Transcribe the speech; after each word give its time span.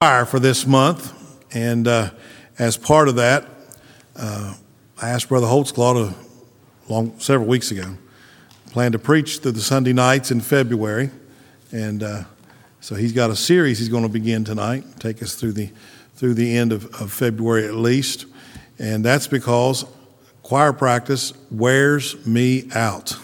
choir 0.00 0.24
for 0.24 0.38
this 0.38 0.64
month, 0.64 1.12
and 1.52 1.88
uh, 1.88 2.08
as 2.56 2.76
part 2.76 3.08
of 3.08 3.16
that, 3.16 3.44
uh, 4.14 4.54
I 5.02 5.08
asked 5.08 5.28
Brother 5.28 5.48
Holtsclaw 5.48 6.12
to, 6.12 6.14
long, 6.88 7.18
several 7.18 7.48
weeks 7.48 7.72
ago, 7.72 7.96
plan 8.70 8.92
to 8.92 9.00
preach 9.00 9.38
through 9.38 9.50
the 9.50 9.60
Sunday 9.60 9.92
nights 9.92 10.30
in 10.30 10.40
February, 10.40 11.10
and 11.72 12.04
uh, 12.04 12.22
so 12.80 12.94
he's 12.94 13.12
got 13.12 13.30
a 13.30 13.34
series 13.34 13.80
he's 13.80 13.88
going 13.88 14.04
to 14.04 14.08
begin 14.08 14.44
tonight, 14.44 14.84
take 15.00 15.20
us 15.20 15.34
through 15.34 15.54
the 15.54 15.68
through 16.14 16.34
the 16.34 16.56
end 16.56 16.70
of, 16.70 16.84
of 17.02 17.12
February 17.12 17.66
at 17.66 17.74
least, 17.74 18.26
and 18.78 19.04
that's 19.04 19.26
because 19.26 19.84
choir 20.44 20.72
practice 20.72 21.32
wears 21.50 22.24
me 22.24 22.68
out, 22.72 23.16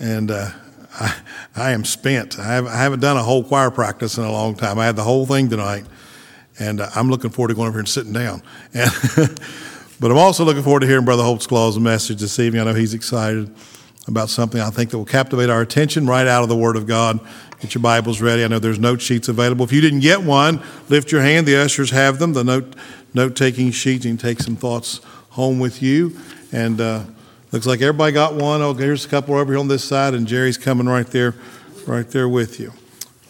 and. 0.00 0.32
Uh, 0.32 0.50
I, 0.98 1.14
I 1.56 1.70
am 1.70 1.84
spent. 1.84 2.38
I, 2.38 2.54
have, 2.54 2.66
haven't 2.66 3.00
done 3.00 3.16
a 3.16 3.22
whole 3.22 3.44
choir 3.44 3.70
practice 3.70 4.18
in 4.18 4.24
a 4.24 4.32
long 4.32 4.56
time. 4.56 4.78
I 4.78 4.86
had 4.86 4.96
the 4.96 5.04
whole 5.04 5.24
thing 5.24 5.48
tonight, 5.48 5.84
and 6.58 6.80
uh, 6.80 6.90
I'm 6.96 7.10
looking 7.10 7.30
forward 7.30 7.48
to 7.48 7.54
going 7.54 7.68
over 7.68 7.76
here 7.76 7.80
and 7.80 7.88
sitting 7.88 8.12
down. 8.12 8.42
And 8.72 8.90
but 10.00 10.10
I'm 10.10 10.18
also 10.18 10.44
looking 10.44 10.62
forward 10.62 10.80
to 10.80 10.86
hearing 10.86 11.04
Brother 11.04 11.22
Holtsclaw's 11.22 11.78
message 11.78 12.20
this 12.20 12.38
evening. 12.40 12.62
I 12.62 12.64
know 12.64 12.74
he's 12.74 12.94
excited 12.94 13.54
about 14.08 14.28
something 14.28 14.60
I 14.60 14.70
think 14.70 14.90
that 14.90 14.98
will 14.98 15.04
captivate 15.04 15.48
our 15.48 15.62
attention 15.62 16.06
right 16.06 16.26
out 16.26 16.42
of 16.42 16.48
the 16.48 16.56
Word 16.56 16.76
of 16.76 16.86
God. 16.86 17.20
Get 17.60 17.74
your 17.74 17.82
Bibles 17.82 18.20
ready. 18.20 18.44
I 18.44 18.48
know 18.48 18.58
there's 18.58 18.78
note 18.78 19.00
sheets 19.00 19.28
available. 19.28 19.64
If 19.64 19.72
you 19.72 19.80
didn't 19.80 20.00
get 20.00 20.22
one, 20.22 20.60
lift 20.88 21.12
your 21.12 21.22
hand. 21.22 21.46
The 21.46 21.56
ushers 21.56 21.90
have 21.90 22.18
them. 22.18 22.32
The 22.32 22.44
note 22.44 22.74
note 23.14 23.36
taking 23.36 23.70
sheets. 23.70 24.04
You 24.04 24.10
can 24.10 24.18
take 24.18 24.40
some 24.40 24.56
thoughts 24.56 25.00
home 25.30 25.60
with 25.60 25.82
you. 25.82 26.18
And 26.52 26.80
uh, 26.80 27.04
Looks 27.54 27.66
like 27.66 27.80
everybody 27.82 28.10
got 28.10 28.34
one. 28.34 28.62
Oh, 28.62 28.74
here's 28.74 29.04
a 29.04 29.08
couple 29.08 29.36
over 29.36 29.52
here 29.52 29.60
on 29.60 29.68
this 29.68 29.84
side, 29.84 30.12
and 30.12 30.26
Jerry's 30.26 30.58
coming 30.58 30.88
right 30.88 31.06
there, 31.06 31.36
right 31.86 32.10
there 32.10 32.28
with 32.28 32.58
you. 32.58 32.72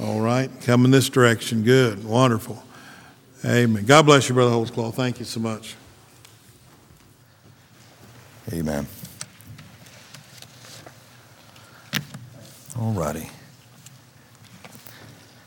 All 0.00 0.18
right, 0.22 0.50
coming 0.62 0.90
this 0.90 1.10
direction. 1.10 1.62
Good, 1.62 2.02
wonderful. 2.02 2.64
Amen. 3.44 3.84
God 3.84 4.06
bless 4.06 4.26
you, 4.26 4.34
Brother 4.34 4.50
Holtsclaw. 4.50 4.94
Thank 4.94 5.18
you 5.18 5.26
so 5.26 5.40
much. 5.40 5.74
Amen. 8.50 8.86
All 12.80 12.92
righty. 12.92 13.28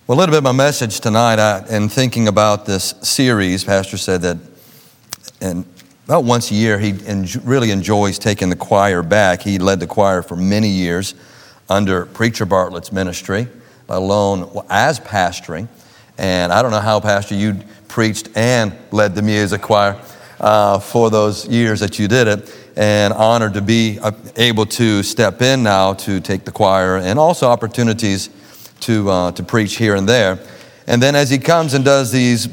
Well, 0.05 0.15
a 0.15 0.19
little 0.19 0.33
bit 0.33 0.37
of 0.37 0.43
my 0.43 0.51
message 0.51 0.99
tonight, 0.99 1.39
I, 1.39 1.65
in 1.75 1.89
thinking 1.89 2.27
about 2.27 2.67
this 2.67 2.93
series, 3.01 3.63
Pastor 3.63 3.97
said 3.97 4.21
that, 4.21 4.37
and 5.41 5.65
about 6.07 6.23
once 6.23 6.51
a 6.51 6.53
year, 6.53 6.79
he 6.79 6.95
en- 7.05 7.27
really 7.43 7.69
enjoys 7.69 8.17
taking 8.17 8.49
the 8.49 8.55
choir 8.55 9.03
back. 9.03 9.41
He 9.41 9.59
led 9.59 9.81
the 9.81 9.87
choir 9.87 10.21
for 10.21 10.37
many 10.37 10.69
years 10.69 11.15
under 11.67 12.05
Preacher 12.05 12.45
Bartlett's 12.45 12.93
ministry, 12.93 13.49
let 13.89 13.97
alone 13.97 14.63
as 14.69 15.01
pastoring. 15.01 15.67
And 16.17 16.53
I 16.53 16.61
don't 16.61 16.71
know 16.71 16.79
how, 16.79 17.01
Pastor, 17.01 17.35
you 17.35 17.59
preached 17.89 18.29
and 18.37 18.73
led 18.91 19.15
the 19.15 19.21
music 19.21 19.61
choir 19.61 20.01
uh, 20.39 20.79
for 20.79 21.09
those 21.09 21.45
years 21.45 21.81
that 21.81 21.99
you 21.99 22.07
did 22.07 22.29
it. 22.29 22.55
And 22.77 23.11
honored 23.11 23.55
to 23.55 23.61
be 23.61 23.99
uh, 23.99 24.13
able 24.37 24.65
to 24.67 25.03
step 25.03 25.41
in 25.41 25.61
now 25.61 25.93
to 25.95 26.21
take 26.21 26.45
the 26.45 26.53
choir 26.53 26.97
and 26.97 27.19
also 27.19 27.47
opportunities 27.47 28.29
to, 28.81 29.09
uh, 29.09 29.31
to 29.33 29.43
preach 29.43 29.75
here 29.75 29.95
and 29.95 30.07
there. 30.07 30.39
And 30.85 31.03
then 31.03 31.15
as 31.15 31.29
he 31.29 31.37
comes 31.37 31.73
and 31.73 31.83
does 31.83 32.13
these 32.13 32.47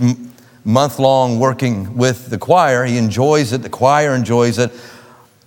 month 0.64 0.98
long 0.98 1.38
working 1.38 1.96
with 1.96 2.30
the 2.30 2.38
choir. 2.38 2.84
He 2.84 2.96
enjoys 2.96 3.52
it, 3.52 3.62
the 3.62 3.68
choir 3.68 4.14
enjoys 4.14 4.58
it. 4.58 4.72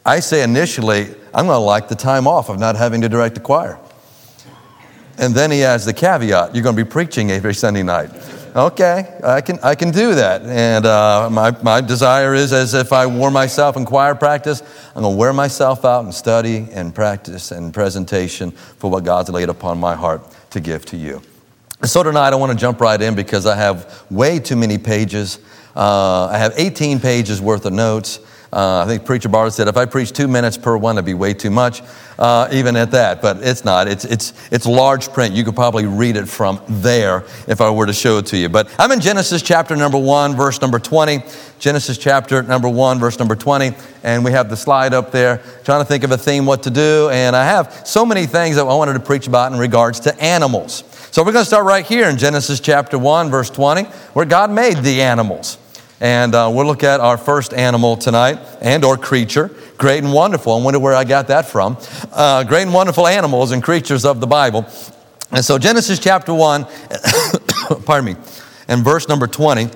I 0.05 0.19
say 0.19 0.44
initially, 0.44 1.13
I'm 1.33 1.47
going 1.47 1.57
to 1.57 1.57
like 1.57 1.89
the 1.89 1.95
time 1.95 2.28
off 2.28 2.50
of 2.50 2.59
not 2.59 2.75
having 2.75 3.01
to 3.01 3.09
direct 3.09 3.35
the 3.35 3.41
choir. 3.41 3.79
And 5.17 5.33
then 5.33 5.51
he 5.51 5.63
adds 5.63 5.83
the 5.83 5.94
caveat 5.94 6.53
you're 6.53 6.63
going 6.63 6.75
to 6.75 6.83
be 6.83 6.89
preaching 6.89 7.31
every 7.31 7.55
Sunday 7.55 7.83
night. 7.83 8.11
Okay, 8.55 9.19
I 9.23 9.41
can, 9.41 9.59
I 9.61 9.75
can 9.75 9.91
do 9.91 10.16
that. 10.16 10.41
And 10.44 10.85
uh, 10.85 11.29
my, 11.29 11.51
my 11.61 11.81
desire 11.81 12.34
is 12.34 12.53
as 12.53 12.73
if 12.73 12.91
I 12.91 13.05
wore 13.05 13.29
myself 13.29 13.78
in 13.78 13.85
choir 13.85 14.16
practice, 14.16 14.61
I'm 14.95 15.03
going 15.03 15.13
to 15.13 15.17
wear 15.17 15.34
myself 15.34 15.85
out 15.85 16.05
and 16.05 16.13
study 16.13 16.67
and 16.72 16.94
practice 16.95 17.51
and 17.51 17.73
presentation 17.73 18.51
for 18.51 18.89
what 18.89 19.03
God's 19.03 19.29
laid 19.29 19.49
upon 19.49 19.79
my 19.79 19.95
heart 19.95 20.22
to 20.51 20.59
give 20.59 20.85
to 20.85 20.97
you. 20.97 21.22
So 21.83 22.01
tonight 22.01 22.33
I 22.33 22.35
want 22.35 22.51
to 22.51 22.57
jump 22.57 22.81
right 22.81 22.99
in 22.99 23.13
because 23.13 23.45
I 23.45 23.55
have 23.55 24.03
way 24.09 24.39
too 24.39 24.55
many 24.55 24.79
pages. 24.79 25.38
Uh, 25.75 26.25
I 26.25 26.39
have 26.39 26.53
18 26.57 26.99
pages 26.99 27.39
worth 27.39 27.67
of 27.67 27.73
notes. 27.73 28.19
Uh, 28.52 28.80
I 28.80 28.85
think 28.85 29.06
Preacher 29.06 29.28
Bartlett 29.30 29.53
said 29.53 29.68
if 29.68 29.75
I 29.75 29.85
preach 29.85 30.13
two 30.13 30.28
minutes 30.28 30.58
per 30.58 30.78
one, 30.78 30.96
it'd 30.96 31.06
be 31.06 31.13
way 31.13 31.34
too 31.34 31.50
much, 31.50 31.81
uh, 32.18 32.47
even 32.52 32.75
at 32.78 32.91
that. 32.91 33.22
But 33.22 33.38
it's 33.41 33.66
not. 33.66 33.88
It's, 33.88 34.06
it's, 34.06 34.34
it's 34.52 34.66
large 34.66 35.12
print. 35.12 35.35
You 35.35 35.44
could 35.44 35.56
probably 35.56 35.85
read 35.85 36.16
it 36.16 36.28
from 36.28 36.62
there 36.68 37.25
if 37.47 37.59
I 37.59 37.69
were 37.69 37.85
to 37.85 37.94
show 37.94 38.19
it 38.19 38.25
to 38.28 38.38
you. 38.38 38.47
But 38.47 38.74
I'm 38.80 38.91
in 38.91 39.02
Genesis 39.02 39.41
chapter 39.41 39.75
number 39.75 39.97
one, 39.97 40.35
verse 40.35 40.62
number 40.62 40.80
20. 40.80 41.24
Genesis 41.59 41.97
chapter 41.97 42.41
number 42.44 42.69
one, 42.69 43.00
verse 43.00 43.19
number 43.19 43.35
20. 43.35 43.72
And 44.03 44.24
we 44.24 44.31
have 44.31 44.50
the 44.50 44.58
slide 44.58 44.94
up 44.94 45.12
there, 45.12 45.41
trying 45.64 45.81
to 45.81 45.85
think 45.85 46.03
of 46.03 46.12
a 46.12 46.18
theme, 46.18 46.46
what 46.46 46.64
to 46.64 46.69
do. 46.69 47.09
And 47.12 47.35
I 47.35 47.44
have 47.44 47.85
so 47.85 48.06
many 48.06 48.25
things 48.25 48.56
that 48.56 48.62
I 48.62 48.74
wanted 48.74 48.94
to 48.94 49.00
preach 49.02 49.28
about 49.28 49.52
in 49.52 49.59
regards 49.59 50.00
to 50.02 50.18
animals. 50.22 50.84
So 51.12 51.24
we're 51.24 51.31
going 51.31 51.44
to 51.44 51.47
start 51.47 51.66
right 51.66 51.85
here 51.85 52.09
in 52.09 52.18
Genesis 52.18 52.59
chapter 52.59 52.97
1, 52.97 53.29
verse 53.29 53.50
20, 53.50 53.84
where 54.14 54.25
God 54.25 54.52
made 54.52 54.78
the 54.78 55.02
animals. 55.02 55.58
And 56.00 56.35
uh, 56.35 56.52
we'll 56.53 56.68
look 56.68 56.84
at 56.84 57.00
our 57.00 57.18
first 57.18 57.53
animal 57.53 57.97
tonight 57.97 58.40
and 58.62 58.85
or 58.85 58.97
creature. 58.97 59.50
Great 59.78 60.03
and 60.03 60.13
wonderful. 60.13 60.53
I 60.53 60.63
wonder 60.63 60.80
where 60.80 60.94
I 60.94 61.03
got 61.03 61.28
that 61.30 61.47
from. 61.47 61.78
Uh, 62.12 62.44
great 62.44 62.63
and 62.63 62.74
wonderful 62.74 63.08
animals 63.08 63.52
and 63.52 63.63
creatures 63.63 64.06
of 64.06 64.19
the 64.19 64.28
Bible. 64.28 64.68
And 65.31 65.44
so 65.44 65.58
Genesis 65.58 66.00
chapter 66.00 66.34
1, 66.34 66.66
pardon 67.85 68.13
me, 68.13 68.16
and 68.68 68.84
verse 68.84 69.08
number 69.08 69.28
20 69.28 69.69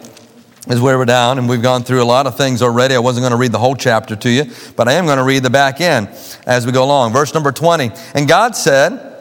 is 0.67 0.79
where 0.79 0.97
we're 0.97 1.05
down, 1.05 1.39
and 1.39 1.49
we've 1.49 1.61
gone 1.61 1.83
through 1.83 2.03
a 2.03 2.05
lot 2.05 2.27
of 2.27 2.37
things 2.37 2.61
already. 2.61 2.93
I 2.93 2.99
wasn't 2.99 3.23
going 3.23 3.31
to 3.31 3.37
read 3.37 3.51
the 3.51 3.59
whole 3.59 3.75
chapter 3.75 4.15
to 4.15 4.29
you, 4.29 4.45
but 4.75 4.87
I 4.87 4.93
am 4.93 5.05
going 5.05 5.17
to 5.17 5.23
read 5.23 5.41
the 5.41 5.49
back 5.49 5.81
end 5.81 6.07
as 6.45 6.67
we 6.67 6.71
go 6.71 6.83
along. 6.83 7.13
Verse 7.13 7.33
number 7.33 7.51
20. 7.51 7.91
And 8.13 8.27
God 8.27 8.55
said, 8.55 9.11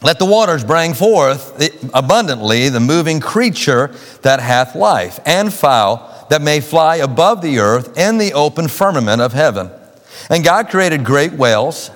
let 0.00 0.18
the 0.18 0.24
waters 0.24 0.64
bring 0.64 0.94
forth 0.94 1.90
abundantly 1.92 2.68
the 2.68 2.80
moving 2.80 3.18
creature 3.18 3.92
that 4.22 4.40
hath 4.40 4.76
life, 4.76 5.18
and 5.26 5.52
fowl 5.52 6.14
that 6.30 6.42
may 6.42 6.60
fly 6.60 6.96
above 6.96 7.42
the 7.42 7.58
earth 7.58 7.96
in 7.98 8.18
the 8.18 8.32
open 8.32 8.68
firmament 8.68 9.20
of 9.20 9.32
heaven. 9.32 9.70
And 10.30 10.44
God 10.44 10.68
created 10.68 11.04
great 11.04 11.32
whales 11.32 11.90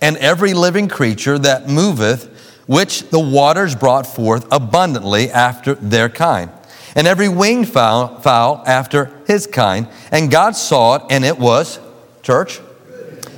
and 0.00 0.16
every 0.18 0.54
living 0.54 0.88
creature 0.88 1.38
that 1.38 1.68
moveth, 1.68 2.28
which 2.66 3.08
the 3.10 3.18
waters 3.18 3.74
brought 3.74 4.06
forth 4.06 4.46
abundantly 4.50 5.30
after 5.30 5.74
their 5.74 6.08
kind, 6.08 6.50
and 6.94 7.06
every 7.06 7.28
winged 7.28 7.68
fowl, 7.68 8.20
fowl 8.20 8.62
after 8.66 9.10
his 9.26 9.46
kind. 9.46 9.88
And 10.12 10.30
God 10.30 10.56
saw 10.56 10.96
it, 10.96 11.02
and 11.10 11.24
it 11.24 11.38
was, 11.38 11.78
church, 12.22 12.60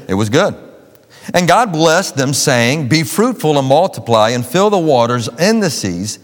it 0.08 0.14
was 0.14 0.28
good. 0.28 0.54
And 1.34 1.48
God 1.48 1.72
blessed 1.72 2.16
them, 2.16 2.32
saying, 2.32 2.88
Be 2.88 3.02
fruitful 3.02 3.58
and 3.58 3.66
multiply, 3.66 4.30
and 4.30 4.44
fill 4.44 4.70
the 4.70 4.78
waters 4.78 5.28
in 5.38 5.60
the 5.60 5.70
seas, 5.70 6.18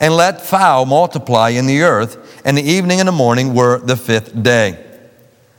and 0.00 0.14
let 0.14 0.40
fowl 0.40 0.86
multiply 0.86 1.50
in 1.50 1.66
the 1.66 1.82
earth. 1.82 2.27
And 2.48 2.56
the 2.56 2.62
evening 2.62 2.98
and 2.98 3.06
the 3.06 3.12
morning 3.12 3.52
were 3.52 3.78
the 3.78 3.94
fifth 3.94 4.42
day. 4.42 4.82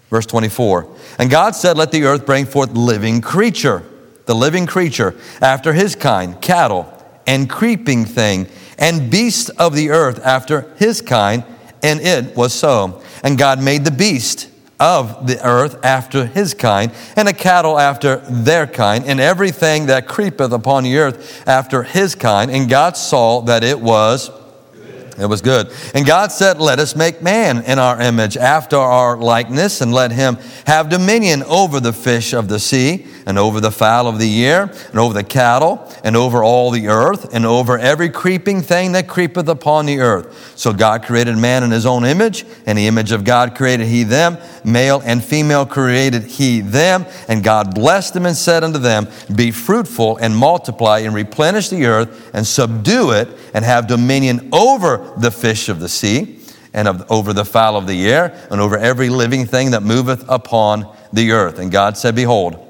Verse 0.10 0.26
24. 0.26 0.88
And 1.20 1.30
God 1.30 1.56
said, 1.56 1.78
Let 1.78 1.92
the 1.92 2.06
earth 2.06 2.26
bring 2.26 2.48
forth 2.48 2.72
living 2.72 3.22
creature, 3.22 3.84
the 4.26 4.34
living 4.34 4.66
creature, 4.66 5.16
after 5.40 5.74
his 5.74 5.96
kind, 5.96 6.42
cattle, 6.42 6.92
and 7.28 7.48
creeping 7.48 8.06
thing, 8.06 8.48
and 8.80 9.12
beasts 9.12 9.50
of 9.50 9.76
the 9.76 9.92
earth 9.92 10.26
after 10.26 10.62
his 10.78 11.00
kind. 11.00 11.44
And 11.84 12.02
it 12.02 12.36
was 12.36 12.54
so. 12.54 13.04
And 13.22 13.38
God 13.38 13.62
made 13.62 13.86
the 13.86 13.92
beast 13.92 14.50
of 14.80 15.28
the 15.28 15.40
earth 15.46 15.86
after 15.86 16.26
his 16.26 16.56
kind, 16.56 16.92
and 17.16 17.28
the 17.28 17.34
cattle 17.34 17.78
after 17.78 18.16
their 18.18 18.66
kind, 18.66 19.06
and 19.06 19.20
everything 19.20 19.86
that 19.86 20.08
creepeth 20.08 20.52
upon 20.52 20.86
the 20.86 20.98
earth 20.98 21.48
after 21.48 21.84
his 21.84 22.16
kind. 22.16 22.50
And 22.50 22.68
God 22.68 22.98
saw 22.98 23.42
that 23.42 23.64
it 23.64 23.80
was 23.80 24.32
it 25.20 25.26
was 25.26 25.42
good. 25.42 25.72
And 25.94 26.06
God 26.06 26.32
said, 26.32 26.60
Let 26.60 26.80
us 26.80 26.96
make 26.96 27.22
man 27.22 27.64
in 27.64 27.80
our 27.80 28.00
image, 28.02 28.38
after 28.38 28.78
our 28.78 29.18
likeness, 29.18 29.82
and 29.82 29.94
let 29.94 30.12
him 30.12 30.38
have 30.66 30.90
dominion 30.90 31.44
over 31.44 31.80
the 31.80 31.94
fish 31.94 32.34
of 32.34 32.48
the 32.48 32.60
sea, 32.60 33.06
and 33.26 33.38
over 33.38 33.60
the 33.60 33.72
fowl 33.72 34.08
of 34.08 34.20
the 34.20 34.46
air, 34.46 34.64
and 34.90 35.00
over 35.00 35.14
the 35.14 35.24
cattle, 35.24 35.92
and 36.04 36.16
over 36.16 36.44
all 36.44 36.72
the 36.72 36.88
earth, 36.88 37.34
and 37.34 37.46
over 37.46 37.78
every 37.78 38.10
creeping 38.10 38.62
thing 38.62 38.94
that 38.94 39.08
creepeth 39.08 39.48
upon 39.48 39.86
the 39.86 40.00
earth. 40.00 40.58
So 40.58 40.74
God 40.74 41.04
created 41.04 41.38
man 41.38 41.64
in 41.64 41.72
his 41.72 41.86
own 41.86 42.06
image, 42.06 42.46
and 42.66 42.78
the 42.78 42.88
image 42.88 43.12
of 43.12 43.24
God 43.24 43.56
created 43.56 43.88
he 43.88 44.04
them, 44.04 44.38
male 44.64 45.02
and 45.06 45.24
female 45.24 45.66
created 45.66 46.24
he 46.24 46.62
them. 46.62 47.06
And 47.28 47.44
God 47.44 47.76
blessed 47.76 48.14
them 48.14 48.26
and 48.26 48.36
said 48.36 48.64
unto 48.64 48.80
them, 48.80 49.08
Be 49.34 49.52
fruitful 49.52 50.18
and 50.18 50.36
multiply, 50.36 51.00
and 51.00 51.14
replenish 51.14 51.70
the 51.70 51.86
earth, 51.86 52.32
and 52.34 52.46
subdue 52.46 53.12
it, 53.12 53.28
and 53.54 53.66
have 53.66 53.88
dominion 53.88 54.50
over 54.52 55.14
the 55.18 55.32
fish 55.32 55.70
of 55.70 55.80
the 55.80 55.90
sea, 55.90 56.40
and 56.74 56.88
of, 56.88 57.10
over 57.12 57.34
the 57.34 57.46
fowl 57.46 57.78
of 57.78 57.88
the 57.88 58.10
air, 58.10 58.48
and 58.52 58.62
over 58.62 58.78
every 58.78 59.10
living 59.10 59.46
thing 59.46 59.72
that 59.72 59.84
moveth 59.84 60.24
upon 60.28 60.96
the 61.14 61.32
earth. 61.32 61.60
And 61.60 61.72
God 61.72 61.98
said, 61.98 62.16
Behold, 62.16 62.66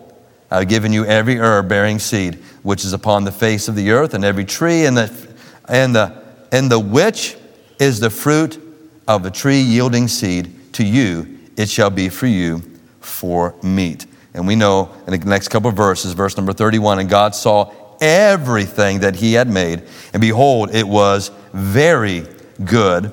I 0.52 0.60
have 0.60 0.70
given 0.70 0.94
you 0.94 1.06
every 1.06 1.38
herb 1.38 1.70
bearing 1.70 2.00
seed, 2.00 2.36
which 2.64 2.84
is 2.84 2.94
upon 2.94 3.24
the 3.24 3.32
face 3.32 3.68
of 3.68 3.76
the 3.76 3.92
earth, 3.92 4.14
and 4.14 4.26
every 4.26 4.46
tree, 4.46 4.86
and 4.86 4.98
the, 4.98 5.36
and 5.68 5.96
the, 5.96 6.24
and 6.52 6.72
the 6.72 6.80
which 6.80 7.36
is 7.80 8.00
the 8.00 8.10
fruit 8.10 8.62
of 9.08 9.26
a 9.26 9.32
tree 9.32 9.62
yielding 9.62 10.08
seed. 10.08 10.56
To 10.74 10.86
you 10.86 11.39
it 11.60 11.70
shall 11.70 11.90
be 11.90 12.08
for 12.08 12.26
you 12.26 12.64
for 13.02 13.54
meat. 13.62 14.06
And 14.34 14.48
we 14.48 14.56
know 14.56 14.96
in 15.06 15.20
the 15.20 15.26
next 15.26 15.50
couple 15.50 15.70
of 15.70 15.76
verses, 15.76 16.14
verse 16.14 16.38
number 16.38 16.54
31, 16.54 17.00
and 17.00 17.10
God 17.10 17.36
saw 17.36 17.74
everything 18.00 19.02
that 19.02 19.18
he 19.18 19.34
had 19.34 19.50
made, 19.50 19.84
and 20.14 20.22
behold, 20.22 20.74
it 20.74 20.88
was 20.88 21.32
very 21.52 22.26
good. 22.64 23.12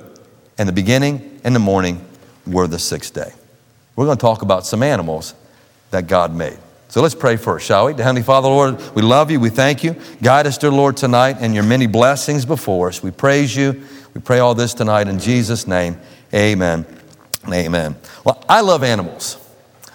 And 0.58 0.68
the 0.68 0.72
beginning 0.72 1.40
and 1.42 1.56
the 1.56 1.58
morning 1.60 2.06
were 2.46 2.68
the 2.68 2.78
sixth 2.78 3.12
day. 3.12 3.32
We're 3.96 4.04
going 4.04 4.16
to 4.16 4.22
talk 4.22 4.42
about 4.42 4.64
some 4.64 4.80
animals 4.84 5.34
that 5.90 6.06
God 6.06 6.32
made. 6.32 6.56
So 6.86 7.02
let's 7.02 7.16
pray 7.16 7.36
first, 7.36 7.66
shall 7.66 7.86
we? 7.86 7.94
Heavenly 7.94 8.22
Father, 8.22 8.46
Lord, 8.46 8.80
we 8.94 9.02
love 9.02 9.28
you. 9.28 9.40
We 9.40 9.50
thank 9.50 9.82
you. 9.82 9.96
Guide 10.22 10.46
us, 10.46 10.56
dear 10.56 10.70
Lord, 10.70 10.96
tonight 10.96 11.38
and 11.40 11.52
your 11.52 11.64
many 11.64 11.88
blessings 11.88 12.44
before 12.44 12.90
us. 12.90 13.02
We 13.02 13.10
praise 13.10 13.56
you. 13.56 13.84
We 14.14 14.20
pray 14.20 14.38
all 14.38 14.54
this 14.54 14.72
tonight 14.72 15.08
in 15.08 15.18
Jesus' 15.18 15.66
name. 15.66 15.98
Amen. 16.32 16.95
Amen. 17.52 17.96
Well, 18.24 18.42
I 18.48 18.60
love 18.60 18.82
animals. 18.82 19.38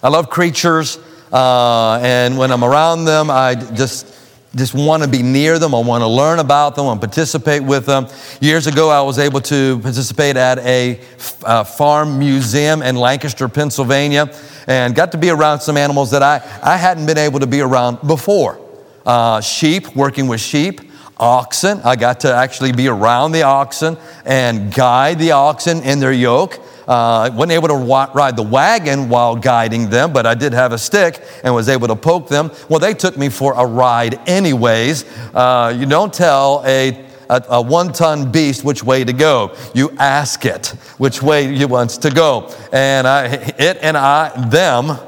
I 0.01 0.09
love 0.09 0.29
creatures. 0.29 0.97
Uh, 1.31 1.99
and 2.01 2.37
when 2.37 2.51
I'm 2.51 2.63
around 2.63 3.05
them, 3.05 3.29
I 3.29 3.55
just 3.55 4.07
just 4.55 4.73
want 4.73 5.01
to 5.01 5.07
be 5.07 5.23
near 5.23 5.59
them. 5.59 5.73
I 5.73 5.79
want 5.79 6.01
to 6.01 6.07
learn 6.07 6.39
about 6.39 6.75
them 6.75 6.87
and 6.87 6.99
participate 6.99 7.63
with 7.63 7.85
them. 7.85 8.07
Years 8.41 8.67
ago, 8.67 8.89
I 8.89 9.01
was 9.01 9.17
able 9.17 9.39
to 9.41 9.79
participate 9.79 10.35
at 10.35 10.59
a, 10.59 10.99
a 11.45 11.63
farm 11.63 12.19
museum 12.19 12.81
in 12.81 12.97
Lancaster, 12.97 13.47
Pennsylvania, 13.47 14.33
and 14.67 14.93
got 14.93 15.13
to 15.13 15.17
be 15.17 15.29
around 15.29 15.61
some 15.61 15.77
animals 15.77 16.11
that 16.11 16.21
I, 16.21 16.41
I 16.61 16.75
hadn't 16.75 17.05
been 17.05 17.17
able 17.17 17.39
to 17.39 17.47
be 17.47 17.61
around 17.61 18.05
before. 18.05 18.59
Uh, 19.05 19.39
sheep, 19.39 19.95
working 19.95 20.27
with 20.27 20.41
sheep, 20.41 20.81
oxen. 21.17 21.79
I 21.85 21.95
got 21.95 22.21
to 22.21 22.33
actually 22.33 22.73
be 22.73 22.87
around 22.89 23.31
the 23.31 23.43
oxen 23.43 23.97
and 24.25 24.73
guide 24.73 25.17
the 25.19 25.31
oxen 25.31 25.81
in 25.83 25.99
their 25.99 26.11
yoke. 26.11 26.59
Uh, 26.87 27.29
wasn't 27.33 27.51
able 27.51 27.67
to 27.67 27.75
wa- 27.75 28.09
ride 28.13 28.35
the 28.35 28.43
wagon 28.43 29.09
while 29.09 29.35
guiding 29.35 29.89
them, 29.89 30.11
but 30.11 30.25
I 30.25 30.33
did 30.33 30.53
have 30.53 30.73
a 30.73 30.77
stick 30.77 31.21
and 31.43 31.53
was 31.53 31.69
able 31.69 31.87
to 31.87 31.95
poke 31.95 32.27
them. 32.27 32.51
Well, 32.69 32.79
they 32.79 32.93
took 32.93 33.17
me 33.17 33.29
for 33.29 33.53
a 33.55 33.65
ride, 33.65 34.19
anyways. 34.27 35.05
Uh, 35.33 35.73
you 35.77 35.85
don't 35.85 36.13
tell 36.13 36.63
a 36.65 37.05
a, 37.31 37.43
a 37.49 37.61
one 37.61 37.93
ton 37.93 38.29
beast 38.29 38.63
which 38.63 38.83
way 38.83 39.03
to 39.03 39.13
go. 39.13 39.55
You 39.73 39.91
ask 39.97 40.45
it 40.45 40.67
which 40.97 41.23
way 41.23 41.55
it 41.55 41.69
wants 41.69 41.97
to 41.99 42.11
go. 42.11 42.53
And 42.73 43.07
I, 43.07 43.25
it 43.57 43.77
and 43.81 43.97
I, 43.97 44.49
them, 44.49 44.99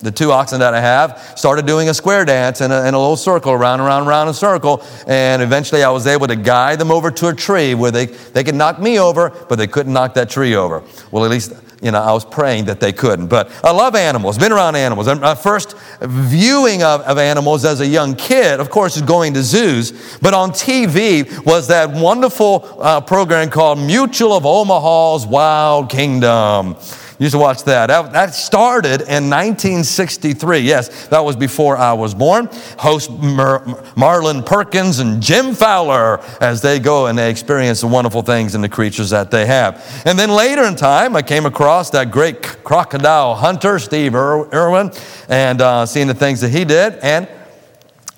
the 0.00 0.10
two 0.10 0.30
oxen 0.30 0.60
that 0.60 0.74
I 0.74 0.80
have 0.80 1.34
started 1.36 1.66
doing 1.66 1.88
a 1.88 1.94
square 1.94 2.24
dance 2.24 2.60
in 2.60 2.70
a, 2.70 2.82
a 2.82 2.84
little 2.84 3.16
circle, 3.16 3.52
around, 3.52 3.80
around, 3.80 4.06
around 4.06 4.28
a 4.28 4.34
circle. 4.34 4.84
And 5.06 5.42
eventually 5.42 5.82
I 5.82 5.90
was 5.90 6.06
able 6.06 6.26
to 6.26 6.36
guide 6.36 6.78
them 6.78 6.90
over 6.90 7.10
to 7.10 7.28
a 7.28 7.34
tree 7.34 7.74
where 7.74 7.90
they, 7.90 8.06
they 8.06 8.44
could 8.44 8.54
knock 8.54 8.78
me 8.78 8.98
over, 8.98 9.30
but 9.48 9.56
they 9.56 9.66
couldn't 9.66 9.92
knock 9.92 10.14
that 10.14 10.28
tree 10.28 10.54
over. 10.54 10.82
Well, 11.10 11.24
at 11.24 11.30
least, 11.30 11.54
you 11.80 11.90
know, 11.90 12.02
I 12.02 12.12
was 12.12 12.24
praying 12.24 12.66
that 12.66 12.80
they 12.80 12.92
couldn't. 12.92 13.28
But 13.28 13.50
I 13.64 13.70
love 13.70 13.94
animals, 13.94 14.36
been 14.36 14.52
around 14.52 14.76
animals. 14.76 15.06
And 15.06 15.20
my 15.20 15.34
first 15.34 15.76
viewing 16.00 16.82
of, 16.82 17.00
of 17.02 17.16
animals 17.16 17.64
as 17.64 17.80
a 17.80 17.86
young 17.86 18.16
kid, 18.16 18.60
of 18.60 18.68
course, 18.68 18.96
is 18.96 19.02
going 19.02 19.34
to 19.34 19.42
zoos. 19.42 20.18
But 20.18 20.34
on 20.34 20.50
TV 20.50 21.44
was 21.44 21.68
that 21.68 21.90
wonderful 21.90 22.78
uh, 22.80 23.00
program 23.00 23.48
called 23.48 23.78
Mutual 23.78 24.34
of 24.34 24.44
Omaha's 24.44 25.26
Wild 25.26 25.88
Kingdom 25.88 26.76
used 27.18 27.32
to 27.32 27.38
watch 27.38 27.64
that. 27.64 27.86
That 27.86 28.34
started 28.34 29.02
in 29.02 29.30
1963. 29.30 30.58
Yes, 30.58 31.06
that 31.08 31.20
was 31.20 31.36
before 31.36 31.76
I 31.76 31.92
was 31.92 32.14
born. 32.14 32.48
Host 32.78 33.10
Mar- 33.10 33.64
Marlin 33.96 34.42
Perkins 34.42 34.98
and 34.98 35.22
Jim 35.22 35.54
Fowler 35.54 36.20
as 36.40 36.60
they 36.60 36.78
go 36.78 37.06
and 37.06 37.18
they 37.18 37.30
experience 37.30 37.80
the 37.80 37.86
wonderful 37.86 38.22
things 38.22 38.54
and 38.54 38.62
the 38.62 38.68
creatures 38.68 39.10
that 39.10 39.30
they 39.30 39.46
have. 39.46 40.02
And 40.04 40.18
then 40.18 40.30
later 40.30 40.64
in 40.64 40.76
time, 40.76 41.16
I 41.16 41.22
came 41.22 41.46
across 41.46 41.90
that 41.90 42.10
great 42.10 42.42
crocodile 42.64 43.34
hunter, 43.34 43.78
Steve 43.78 44.14
Ir- 44.14 44.52
Irwin, 44.54 44.90
and 45.28 45.60
uh, 45.60 45.86
seeing 45.86 46.06
the 46.06 46.14
things 46.14 46.40
that 46.42 46.50
he 46.50 46.64
did. 46.64 46.94
And 47.02 47.28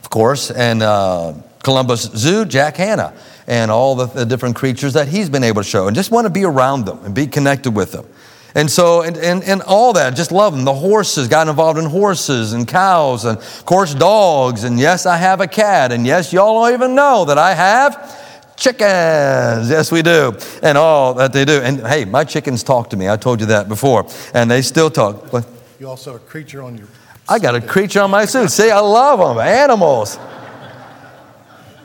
of 0.02 0.10
course, 0.10 0.50
and 0.50 0.82
uh, 0.82 1.34
Columbus 1.62 2.02
Zoo, 2.02 2.44
Jack 2.44 2.76
Hanna 2.76 3.14
and 3.48 3.70
all 3.70 3.94
the, 3.94 4.04
the, 4.06 4.26
different 4.26 4.54
creatures 4.54 4.92
that 4.92 5.08
he's 5.08 5.30
been 5.30 5.42
able 5.42 5.62
to 5.62 5.68
show, 5.68 5.86
and 5.86 5.96
just 5.96 6.10
want 6.10 6.26
to 6.26 6.30
be 6.30 6.44
around 6.44 6.84
them 6.84 7.02
and 7.04 7.14
be 7.14 7.26
connected 7.26 7.74
with 7.74 7.92
them. 7.92 8.06
And 8.54 8.70
so, 8.70 9.02
and, 9.02 9.16
and, 9.16 9.44
and 9.44 9.62
all 9.62 9.92
that, 9.92 10.16
just 10.16 10.32
love 10.32 10.54
them. 10.54 10.64
The 10.64 10.74
horses, 10.74 11.28
got 11.28 11.48
involved 11.48 11.78
in 11.78 11.84
horses 11.84 12.54
and 12.54 12.66
cows 12.66 13.24
and, 13.24 13.38
of 13.38 13.64
course, 13.66 13.94
dogs. 13.94 14.64
And 14.64 14.80
yes, 14.80 15.06
I 15.06 15.16
have 15.16 15.40
a 15.40 15.46
cat. 15.46 15.92
And 15.92 16.06
yes, 16.06 16.32
y'all 16.32 16.62
don't 16.62 16.72
even 16.72 16.94
know 16.94 17.26
that 17.26 17.36
I 17.36 17.54
have 17.54 18.56
chickens. 18.56 19.70
Yes, 19.70 19.92
we 19.92 20.02
do. 20.02 20.36
And 20.62 20.78
all 20.78 21.14
that 21.14 21.32
they 21.32 21.44
do. 21.44 21.60
And 21.60 21.80
hey, 21.86 22.04
my 22.04 22.24
chickens 22.24 22.62
talk 22.62 22.90
to 22.90 22.96
me. 22.96 23.08
I 23.08 23.16
told 23.16 23.40
you 23.40 23.46
that 23.46 23.68
before. 23.68 24.06
And 24.34 24.50
they 24.50 24.62
still 24.62 24.90
talk. 24.90 25.30
But 25.30 25.46
you 25.78 25.88
also 25.88 26.12
have 26.12 26.22
a 26.22 26.24
creature 26.24 26.62
on 26.62 26.76
your. 26.76 26.86
I 27.28 27.38
got 27.38 27.54
a 27.54 27.60
creature 27.60 28.00
on 28.00 28.10
my 28.10 28.24
suit. 28.24 28.50
See, 28.50 28.70
I 28.70 28.80
love 28.80 29.18
them. 29.18 29.38
Animals. 29.38 30.18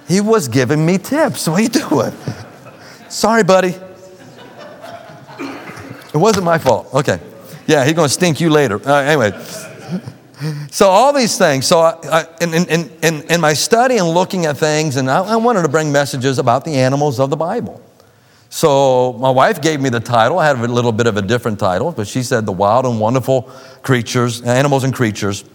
He 0.07 0.21
was 0.21 0.48
giving 0.48 0.86
me 0.86 0.98
tips. 0.98 1.48
What 1.48 1.60
are 1.60 1.63
you 1.63 1.69
doing? 1.69 2.13
Sorry, 3.10 3.44
buddy. 3.44 3.75
It 6.13 6.18
wasn't 6.18 6.45
my 6.45 6.57
fault. 6.57 6.94
Okay. 6.94 7.19
Yeah, 7.65 7.83
he's 7.86 7.94
going 7.94 8.07
to 8.07 8.13
stink 8.13 8.39
you 8.39 8.50
later. 8.50 8.80
Uh, 8.88 9.01
anyway. 9.01 9.31
So, 10.71 10.89
all 10.89 11.13
these 11.13 11.38
things. 11.38 11.65
So, 11.65 11.80
I, 11.80 11.98
I, 12.12 12.25
in, 12.42 12.54
in, 12.54 12.89
in, 13.01 13.21
in, 13.30 13.42
my 13.42 13.54
study 13.54 13.98
and 13.98 14.10
looking 14.10 14.45
at 14.45 14.57
things, 14.57 14.98
and 14.98 15.10
I, 15.10 15.24
I 15.24 15.36
wanted 15.38 15.62
to 15.62 15.69
bring 15.69 15.92
messages 15.92 16.38
about 16.38 16.65
the 16.65 16.75
animals 16.75 17.19
of 17.19 17.30
the 17.30 17.38
Bible. 17.38 17.81
So, 18.50 19.13
my 19.13 19.30
wife 19.30 19.62
gave 19.62 19.80
me 19.80 19.89
the 19.89 20.01
title. 20.01 20.39
I 20.39 20.48
had 20.48 20.57
a 20.57 20.68
little 20.68 20.92
bit 20.92 21.07
of 21.07 21.15
a 21.15 21.21
different 21.21 21.60
title, 21.60 21.92
but 21.92 22.07
she 22.07 22.24
said, 22.24 22.45
The 22.45 22.51
Wild 22.51 22.86
and 22.86 23.00
Wonderful 23.00 23.44
Creatures, 23.83 24.42
Animals 24.42 24.83
and 24.83 24.94
Creatures 24.94 25.45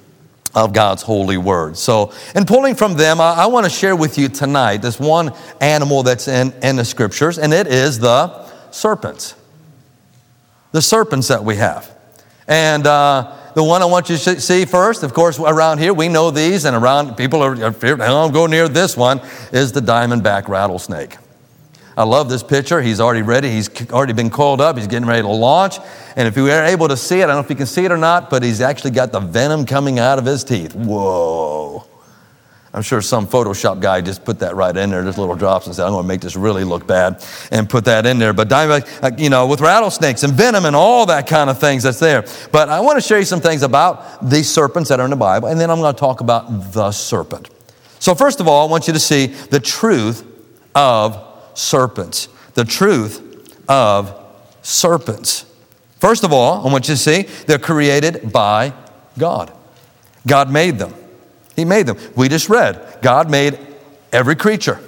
of 0.55 0.73
God's 0.73 1.03
holy 1.03 1.37
word. 1.37 1.77
So, 1.77 2.13
in 2.35 2.47
pulling 2.47 2.75
from 2.75 2.95
them, 2.95 3.21
I, 3.21 3.35
I 3.35 3.47
want 3.47 3.65
to 3.65 3.71
share 3.71 3.95
with 3.95 4.17
you 4.17 4.29
tonight 4.29 4.79
this 4.79 4.99
one 4.99 5.35
animal 5.61 6.03
that's 6.03 6.29
in, 6.29 6.53
in 6.63 6.77
the 6.77 6.85
scriptures, 6.85 7.39
and 7.39 7.53
it 7.53 7.67
is 7.67 7.99
the 7.99 8.47
serpent 8.71 9.35
the 10.73 10.83
serpents 10.83 11.29
that 11.29 11.45
we 11.45 11.57
have. 11.57 11.95
And 12.47 12.87
uh, 12.87 13.37
the 13.55 13.65
one 13.65 13.83
I 13.83 13.87
want 13.87 14.09
you 14.09 14.17
to 14.17 14.41
see 14.41 14.65
first, 14.65 15.03
of 15.03 15.13
course, 15.13 15.39
around 15.39 15.79
here, 15.79 15.93
we 15.93 16.09
know 16.09 16.31
these, 16.31 16.65
and 16.65 16.77
around 16.77 17.17
people 17.17 17.43
are, 17.43 17.55
don't 17.55 18.33
go 18.33 18.47
near 18.47 18.69
this 18.69 18.97
one, 18.97 19.21
is 19.53 19.73
the 19.73 19.81
diamondback 19.81 20.49
rattlesnake. 20.49 21.17
I 21.97 22.05
love 22.05 22.29
this 22.29 22.45
picture. 22.45 22.81
He's 22.81 23.01
already 23.01 23.23
ready. 23.23 23.51
He's 23.51 23.69
already 23.91 24.13
been 24.13 24.31
coiled 24.31 24.61
up. 24.61 24.77
He's 24.77 24.87
getting 24.87 25.09
ready 25.09 25.23
to 25.23 25.29
launch. 25.29 25.79
And 26.15 26.29
if 26.29 26.37
you 26.37 26.45
were 26.45 26.63
able 26.63 26.87
to 26.87 26.97
see 26.97 27.21
it, 27.21 27.25
I 27.25 27.27
don't 27.27 27.37
know 27.37 27.41
if 27.41 27.51
you 27.51 27.57
can 27.57 27.67
see 27.67 27.85
it 27.85 27.91
or 27.91 27.97
not, 27.97 28.31
but 28.31 28.45
he's 28.45 28.61
actually 28.61 28.93
got 28.93 29.11
the 29.11 29.19
venom 29.19 29.67
coming 29.67 29.99
out 29.99 30.21
of 30.21 30.25
his 30.25 30.45
teeth. 30.45 30.77
Whoa. 30.77 31.88
I'm 32.75 32.83
sure 32.83 33.01
some 33.01 33.27
Photoshop 33.27 33.81
guy 33.81 34.03
just 34.03 34.25
put 34.25 34.41
that 34.41 34.55
right 34.55 34.77
in 34.77 34.91
there, 34.91 35.03
just 35.03 35.17
little 35.17 35.35
drops, 35.35 35.67
and 35.67 35.75
said, 35.75 35.87
I'm 35.87 35.93
going 35.93 36.05
to 36.05 36.09
make 36.09 36.21
this 36.21 36.37
really 36.37 36.65
look 36.65 36.87
bad, 36.87 37.25
and 37.51 37.69
put 37.69 37.87
that 37.87 38.05
in 38.05 38.19
there. 38.19 38.35
But 38.35 38.53
uh, 38.53 38.81
you 39.17 39.31
know, 39.31 39.47
with 39.47 39.61
rattlesnakes 39.61 40.23
and 40.23 40.35
venom 40.35 40.67
and 40.67 40.77
all 40.77 41.07
that 41.07 41.27
kind 41.27 41.49
of 41.49 41.59
things 41.59 41.83
that's 41.83 41.99
there. 41.99 42.25
But 42.53 42.69
I 42.69 42.81
want 42.81 42.97
to 42.97 43.01
show 43.01 43.17
you 43.17 43.25
some 43.25 43.41
things 43.41 43.63
about 43.63 44.29
these 44.29 44.51
serpents 44.51 44.91
that 44.91 45.01
are 45.01 45.05
in 45.05 45.11
the 45.11 45.17
Bible, 45.17 45.49
and 45.49 45.59
then 45.59 45.71
I'm 45.71 45.81
going 45.81 45.95
to 45.95 45.99
talk 45.99 46.21
about 46.21 46.73
the 46.73 46.93
serpent. 46.93 47.49
So, 48.01 48.15
first 48.15 48.39
of 48.39 48.47
all, 48.47 48.69
I 48.69 48.71
want 48.71 48.87
you 48.87 48.93
to 48.93 49.01
see 49.01 49.27
the 49.27 49.61
truth 49.61 50.25
of 50.75 51.25
serpents. 51.55 52.29
The 52.55 52.65
truth 52.65 53.65
of 53.69 54.15
serpents. 54.63 55.47
First 56.01 56.23
of 56.23 56.33
all, 56.33 56.67
I 56.67 56.71
want 56.71 56.89
you 56.89 56.95
to 56.95 57.01
see 57.01 57.23
they're 57.47 57.59
created 57.59 58.31
by 58.31 58.73
God. 59.19 59.53
God 60.27 60.53
made 60.53 60.79
them. 60.79 60.95
He 61.59 61.65
made 61.65 61.87
them. 61.87 61.99
We 62.15 62.29
just 62.29 62.49
read 62.49 62.99
God 63.03 63.29
made 63.29 63.59
every 64.13 64.37
creature 64.37 64.79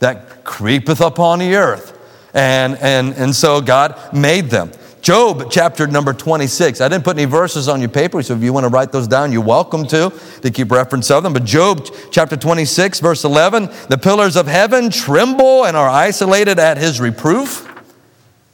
that 0.00 0.44
creepeth 0.44 1.00
upon 1.00 1.38
the 1.38 1.54
earth. 1.54 1.98
And, 2.34 2.76
and, 2.78 3.14
and 3.14 3.34
so 3.34 3.62
God 3.62 3.98
made 4.12 4.50
them. 4.50 4.72
Job 5.00 5.50
chapter 5.50 5.86
number 5.86 6.12
26. 6.12 6.82
I 6.82 6.88
didn't 6.88 7.04
put 7.04 7.16
any 7.16 7.24
verses 7.24 7.66
on 7.66 7.80
your 7.80 7.88
paper, 7.88 8.22
so 8.22 8.34
if 8.34 8.42
you 8.42 8.52
want 8.52 8.64
to 8.64 8.68
write 8.68 8.92
those 8.92 9.08
down, 9.08 9.32
you're 9.32 9.40
welcome 9.40 9.86
to, 9.86 10.12
to 10.42 10.50
keep 10.50 10.70
reference 10.70 11.10
of 11.10 11.22
them. 11.22 11.32
But 11.32 11.44
Job 11.44 11.88
chapter 12.10 12.36
26, 12.36 13.00
verse 13.00 13.24
11 13.24 13.70
the 13.88 13.98
pillars 13.98 14.36
of 14.36 14.46
heaven 14.46 14.90
tremble 14.90 15.64
and 15.64 15.78
are 15.78 15.88
isolated 15.88 16.58
at 16.58 16.76
his 16.76 17.00
reproof. 17.00 17.68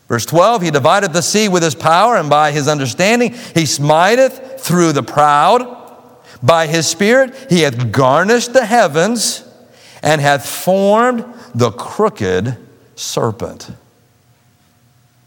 Verse 0.06 0.24
12, 0.24 0.62
he 0.62 0.70
divided 0.70 1.12
the 1.12 1.22
sea 1.22 1.48
with 1.48 1.64
his 1.64 1.74
power, 1.74 2.16
and 2.16 2.30
by 2.30 2.52
his 2.52 2.68
understanding 2.68 3.34
he 3.54 3.66
smiteth 3.66 4.60
through 4.60 4.92
the 4.92 5.02
proud. 5.02 5.77
By 6.42 6.66
his 6.66 6.87
Spirit, 6.87 7.35
he 7.50 7.62
hath 7.62 7.90
garnished 7.90 8.52
the 8.52 8.64
heavens 8.64 9.45
and 10.02 10.21
hath 10.21 10.49
formed 10.49 11.25
the 11.54 11.71
crooked 11.71 12.57
serpent. 12.95 13.71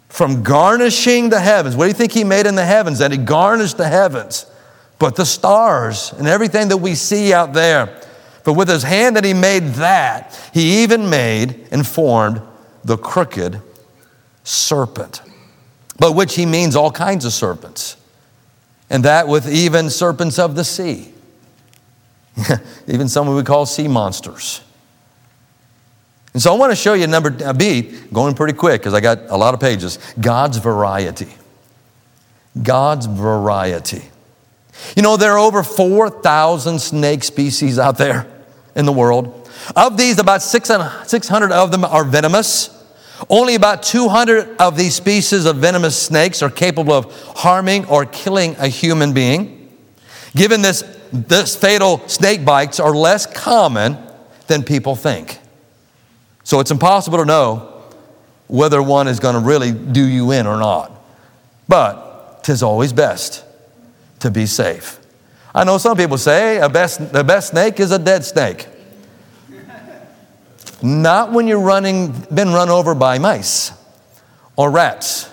From 0.10 0.44
garnishing 0.44 1.30
the 1.30 1.40
heavens, 1.40 1.76
what 1.76 1.86
do 1.86 1.88
you 1.90 1.94
think 1.94 2.12
he 2.12 2.24
made 2.24 2.46
in 2.46 2.56
the 2.56 2.66
heavens? 2.66 3.00
That 3.00 3.12
he 3.12 3.18
garnished 3.18 3.78
the 3.78 3.88
heavens, 3.88 4.46
but 5.00 5.16
the 5.16 5.26
stars 5.26 6.14
and 6.18 6.28
everything 6.28 6.68
that 6.70 6.78
we 6.78 6.96
see 6.96 7.34
out 7.34 7.54
there. 7.54 7.98
But 8.44 8.54
with 8.54 8.68
his 8.68 8.84
hand 8.84 9.16
that 9.16 9.24
he 9.24 9.34
made 9.34 9.64
that, 9.76 10.38
he 10.54 10.84
even 10.84 11.10
made 11.10 11.68
and 11.72 11.86
formed 11.86 12.42
the 12.84 12.98
crooked 12.98 13.62
serpent, 14.44 15.22
but 15.98 16.14
which 16.14 16.36
he 16.36 16.46
means 16.46 16.76
all 16.76 16.92
kinds 16.92 17.26
of 17.26 17.34
serpents, 17.34 17.96
and 18.92 19.06
that 19.06 19.30
with 19.30 19.50
even 19.50 19.90
serpents 19.90 20.38
of 20.38 20.54
the 20.54 20.66
sea, 20.66 21.14
even 22.88 23.08
some 23.08 23.34
we 23.34 23.42
call 23.42 23.66
sea 23.66 23.88
monsters. 23.88 24.62
And 26.34 26.42
so 26.42 26.54
I 26.54 26.58
want 26.58 26.74
to 26.74 26.76
show 26.76 26.94
you 26.94 27.08
number 27.08 27.36
uh, 27.44 27.54
B, 27.54 27.98
going 28.12 28.36
pretty 28.36 28.54
quick 28.54 28.82
because 28.82 28.94
I 28.94 29.00
got 29.00 29.30
a 29.30 29.38
lot 29.38 29.54
of 29.54 29.62
pages 29.62 29.98
God's 30.20 30.58
variety. 30.58 31.30
God's 32.62 33.06
variety. 33.06 34.04
You 34.98 35.04
know, 35.04 35.16
there 35.16 35.32
are 35.32 35.40
over 35.40 35.64
4,000 35.64 36.80
snake 36.80 37.24
species 37.24 37.80
out 37.80 37.98
there 37.98 38.28
in 38.76 38.86
the 38.86 38.92
world. 38.92 39.50
Of 39.74 39.96
these, 39.96 40.20
about 40.20 40.42
600 40.42 41.52
of 41.52 41.72
them 41.72 41.86
are 41.86 42.04
venomous. 42.04 42.81
Only 43.30 43.56
about 43.56 43.84
200 43.84 44.58
of 44.58 44.78
these 44.78 44.96
species 44.96 45.46
of 45.46 45.58
venomous 45.58 45.98
snakes 45.98 46.42
are 46.42 46.50
capable 46.50 46.94
of 46.94 47.12
harming 47.38 47.86
or 47.86 48.06
killing 48.06 48.56
a 48.58 48.68
human 48.68 49.14
being. 49.14 49.70
Given 50.36 50.62
this, 50.62 50.84
this 51.12 51.56
fatal 51.56 52.08
snake 52.08 52.46
bites 52.46 52.80
are 52.80 52.96
less 52.96 53.26
common 53.26 53.98
than 54.48 54.64
people 54.64 54.96
think. 54.96 55.40
So 56.44 56.60
it's 56.60 56.72
impossible 56.72 57.20
to 57.20 57.26
know 57.26 57.84
whether 58.48 58.82
one 58.82 59.08
is 59.08 59.20
going 59.20 59.36
to 59.36 59.42
really 59.42 59.72
do 59.72 60.06
you 60.06 60.32
in 60.32 60.48
or 60.48 60.58
not. 60.58 60.92
But 61.68 62.44
tis 62.44 62.64
always 62.64 62.92
best 62.92 63.46
to 64.20 64.32
be 64.32 64.46
safe. 64.46 65.00
I 65.54 65.64
know 65.64 65.78
some 65.78 65.98
people 65.98 66.18
say 66.18 66.58
a 66.60 66.70
best, 66.70 67.14
the 67.14 67.24
best 67.24 67.52
snake 67.52 67.80
is 67.80 67.92
a 67.92 68.00
dead 68.00 68.24
snake. 68.26 68.68
Not 70.82 71.32
when 71.32 71.48
you're 71.48 71.60
running, 71.60 72.12
been 72.34 72.50
run 72.50 72.70
over 72.70 72.96
by 72.96 73.20
mice 73.20 73.72
or 74.56 74.72
rats 74.72 75.30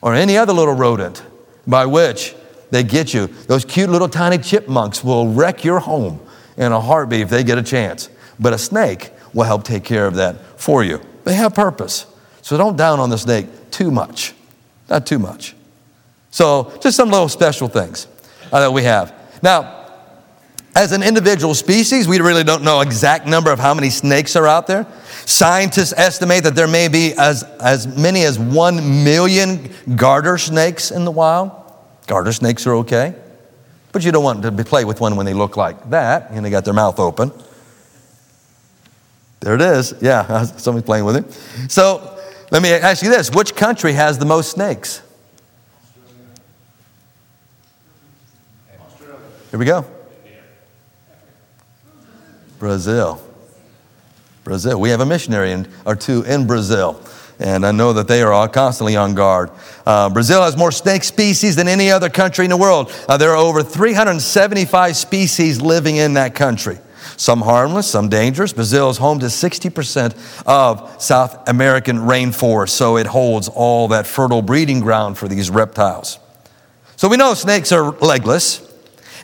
or 0.00 0.14
any 0.14 0.36
other 0.36 0.52
little 0.52 0.74
rodent 0.74 1.22
by 1.66 1.86
which 1.86 2.34
they 2.70 2.82
get 2.82 3.14
you. 3.14 3.26
Those 3.26 3.64
cute 3.64 3.90
little 3.90 4.08
tiny 4.08 4.38
chipmunks 4.38 5.02
will 5.02 5.28
wreck 5.28 5.64
your 5.64 5.78
home 5.78 6.20
in 6.56 6.72
a 6.72 6.80
heartbeat 6.80 7.20
if 7.20 7.30
they 7.30 7.44
get 7.44 7.58
a 7.58 7.62
chance. 7.62 8.08
But 8.38 8.52
a 8.52 8.58
snake 8.58 9.10
will 9.32 9.44
help 9.44 9.64
take 9.64 9.84
care 9.84 10.06
of 10.06 10.14
that 10.14 10.60
for 10.60 10.84
you. 10.84 11.00
They 11.24 11.34
have 11.34 11.54
purpose. 11.54 12.06
So 12.42 12.58
don't 12.58 12.76
down 12.76 13.00
on 13.00 13.10
the 13.10 13.18
snake 13.18 13.46
too 13.70 13.90
much. 13.90 14.34
Not 14.90 15.06
too 15.06 15.18
much. 15.18 15.54
So 16.30 16.72
just 16.82 16.96
some 16.96 17.10
little 17.10 17.28
special 17.28 17.68
things 17.68 18.06
uh, 18.52 18.60
that 18.60 18.72
we 18.72 18.82
have. 18.82 19.14
Now, 19.42 19.81
as 20.74 20.92
an 20.92 21.02
individual 21.02 21.54
species, 21.54 22.08
we 22.08 22.18
really 22.20 22.44
don't 22.44 22.62
know 22.62 22.80
exact 22.80 23.26
number 23.26 23.52
of 23.52 23.58
how 23.58 23.74
many 23.74 23.90
snakes 23.90 24.36
are 24.36 24.46
out 24.46 24.66
there. 24.66 24.86
Scientists 25.26 25.92
estimate 25.96 26.44
that 26.44 26.54
there 26.54 26.66
may 26.66 26.88
be 26.88 27.12
as, 27.14 27.42
as 27.60 27.86
many 27.86 28.22
as 28.22 28.38
1 28.38 29.04
million 29.04 29.70
garter 29.96 30.38
snakes 30.38 30.90
in 30.90 31.04
the 31.04 31.10
wild. 31.10 31.50
Garter 32.06 32.32
snakes 32.32 32.66
are 32.66 32.74
okay, 32.76 33.14
but 33.92 34.02
you 34.04 34.12
don't 34.12 34.24
want 34.24 34.42
to 34.42 34.64
play 34.64 34.84
with 34.84 35.00
one 35.00 35.16
when 35.16 35.26
they 35.26 35.34
look 35.34 35.56
like 35.56 35.90
that 35.90 36.30
and 36.30 36.44
they 36.44 36.50
got 36.50 36.64
their 36.64 36.74
mouth 36.74 36.98
open. 36.98 37.30
There 39.40 39.54
it 39.54 39.60
is. 39.60 39.94
Yeah, 40.00 40.42
somebody's 40.56 40.86
playing 40.86 41.04
with 41.04 41.16
it. 41.16 41.32
So 41.70 42.18
let 42.50 42.62
me 42.62 42.70
ask 42.70 43.02
you 43.02 43.10
this 43.10 43.30
which 43.30 43.54
country 43.54 43.92
has 43.92 44.18
the 44.18 44.24
most 44.24 44.52
snakes? 44.52 45.02
Here 49.50 49.58
we 49.58 49.66
go. 49.66 49.84
Brazil. 52.62 53.20
Brazil. 54.44 54.78
We 54.80 54.90
have 54.90 55.00
a 55.00 55.04
missionary 55.04 55.50
in, 55.50 55.66
or 55.84 55.96
two 55.96 56.22
in 56.22 56.46
Brazil, 56.46 57.02
and 57.40 57.66
I 57.66 57.72
know 57.72 57.92
that 57.94 58.06
they 58.06 58.22
are 58.22 58.32
all 58.32 58.46
constantly 58.46 58.94
on 58.94 59.16
guard. 59.16 59.50
Uh, 59.84 60.08
Brazil 60.08 60.42
has 60.42 60.56
more 60.56 60.70
snake 60.70 61.02
species 61.02 61.56
than 61.56 61.66
any 61.66 61.90
other 61.90 62.08
country 62.08 62.44
in 62.44 62.50
the 62.52 62.56
world. 62.56 62.92
Uh, 63.08 63.16
there 63.16 63.30
are 63.30 63.36
over 63.36 63.64
375 63.64 64.96
species 64.96 65.60
living 65.60 65.96
in 65.96 66.14
that 66.14 66.36
country. 66.36 66.78
Some 67.16 67.40
harmless, 67.40 67.90
some 67.90 68.08
dangerous. 68.08 68.52
Brazil 68.52 68.90
is 68.90 68.96
home 68.98 69.18
to 69.18 69.26
60% 69.26 70.44
of 70.46 71.02
South 71.02 71.48
American 71.48 71.98
rainforest, 71.98 72.68
so 72.68 72.96
it 72.96 73.08
holds 73.08 73.48
all 73.48 73.88
that 73.88 74.06
fertile 74.06 74.40
breeding 74.40 74.78
ground 74.78 75.18
for 75.18 75.26
these 75.26 75.50
reptiles. 75.50 76.20
So 76.94 77.08
we 77.08 77.16
know 77.16 77.34
snakes 77.34 77.72
are 77.72 77.90
legless 77.90 78.61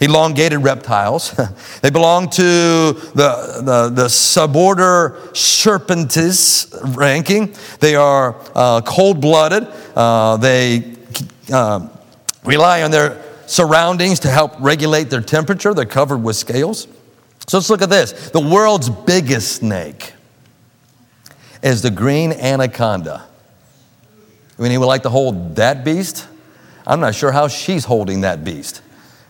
elongated 0.01 0.63
reptiles. 0.63 1.33
they 1.83 1.91
belong 1.91 2.31
to 2.31 2.43
the, 2.43 3.63
the, 3.65 3.91
the 3.95 4.05
suborder 4.05 5.17
Serpentes 5.33 6.97
ranking. 6.97 7.55
They 7.81 7.95
are 7.95 8.37
uh, 8.55 8.81
cold 8.83 9.21
blooded. 9.21 9.69
Uh, 9.95 10.37
they 10.37 10.95
uh, 11.53 11.89
rely 12.45 12.83
on 12.83 12.91
their 12.91 13.23
surroundings 13.47 14.21
to 14.21 14.29
help 14.29 14.55
regulate 14.61 15.11
their 15.11 15.23
temperature. 15.23 15.75
They're 15.75 15.87
covered 15.87 16.23
with 16.23 16.37
scales. 16.37 16.87
So 17.47 17.57
let's 17.57 17.71
look 17.71 17.83
at 17.83 17.91
this. 17.91 18.31
The 18.31 18.41
world's 18.41 18.91
biggest 18.91 19.57
snake 19.57 20.13
is 21.63 21.83
the 21.83 21.91
green 21.91 22.33
anaconda. 22.33 23.27
I 24.59 24.63
mean, 24.63 24.71
he 24.71 24.79
would 24.79 24.87
like 24.87 25.03
to 25.05 25.11
hold 25.11 25.57
that 25.57 25.85
beast. 25.85 26.27
I'm 26.87 27.01
not 27.01 27.15
sure 27.15 27.33
how 27.33 27.49
she's 27.49 27.85
holding 27.85 28.23
that 28.23 28.45
beast. 28.45 28.83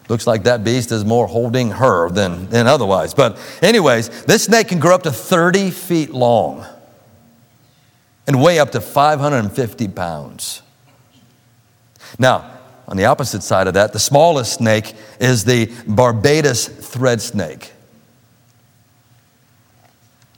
Looks 0.09 0.27
like 0.27 0.45
that 0.45 0.65
beast 0.65 0.91
is 0.91 1.05
more 1.05 1.27
holding 1.27 1.71
her 1.71 2.09
than, 2.09 2.49
than 2.49 2.67
otherwise. 2.67 3.13
But, 3.13 3.39
anyways, 3.61 4.25
this 4.25 4.45
snake 4.45 4.69
can 4.69 4.81
grow 4.81 4.95
up 4.95 5.03
to 5.03 5.13
30 5.13 5.71
feet 5.71 6.11
long 6.11 6.67
and 8.27 8.43
weigh 8.43 8.59
up 8.59 8.73
to 8.73 8.81
550 8.81 9.89
pounds. 9.89 10.63
Now, 12.19 12.51
on 12.87 12.97
the 12.97 13.05
opposite 13.05 13.43
side 13.43 13.67
of 13.67 13.75
that, 13.75 13.93
the 13.93 13.99
smallest 13.99 14.55
snake 14.55 14.95
is 15.21 15.45
the 15.45 15.67
Barbados 15.87 16.67
thread 16.67 17.21
snake. 17.21 17.73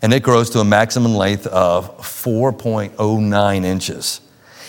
And 0.03 0.13
it 0.13 0.23
grows 0.23 0.51
to 0.51 0.61
a 0.61 0.65
maximum 0.65 1.15
length 1.15 1.47
of 1.47 1.97
4.09 1.99 3.65
inches 3.65 4.21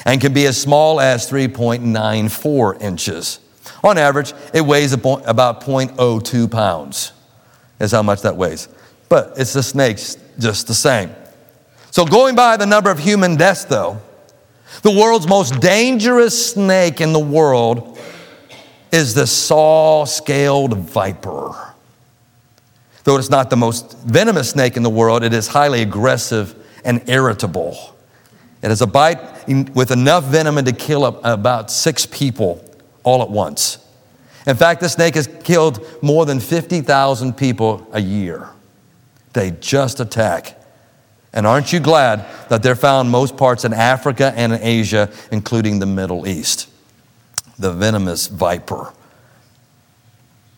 and 0.06 0.22
can 0.22 0.34
be 0.34 0.46
as 0.46 0.62
small 0.62 1.00
as 1.00 1.30
3.94 1.30 2.82
inches. 2.82 3.40
On 3.84 3.98
average, 3.98 4.34
it 4.54 4.62
weighs 4.62 4.94
about 4.94 5.62
0.02 5.62 6.52
pounds, 6.52 7.14
is 7.80 7.92
how 7.92 8.04
much 8.04 8.22
that 8.22 8.36
weighs. 8.36 8.68
But 9.10 9.34
it's 9.38 9.54
the 9.54 9.64
snakes 9.64 10.18
just 10.38 10.68
the 10.68 10.74
same. 10.74 11.12
So, 11.90 12.06
going 12.06 12.36
by 12.36 12.58
the 12.58 12.66
number 12.66 12.90
of 12.90 13.00
human 13.00 13.36
deaths, 13.36 13.66
though, 13.66 14.00
the 14.84 14.92
world's 14.92 15.28
most 15.28 15.60
dangerous 15.60 16.54
snake 16.54 17.02
in 17.02 17.12
the 17.12 17.20
world 17.20 18.00
is 18.92 19.14
the 19.14 19.28
saw 19.28 20.06
scaled 20.06 20.78
viper. 20.78 21.74
Though 23.04 23.18
it's 23.18 23.30
not 23.30 23.50
the 23.50 23.58
most 23.58 23.98
venomous 24.00 24.52
snake 24.52 24.78
in 24.78 24.84
the 24.84 24.90
world, 24.90 25.24
it 25.24 25.34
is 25.34 25.48
highly 25.48 25.82
aggressive 25.82 26.56
and 26.86 27.08
irritable. 27.10 27.96
It 28.62 28.68
has 28.68 28.82
a 28.82 28.88
bite 28.88 29.48
with 29.74 29.92
enough 29.92 30.26
venom 30.26 30.64
to 30.64 30.72
kill 30.72 31.06
about 31.06 31.72
six 31.72 32.06
people 32.06 32.64
all 33.04 33.22
at 33.22 33.30
once. 33.30 33.78
In 34.48 34.56
fact, 34.56 34.82
this 34.82 34.94
snake 34.94 35.16
has 35.16 35.28
killed 35.44 35.86
more 36.02 36.26
than 36.26 36.40
50,000 36.40 37.38
people 37.38 37.88
a 37.92 38.02
year. 38.02 38.50
They 39.34 39.52
just 39.52 40.00
attack. 40.00 40.58
And 41.34 41.48
aren't 41.48 41.72
you 41.72 41.80
glad 41.80 42.26
that 42.50 42.62
they're 42.62 42.76
found 42.76 43.10
most 43.10 43.38
parts 43.38 43.64
in 43.64 43.74
Africa 43.74 44.34
and 44.36 44.52
in 44.52 44.62
Asia, 44.62 45.10
including 45.32 45.80
the 45.80 45.86
Middle 45.86 46.28
East? 46.28 46.70
The 47.58 47.72
venomous 47.72 48.28
viper. 48.28 48.92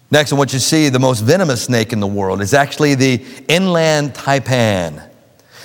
Next, 0.09 0.31
want 0.31 0.53
you 0.53 0.59
see 0.59 0.89
the 0.89 0.99
most 0.99 1.21
venomous 1.21 1.63
snake 1.63 1.91
in 1.91 1.99
the 1.99 2.07
world 2.07 2.41
is 2.41 2.53
actually 2.53 2.95
the 2.95 3.23
inland 3.47 4.13
taipan. 4.13 5.09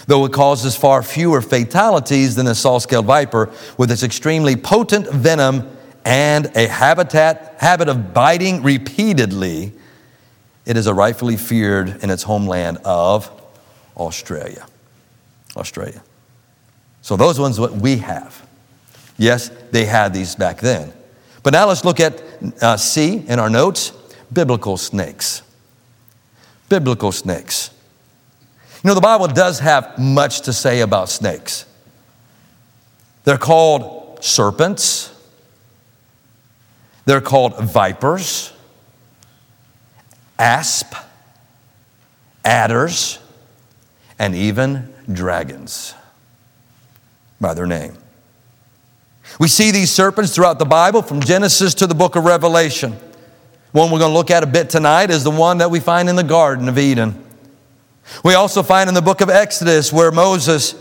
Though 0.06 0.24
it 0.24 0.32
causes 0.32 0.74
far 0.74 1.02
fewer 1.02 1.42
fatalities 1.42 2.34
than 2.34 2.46
the 2.46 2.54
saw 2.54 2.78
scaled 2.78 3.04
viper, 3.04 3.50
with 3.76 3.90
its 3.90 4.02
extremely 4.02 4.56
potent 4.56 5.06
venom 5.10 5.76
and 6.08 6.46
a 6.56 6.66
habitat, 6.66 7.56
habit 7.58 7.86
of 7.90 8.14
biting 8.14 8.62
repeatedly, 8.62 9.74
it 10.64 10.78
is 10.78 10.86
a 10.86 10.94
rightfully 10.94 11.36
feared 11.36 12.02
in 12.02 12.08
its 12.08 12.22
homeland 12.22 12.78
of 12.82 13.30
Australia. 13.94 14.66
Australia. 15.54 16.02
So 17.02 17.18
those 17.18 17.38
ones 17.38 17.60
what 17.60 17.72
we 17.72 17.98
have. 17.98 18.42
Yes, 19.18 19.50
they 19.70 19.84
had 19.84 20.14
these 20.14 20.34
back 20.34 20.60
then. 20.60 20.94
But 21.42 21.52
now 21.52 21.68
let's 21.68 21.84
look 21.84 22.00
at 22.00 22.22
uh, 22.62 22.78
C 22.78 23.22
in 23.28 23.38
our 23.38 23.50
notes 23.50 23.92
biblical 24.32 24.78
snakes. 24.78 25.42
Biblical 26.70 27.12
snakes. 27.12 27.70
You 28.82 28.88
know, 28.88 28.94
the 28.94 29.02
Bible 29.02 29.26
does 29.26 29.58
have 29.58 29.98
much 29.98 30.40
to 30.42 30.54
say 30.54 30.80
about 30.80 31.10
snakes. 31.10 31.66
They're 33.24 33.36
called 33.36 34.24
serpents, 34.24 35.14
they're 37.08 37.22
called 37.22 37.58
vipers, 37.58 38.52
asp, 40.38 40.92
adders, 42.44 43.18
and 44.18 44.34
even 44.34 44.92
dragons 45.10 45.94
by 47.40 47.54
their 47.54 47.66
name. 47.66 47.96
We 49.40 49.48
see 49.48 49.70
these 49.70 49.90
serpents 49.90 50.34
throughout 50.34 50.58
the 50.58 50.66
Bible 50.66 51.00
from 51.00 51.20
Genesis 51.20 51.72
to 51.76 51.86
the 51.86 51.94
book 51.94 52.14
of 52.14 52.24
Revelation. 52.24 52.92
One 53.72 53.90
we're 53.90 54.00
going 54.00 54.10
to 54.10 54.14
look 54.14 54.30
at 54.30 54.42
a 54.42 54.46
bit 54.46 54.68
tonight 54.68 55.08
is 55.08 55.24
the 55.24 55.30
one 55.30 55.58
that 55.58 55.70
we 55.70 55.80
find 55.80 56.10
in 56.10 56.16
the 56.16 56.22
Garden 56.22 56.68
of 56.68 56.76
Eden. 56.76 57.24
We 58.22 58.34
also 58.34 58.62
find 58.62 58.86
in 58.86 58.94
the 58.94 59.00
book 59.00 59.22
of 59.22 59.30
Exodus 59.30 59.90
where 59.94 60.12
Moses 60.12 60.74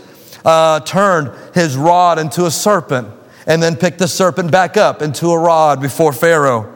uh, 0.44 0.80
turned 0.80 1.32
his 1.54 1.74
rod 1.74 2.18
into 2.18 2.44
a 2.44 2.50
serpent 2.50 3.14
and 3.48 3.62
then 3.62 3.74
picked 3.74 3.98
the 3.98 4.06
serpent 4.06 4.52
back 4.52 4.76
up 4.76 5.02
into 5.02 5.30
a 5.30 5.38
rod 5.38 5.80
before 5.80 6.12
Pharaoh. 6.12 6.74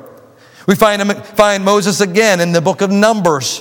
We 0.66 0.74
find, 0.74 1.02
him, 1.02 1.22
find 1.22 1.64
Moses 1.64 2.00
again 2.00 2.40
in 2.40 2.52
the 2.52 2.60
book 2.60 2.80
of 2.80 2.90
Numbers 2.90 3.60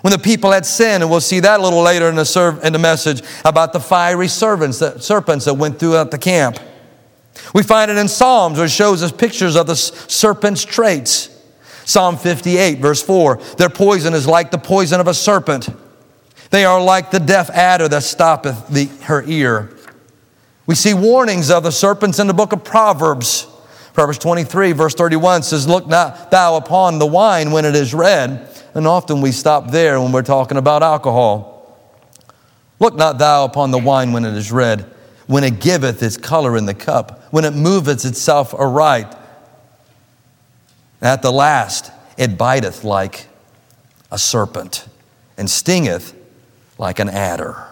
when 0.00 0.12
the 0.12 0.18
people 0.18 0.50
had 0.50 0.64
sinned, 0.64 1.02
and 1.02 1.10
we'll 1.10 1.20
see 1.20 1.40
that 1.40 1.60
a 1.60 1.62
little 1.62 1.82
later 1.82 2.08
in 2.08 2.16
the, 2.16 2.60
in 2.64 2.72
the 2.72 2.78
message 2.78 3.22
about 3.44 3.74
the 3.74 3.80
fiery 3.80 4.28
serpents 4.28 4.78
that, 4.78 5.02
serpents 5.02 5.44
that 5.44 5.54
went 5.54 5.78
throughout 5.78 6.10
the 6.10 6.18
camp. 6.18 6.58
We 7.54 7.62
find 7.62 7.90
it 7.90 7.98
in 7.98 8.08
Psalms 8.08 8.56
where 8.56 8.66
it 8.66 8.70
shows 8.70 9.02
us 9.02 9.12
pictures 9.12 9.56
of 9.56 9.66
the 9.66 9.76
serpent's 9.76 10.64
traits. 10.64 11.28
Psalm 11.84 12.16
58, 12.16 12.78
verse 12.78 13.02
4 13.02 13.36
Their 13.58 13.68
poison 13.68 14.14
is 14.14 14.26
like 14.26 14.50
the 14.50 14.58
poison 14.58 15.00
of 15.00 15.08
a 15.08 15.14
serpent. 15.14 15.68
They 16.50 16.64
are 16.64 16.82
like 16.82 17.10
the 17.10 17.20
deaf 17.20 17.50
adder 17.50 17.88
that 17.88 18.02
stoppeth 18.02 18.68
the, 18.68 18.86
her 19.04 19.22
ear. 19.26 19.76
We 20.70 20.76
see 20.76 20.94
warnings 20.94 21.50
of 21.50 21.64
the 21.64 21.72
serpents 21.72 22.20
in 22.20 22.28
the 22.28 22.32
book 22.32 22.52
of 22.52 22.62
Proverbs. 22.62 23.48
Proverbs 23.92 24.18
23, 24.18 24.70
verse 24.70 24.94
31 24.94 25.42
says, 25.42 25.66
Look 25.66 25.88
not 25.88 26.30
thou 26.30 26.54
upon 26.54 27.00
the 27.00 27.06
wine 27.08 27.50
when 27.50 27.64
it 27.64 27.74
is 27.74 27.92
red. 27.92 28.48
And 28.72 28.86
often 28.86 29.20
we 29.20 29.32
stop 29.32 29.72
there 29.72 30.00
when 30.00 30.12
we're 30.12 30.22
talking 30.22 30.56
about 30.56 30.84
alcohol. 30.84 31.76
Look 32.78 32.94
not 32.94 33.18
thou 33.18 33.46
upon 33.46 33.72
the 33.72 33.80
wine 33.80 34.12
when 34.12 34.24
it 34.24 34.34
is 34.34 34.52
red, 34.52 34.82
when 35.26 35.42
it 35.42 35.58
giveth 35.58 36.04
its 36.04 36.16
color 36.16 36.56
in 36.56 36.66
the 36.66 36.74
cup, 36.74 37.20
when 37.32 37.44
it 37.44 37.52
moveth 37.52 38.04
itself 38.04 38.54
aright. 38.54 39.12
At 41.02 41.20
the 41.20 41.32
last, 41.32 41.90
it 42.16 42.38
biteth 42.38 42.84
like 42.84 43.26
a 44.12 44.20
serpent 44.20 44.86
and 45.36 45.50
stingeth 45.50 46.14
like 46.78 47.00
an 47.00 47.08
adder. 47.08 47.69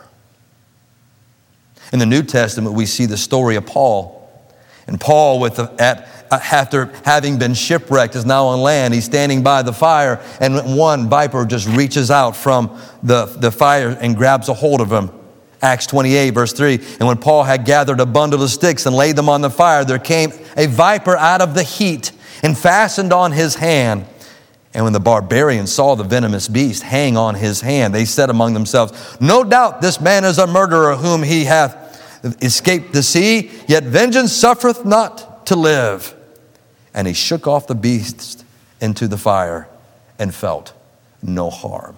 In 1.92 1.99
the 1.99 2.07
New 2.07 2.23
Testament, 2.23 2.75
we 2.75 2.87
see 2.87 3.07
the 3.07 3.16
story 3.16 3.57
of 3.57 3.66
Paul. 3.66 4.14
And 4.87 5.00
Paul, 5.00 5.40
with 5.40 5.57
the, 5.57 5.73
at, 5.78 6.09
after 6.30 6.87
having 7.04 7.38
been 7.38 7.54
shipwrecked, 7.54 8.16
is 8.16 8.25
now 8.25 8.47
on 8.47 8.61
land. 8.61 8.95
He's 8.95 9.04
standing 9.04 9.42
by 9.42 9.62
the 9.62 9.73
fire, 9.73 10.21
and 10.40 10.76
one 10.76 11.09
viper 11.09 11.45
just 11.45 11.68
reaches 11.68 12.11
out 12.11 12.37
from 12.37 12.78
the, 13.02 13.26
the 13.26 13.50
fire 13.50 13.90
and 14.00 14.16
grabs 14.16 14.49
a 14.49 14.54
hold 14.54 14.80
of 14.80 14.90
him. 14.90 15.11
Acts 15.61 15.87
28, 15.87 16.30
verse 16.30 16.52
3. 16.52 16.75
And 17.00 17.09
when 17.09 17.18
Paul 17.18 17.45
had 17.45 17.64
gathered 17.64 18.00
a 18.00 18.07
bundle 18.07 18.42
of 18.42 18.50
sticks 18.50 18.87
and 18.87 18.95
laid 18.95 19.16
them 19.16 19.28
on 19.28 19.40
the 19.40 19.50
fire, 19.50 19.85
there 19.85 19.99
came 19.99 20.33
a 20.57 20.66
viper 20.66 21.16
out 21.16 21.40
of 21.40 21.54
the 21.54 21.64
heat 21.64 22.12
and 22.42 22.57
fastened 22.57 23.12
on 23.12 23.33
his 23.33 23.57
hand. 23.57 24.07
And 24.75 24.85
when 24.85 24.93
the 24.93 25.01
barbarians 25.01 25.73
saw 25.73 25.95
the 25.95 26.05
venomous 26.05 26.47
beast 26.47 26.83
hang 26.83 27.17
on 27.17 27.35
his 27.35 27.61
hand, 27.63 27.95
they 27.95 28.05
said 28.05 28.31
among 28.31 28.55
themselves, 28.55 29.17
No 29.21 29.43
doubt 29.43 29.81
this 29.81 30.01
man 30.01 30.25
is 30.25 30.39
a 30.39 30.47
murderer 30.47 30.97
whom 30.97 31.23
he 31.23 31.45
hath 31.45 31.77
escaped 32.42 32.92
the 32.92 33.03
sea, 33.03 33.51
yet 33.66 33.85
vengeance 33.85 34.33
suffereth 34.33 34.85
not 34.85 35.47
to 35.47 35.57
live. 35.57 36.14
And 36.92 37.07
he 37.07 37.14
shook 37.14 37.47
off 37.47 37.66
the 37.66 37.75
beast 37.75 38.45
into 38.81 39.09
the 39.09 39.16
fire 39.16 39.69
and 40.19 40.35
felt 40.35 40.73
no 41.23 41.49
harm. 41.49 41.97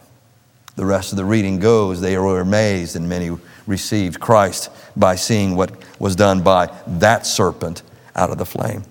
The 0.77 0.87
rest 0.87 1.13
of 1.13 1.17
the 1.17 1.25
reading 1.25 1.59
goes, 1.59 2.01
they 2.01 2.17
were 2.17 2.41
amazed, 2.41 2.97
and 2.97 3.09
many 3.09 3.37
received 3.67 4.21
Christ 4.21 4.71
by 4.97 5.17
seeing 5.17 5.57
what 5.57 5.73
was 5.99 6.17
done 6.17 6.43
by 6.43 6.75
that 6.87 7.27
serpent 7.27 7.83
out 8.15 8.31
of 8.31 8.39
the 8.39 8.47
flame. 8.47 8.85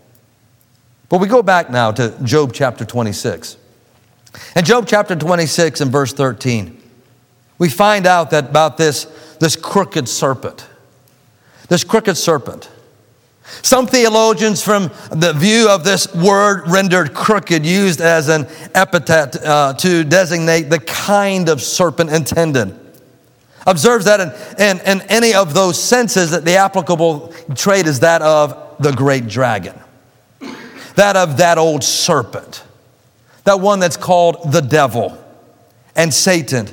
But 1.07 1.19
we 1.19 1.27
go 1.27 1.41
back 1.41 1.69
now 1.69 1.91
to 1.93 2.15
Job 2.23 2.53
chapter 2.53 2.85
26. 2.85 3.57
In 4.55 4.65
Job 4.65 4.85
chapter 4.87 5.15
26 5.15 5.81
and 5.81 5.91
verse 5.91 6.13
13, 6.13 6.81
we 7.57 7.69
find 7.69 8.05
out 8.05 8.29
that 8.31 8.49
about 8.49 8.77
this, 8.77 9.05
this 9.39 9.55
crooked 9.55 10.07
serpent. 10.07 10.67
This 11.67 11.83
crooked 11.83 12.17
serpent. 12.17 12.69
Some 13.63 13.87
theologians, 13.87 14.63
from 14.63 14.91
the 15.11 15.33
view 15.33 15.69
of 15.69 15.83
this 15.83 16.13
word 16.13 16.69
rendered 16.69 17.13
crooked, 17.13 17.65
used 17.65 17.99
as 17.99 18.29
an 18.29 18.47
epithet 18.75 19.43
uh, 19.43 19.73
to 19.73 20.03
designate 20.03 20.69
the 20.69 20.79
kind 20.79 21.49
of 21.49 21.61
serpent 21.61 22.11
intended. 22.11 22.77
Observes 23.65 24.05
that 24.05 24.19
in, 24.19 24.29
in, 24.59 24.79
in 24.85 25.01
any 25.09 25.33
of 25.33 25.53
those 25.53 25.81
senses, 25.81 26.31
that 26.31 26.45
the 26.45 26.55
applicable 26.55 27.33
trait 27.55 27.87
is 27.87 27.99
that 28.01 28.21
of 28.21 28.75
the 28.79 28.91
great 28.91 29.27
dragon, 29.27 29.77
that 30.95 31.15
of 31.15 31.37
that 31.37 31.57
old 31.57 31.83
serpent 31.83 32.63
that 33.49 33.59
one 33.59 33.79
that's 33.79 33.97
called 33.97 34.51
the 34.51 34.61
devil 34.61 35.17
and 35.95 36.13
Satan, 36.13 36.67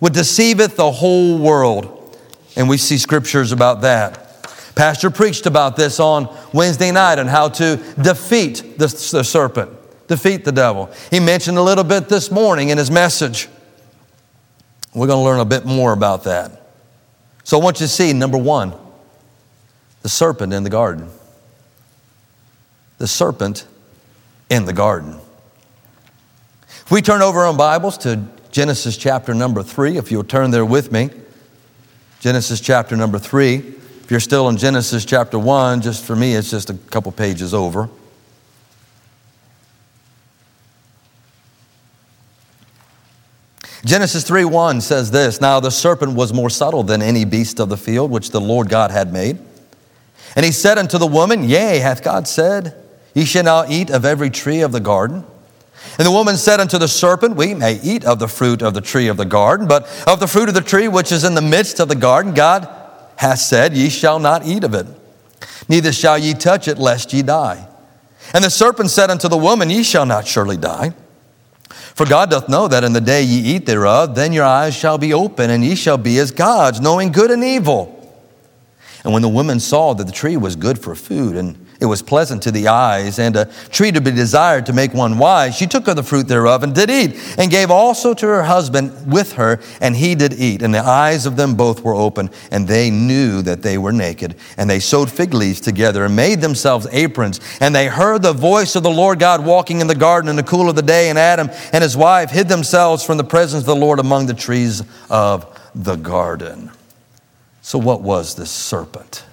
would 0.00 0.12
deceiveth 0.12 0.76
the 0.76 0.90
whole 0.90 1.38
world. 1.38 2.16
And 2.54 2.68
we 2.68 2.76
see 2.76 2.98
scriptures 2.98 3.50
about 3.50 3.80
that. 3.80 4.46
Pastor 4.76 5.10
preached 5.10 5.46
about 5.46 5.76
this 5.76 5.98
on 5.98 6.34
Wednesday 6.54 6.92
night 6.92 7.18
on 7.18 7.26
how 7.26 7.48
to 7.48 7.76
defeat 8.00 8.78
the, 8.78 8.86
the 8.86 9.24
serpent, 9.24 9.70
defeat 10.06 10.44
the 10.44 10.52
devil. 10.52 10.88
He 11.10 11.18
mentioned 11.18 11.58
a 11.58 11.62
little 11.62 11.82
bit 11.82 12.08
this 12.08 12.30
morning 12.30 12.68
in 12.68 12.78
his 12.78 12.92
message. 12.92 13.48
We're 14.94 15.08
going 15.08 15.18
to 15.18 15.24
learn 15.24 15.40
a 15.40 15.44
bit 15.44 15.66
more 15.66 15.92
about 15.92 16.24
that. 16.24 16.62
So 17.42 17.58
I 17.58 17.62
want 17.62 17.80
you 17.80 17.86
to 17.86 17.92
see 17.92 18.12
number 18.12 18.38
one, 18.38 18.72
the 20.02 20.08
serpent 20.08 20.52
in 20.52 20.62
the 20.62 20.70
garden. 20.70 21.10
The 22.98 23.08
serpent 23.08 23.66
in 24.48 24.64
the 24.64 24.72
garden. 24.72 25.19
If 26.90 26.94
we 26.94 27.02
turn 27.02 27.22
over 27.22 27.42
our 27.42 27.54
Bibles 27.54 27.96
to 27.98 28.20
Genesis 28.50 28.96
chapter 28.96 29.32
number 29.32 29.62
three, 29.62 29.96
if 29.96 30.10
you'll 30.10 30.24
turn 30.24 30.50
there 30.50 30.64
with 30.64 30.90
me, 30.90 31.08
Genesis 32.18 32.60
chapter 32.60 32.96
number 32.96 33.16
three. 33.16 33.58
If 33.58 34.10
you're 34.10 34.18
still 34.18 34.48
in 34.48 34.56
Genesis 34.56 35.04
chapter 35.04 35.38
one, 35.38 35.82
just 35.82 36.04
for 36.04 36.16
me, 36.16 36.34
it's 36.34 36.50
just 36.50 36.68
a 36.68 36.74
couple 36.74 37.12
pages 37.12 37.54
over. 37.54 37.88
Genesis 43.84 44.24
3 44.24 44.44
1 44.44 44.80
says 44.80 45.12
this 45.12 45.40
Now 45.40 45.60
the 45.60 45.70
serpent 45.70 46.14
was 46.14 46.32
more 46.32 46.50
subtle 46.50 46.82
than 46.82 47.02
any 47.02 47.24
beast 47.24 47.60
of 47.60 47.68
the 47.68 47.76
field 47.76 48.10
which 48.10 48.30
the 48.30 48.40
Lord 48.40 48.68
God 48.68 48.90
had 48.90 49.12
made. 49.12 49.38
And 50.34 50.44
he 50.44 50.50
said 50.50 50.76
unto 50.76 50.98
the 50.98 51.06
woman, 51.06 51.48
Yea, 51.48 51.78
hath 51.78 52.02
God 52.02 52.26
said, 52.26 52.74
Ye 53.14 53.26
shall 53.26 53.44
not 53.44 53.70
eat 53.70 53.90
of 53.90 54.04
every 54.04 54.28
tree 54.28 54.60
of 54.62 54.72
the 54.72 54.80
garden? 54.80 55.24
And 55.98 56.06
the 56.06 56.12
woman 56.12 56.36
said 56.36 56.60
unto 56.60 56.78
the 56.78 56.88
serpent, 56.88 57.36
We 57.36 57.54
may 57.54 57.80
eat 57.82 58.04
of 58.04 58.18
the 58.18 58.28
fruit 58.28 58.62
of 58.62 58.74
the 58.74 58.80
tree 58.80 59.08
of 59.08 59.16
the 59.16 59.24
garden, 59.24 59.66
but 59.66 59.88
of 60.06 60.20
the 60.20 60.26
fruit 60.26 60.48
of 60.48 60.54
the 60.54 60.60
tree 60.60 60.88
which 60.88 61.12
is 61.12 61.24
in 61.24 61.34
the 61.34 61.42
midst 61.42 61.80
of 61.80 61.88
the 61.88 61.94
garden, 61.94 62.34
God 62.34 62.68
hath 63.16 63.40
said, 63.40 63.76
Ye 63.76 63.88
shall 63.88 64.18
not 64.18 64.46
eat 64.46 64.64
of 64.64 64.74
it, 64.74 64.86
neither 65.68 65.92
shall 65.92 66.18
ye 66.18 66.34
touch 66.34 66.68
it, 66.68 66.78
lest 66.78 67.12
ye 67.12 67.22
die. 67.22 67.66
And 68.32 68.44
the 68.44 68.50
serpent 68.50 68.90
said 68.90 69.10
unto 69.10 69.28
the 69.28 69.36
woman, 69.36 69.70
Ye 69.70 69.82
shall 69.82 70.06
not 70.06 70.26
surely 70.26 70.56
die. 70.56 70.94
For 71.94 72.06
God 72.06 72.30
doth 72.30 72.48
know 72.48 72.68
that 72.68 72.84
in 72.84 72.92
the 72.92 73.00
day 73.00 73.22
ye 73.22 73.56
eat 73.56 73.66
thereof, 73.66 74.14
then 74.14 74.32
your 74.32 74.44
eyes 74.44 74.74
shall 74.74 74.98
be 74.98 75.12
open, 75.12 75.50
and 75.50 75.64
ye 75.64 75.74
shall 75.74 75.98
be 75.98 76.18
as 76.18 76.30
gods, 76.30 76.80
knowing 76.80 77.12
good 77.12 77.30
and 77.30 77.44
evil. 77.44 77.96
And 79.04 79.12
when 79.12 79.22
the 79.22 79.28
woman 79.28 79.60
saw 79.60 79.94
that 79.94 80.04
the 80.04 80.12
tree 80.12 80.36
was 80.36 80.56
good 80.56 80.78
for 80.78 80.94
food, 80.94 81.36
and 81.36 81.66
it 81.80 81.86
was 81.86 82.02
pleasant 82.02 82.42
to 82.42 82.50
the 82.50 82.68
eyes, 82.68 83.18
and 83.18 83.34
a 83.36 83.46
tree 83.70 83.90
to 83.90 84.00
be 84.00 84.10
desired 84.10 84.66
to 84.66 84.72
make 84.74 84.92
one 84.92 85.16
wise. 85.16 85.56
She 85.56 85.66
took 85.66 85.88
of 85.88 85.96
the 85.96 86.02
fruit 86.02 86.28
thereof 86.28 86.62
and 86.62 86.74
did 86.74 86.90
eat, 86.90 87.18
and 87.38 87.50
gave 87.50 87.70
also 87.70 88.12
to 88.12 88.26
her 88.26 88.42
husband 88.42 89.10
with 89.10 89.32
her, 89.32 89.60
and 89.80 89.96
he 89.96 90.14
did 90.14 90.34
eat. 90.34 90.60
And 90.60 90.74
the 90.74 90.84
eyes 90.84 91.24
of 91.24 91.36
them 91.36 91.54
both 91.54 91.82
were 91.82 91.94
open, 91.94 92.28
and 92.50 92.68
they 92.68 92.90
knew 92.90 93.40
that 93.42 93.62
they 93.62 93.78
were 93.78 93.92
naked. 93.92 94.36
And 94.58 94.68
they 94.68 94.78
sewed 94.78 95.10
fig 95.10 95.32
leaves 95.32 95.60
together 95.60 96.04
and 96.04 96.14
made 96.14 96.42
themselves 96.42 96.86
aprons. 96.92 97.40
And 97.60 97.74
they 97.74 97.86
heard 97.86 98.20
the 98.20 98.34
voice 98.34 98.76
of 98.76 98.82
the 98.82 98.90
Lord 98.90 99.18
God 99.18 99.44
walking 99.44 99.80
in 99.80 99.86
the 99.86 99.94
garden 99.94 100.28
in 100.28 100.36
the 100.36 100.42
cool 100.42 100.68
of 100.68 100.76
the 100.76 100.82
day, 100.82 101.08
and 101.08 101.18
Adam 101.18 101.48
and 101.72 101.82
his 101.82 101.96
wife 101.96 102.30
hid 102.30 102.48
themselves 102.48 103.02
from 103.02 103.16
the 103.16 103.24
presence 103.24 103.62
of 103.62 103.66
the 103.66 103.76
Lord 103.76 103.98
among 104.00 104.26
the 104.26 104.34
trees 104.34 104.82
of 105.08 105.58
the 105.74 105.96
garden. 105.96 106.70
So, 107.62 107.78
what 107.78 108.02
was 108.02 108.34
this 108.34 108.50
serpent? 108.50 109.24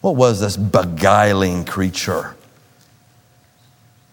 What 0.00 0.16
was 0.16 0.40
this 0.40 0.56
beguiling 0.56 1.64
creature 1.64 2.34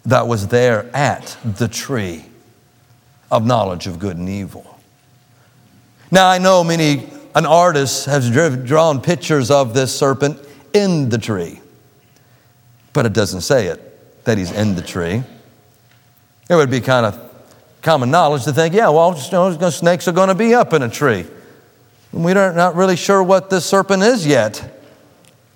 that 0.06 0.28
was 0.28 0.48
there 0.48 0.90
at 0.96 1.38
the 1.44 1.68
tree 1.68 2.26
of 3.32 3.46
knowledge 3.46 3.88
of 3.88 4.00
good 4.00 4.18
and 4.18 4.28
evil? 4.28 4.80
Now, 6.12 6.28
I 6.28 6.38
know 6.38 6.64
many, 6.64 7.08
an 7.36 7.46
artist 7.46 8.06
has 8.06 8.30
drawn 8.30 9.02
pictures 9.02 9.52
of 9.52 9.74
this 9.74 9.98
serpent 9.98 10.40
in 10.74 11.10
the 11.10 11.18
tree, 11.18 11.60
but 12.94 13.06
it 13.06 13.14
doesn't 13.14 13.42
say 13.42 13.68
it, 13.68 14.24
that 14.26 14.38
he's 14.38 14.52
in 14.52 14.76
the 14.76 14.82
tree. 14.82 15.24
It 16.50 16.56
would 16.56 16.70
be 16.70 16.82
kind 16.82 17.06
of 17.06 17.20
common 17.82 18.12
knowledge 18.12 18.44
to 18.46 18.54
think, 18.54 18.74
yeah, 18.74 18.90
well, 18.90 19.16
you 19.16 19.32
know, 19.32 19.70
snakes 19.70 20.08
are 20.08 20.12
going 20.12 20.30
to 20.30 20.36
be 20.36 20.54
up 20.54 20.74
in 20.74 20.82
a 20.82 20.90
tree. 20.90 21.26
And 22.12 22.24
we're 22.24 22.54
not 22.54 22.76
really 22.76 22.96
sure 22.96 23.22
what 23.22 23.50
this 23.50 23.66
serpent 23.66 24.02
is 24.04 24.26
yet. 24.26 24.75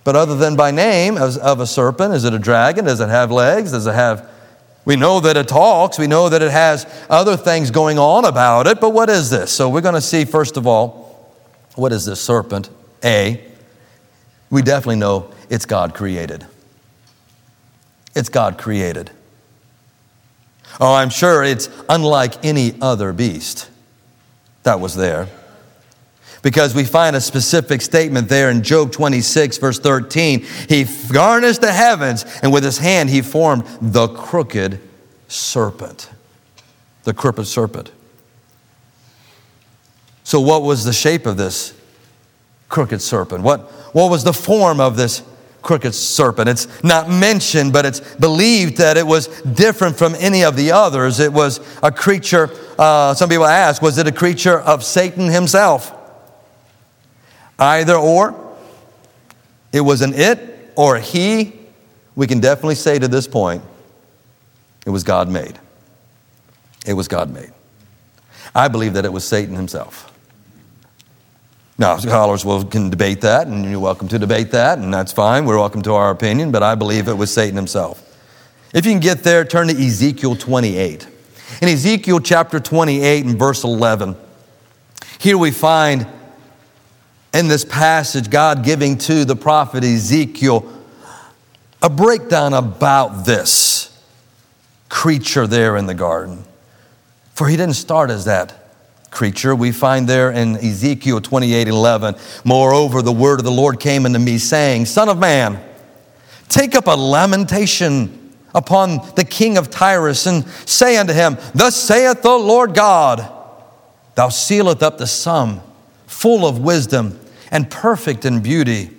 But 0.04 0.16
other 0.16 0.36
than 0.36 0.56
by 0.56 0.72
name 0.72 1.18
of 1.18 1.60
a 1.60 1.68
serpent, 1.68 2.14
is 2.14 2.24
it 2.24 2.34
a 2.34 2.40
dragon? 2.40 2.86
Does 2.86 3.00
it 3.00 3.10
have 3.10 3.32
legs? 3.32 3.72
Does 3.72 3.86
it 3.86 3.94
have. 3.94 4.30
We 4.86 4.96
know 4.96 5.20
that 5.20 5.38
it 5.38 5.48
talks. 5.48 6.00
We 6.00 6.08
know 6.08 6.30
that 6.30 6.42
it 6.42 6.52
has 6.52 6.88
other 7.10 7.38
things 7.38 7.70
going 7.70 8.00
on 8.00 8.26
about 8.26 8.66
it. 8.66 8.80
But 8.80 8.92
what 8.92 9.10
is 9.10 9.30
this? 9.30 9.52
So 9.52 9.70
we're 9.70 9.82
going 9.82 9.96
to 9.96 10.02
see, 10.02 10.26
first 10.26 10.58
of 10.58 10.66
all, 10.66 11.36
what 11.76 11.92
is 11.92 12.06
this 12.06 12.22
serpent? 12.22 12.70
A. 13.04 13.46
We 14.50 14.62
definitely 14.62 14.96
know 14.96 15.32
it's 15.50 15.66
God 15.66 15.94
created. 15.94 16.46
It's 18.16 18.30
God 18.30 18.58
created. 18.58 19.12
Oh, 20.80 20.94
I'm 20.94 21.10
sure 21.10 21.44
it's 21.44 21.70
unlike 21.88 22.44
any 22.44 22.76
other 22.82 23.14
beast 23.14 23.70
that 24.64 24.80
was 24.80 24.96
there 24.96 25.28
because 26.42 26.74
we 26.74 26.84
find 26.84 27.16
a 27.16 27.22
specific 27.22 27.82
statement 27.82 28.30
there 28.30 28.50
in 28.50 28.64
Job 28.64 28.92
26, 28.92 29.58
verse 29.58 29.80
13. 29.80 30.46
He 30.68 30.86
garnished 31.12 31.62
the 31.62 31.72
heavens, 31.72 32.26
and 32.42 32.54
with 32.54 32.64
his 32.64 32.78
hand 32.78 33.10
he 33.10 33.22
formed 33.22 33.66
the 33.82 34.08
crooked 34.08 34.80
serpent. 35.28 36.10
The 37.04 37.14
crooked 37.14 37.48
serpent. 37.48 37.92
So, 40.24 40.40
what 40.40 40.62
was 40.62 40.86
the 40.86 40.94
shape 40.94 41.26
of 41.26 41.38
this 41.38 41.74
crooked 42.70 43.02
serpent? 43.02 43.44
What, 43.44 43.62
what 43.94 44.12
was 44.12 44.24
the 44.24 44.34
form 44.34 44.80
of 44.80 44.96
this 44.96 45.24
crooked 45.62 45.96
serpent? 45.96 46.48
It's 46.48 46.68
not 46.84 47.10
mentioned, 47.10 47.74
but 47.74 47.86
it's 47.86 48.00
believed 48.16 48.78
that 48.78 48.96
it 48.96 49.08
was 49.08 49.28
different 49.42 49.98
from 49.98 50.16
any 50.16 50.44
of 50.44 50.56
the 50.56 50.72
others. 50.72 51.20
It 51.20 51.34
was 51.34 51.60
a 51.82 51.92
creature, 51.92 52.50
uh, 52.78 53.14
some 53.16 53.28
people 53.28 53.46
ask, 53.46 53.82
was 53.82 53.98
it 53.98 54.08
a 54.08 54.12
creature 54.12 54.60
of 54.60 54.84
Satan 54.84 55.28
himself? 55.28 55.99
Either 57.60 57.96
or. 57.96 58.34
It 59.72 59.82
was 59.82 60.02
an 60.02 60.14
it 60.14 60.72
or 60.76 60.96
a 60.96 61.00
he. 61.00 61.54
We 62.16 62.28
can 62.28 62.40
definitely 62.40 62.76
say 62.76 62.98
to 63.00 63.08
this 63.08 63.28
point, 63.28 63.64
it 64.86 64.90
was 64.90 65.04
God 65.04 65.30
made. 65.30 65.60
It 66.86 66.94
was 66.94 67.08
God 67.08 67.32
made. 67.32 67.52
I 68.56 68.68
believe 68.68 68.94
that 68.94 69.06
it 69.06 69.14
was 69.14 69.28
Satan 69.28 69.56
himself. 69.56 70.12
Now, 71.78 71.98
scholars 71.98 72.44
will, 72.44 72.66
can 72.66 72.90
debate 72.90 73.22
that, 73.22 73.48
and 73.48 73.70
you're 73.70 73.80
welcome 73.80 74.10
to 74.10 74.20
debate 74.20 74.52
that, 74.52 74.80
and 74.80 74.94
that's 74.94 75.14
fine. 75.14 75.46
We're 75.46 75.58
welcome 75.58 75.82
to 75.84 75.94
our 75.94 76.12
opinion, 76.12 76.52
but 76.52 76.62
I 76.62 76.76
believe 76.76 77.08
it 77.08 77.14
was 77.14 77.34
Satan 77.34 77.56
himself. 77.56 78.06
If 78.74 78.86
you 78.86 78.92
can 78.92 79.00
get 79.00 79.24
there, 79.24 79.46
turn 79.46 79.68
to 79.70 79.74
Ezekiel 79.74 80.36
28. 80.36 81.08
In 81.62 81.70
Ezekiel 81.70 82.20
chapter 82.20 82.60
28 82.60 83.26
and 83.26 83.40
verse 83.40 83.64
11, 83.64 84.16
here 85.20 85.38
we 85.38 85.52
find 85.52 86.06
in 87.34 87.48
this 87.48 87.64
passage, 87.64 88.30
God 88.30 88.64
giving 88.64 88.98
to 89.00 89.26
the 89.26 89.36
prophet 89.36 89.84
Ezekiel 89.84 90.72
a 91.82 91.90
breakdown 91.90 92.54
about 92.54 93.26
this 93.26 93.86
creature 94.90 95.48
there 95.48 95.78
in 95.78 95.86
the 95.86 95.94
garden. 95.94 96.44
For 97.34 97.48
he 97.48 97.56
didn't 97.56 97.76
start 97.76 98.10
as 98.10 98.26
that 98.26 98.54
creature. 99.12 99.56
We 99.56 99.72
find 99.72 100.08
there 100.08 100.32
in 100.32 100.58
Ezekiel 100.58 101.22
28 101.22 101.68
11, 101.68 102.16
moreover, 102.44 103.02
the 103.02 103.14
word 103.14 103.40
of 103.40 103.46
the 103.46 103.52
Lord 103.52 103.80
came 103.80 104.06
unto 104.06 104.20
me, 104.20 104.38
saying, 104.38 104.86
Son 104.86 105.08
of 105.08 105.20
man, 105.20 105.64
take 106.50 106.76
up 106.76 106.88
a 106.88 106.96
lamentation 106.96 108.34
upon 108.54 108.98
the 109.16 109.24
king 109.24 109.58
of 109.58 109.70
Tyrus, 109.70 110.26
and 110.26 110.46
say 110.66 110.98
unto 110.98 111.14
him, 111.14 111.38
Thus 111.54 111.76
saith 111.76 112.24
the 112.24 112.36
Lord 112.36 112.74
God, 112.74 113.32
Thou 114.16 114.30
sealest 114.30 114.84
up 114.84 114.98
the 114.98 115.08
sum 115.08 115.62
full 116.20 116.46
of 116.46 116.60
wisdom 116.60 117.18
and 117.50 117.72
perfect 117.72 118.26
in 118.26 118.42
beauty. 118.42 118.90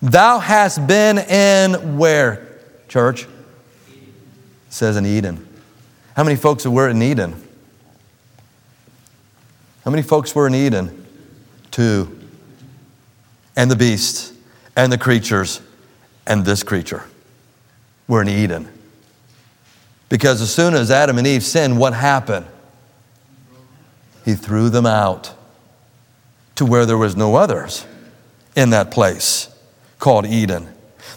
Thou 0.00 0.38
hast 0.38 0.86
been 0.86 1.18
in 1.18 1.98
where, 1.98 2.62
church? 2.88 3.24
It 3.24 4.00
says 4.70 4.96
in 4.96 5.04
Eden. 5.04 5.46
How 6.16 6.24
many 6.24 6.34
folks 6.34 6.66
were 6.66 6.88
in 6.88 7.02
Eden? 7.02 7.34
How 9.84 9.90
many 9.90 10.02
folks 10.02 10.34
were 10.34 10.46
in 10.46 10.54
Eden? 10.54 11.06
Two. 11.70 12.18
And 13.54 13.70
the 13.70 13.76
beast, 13.76 14.32
and 14.74 14.90
the 14.90 14.96
creatures, 14.96 15.60
and 16.26 16.46
this 16.46 16.62
creature 16.62 17.04
were 18.08 18.22
in 18.22 18.28
Eden. 18.28 18.66
Because 20.08 20.40
as 20.40 20.54
soon 20.54 20.72
as 20.72 20.90
Adam 20.90 21.18
and 21.18 21.26
Eve 21.26 21.44
sinned, 21.44 21.78
what 21.78 21.92
happened? 21.92 22.46
He 24.24 24.34
threw 24.34 24.70
them 24.70 24.86
out 24.86 25.35
to 26.56 26.66
where 26.66 26.86
there 26.86 26.98
was 26.98 27.16
no 27.16 27.36
others 27.36 27.86
in 28.54 28.70
that 28.70 28.90
place 28.90 29.48
called 29.98 30.26
Eden. 30.26 30.68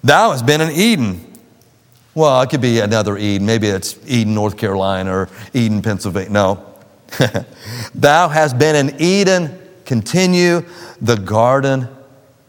Thou 0.04 0.32
hast 0.32 0.46
been 0.46 0.62
in 0.62 0.72
Eden. 0.72 1.26
Well, 2.14 2.42
it 2.42 2.50
could 2.50 2.62
be 2.62 2.80
another 2.80 3.18
Eden. 3.18 3.46
Maybe 3.46 3.68
it's 3.68 3.98
Eden, 4.08 4.34
North 4.34 4.58
Carolina, 4.58 5.12
or 5.12 5.30
Eden, 5.54 5.82
Pennsylvania. 5.82 6.30
No. 6.30 6.66
Thou 7.96 8.28
hast 8.28 8.58
been 8.58 8.76
in 8.76 9.02
Eden. 9.02 9.58
Continue 9.86 10.64
the 11.02 11.16
garden 11.16 11.88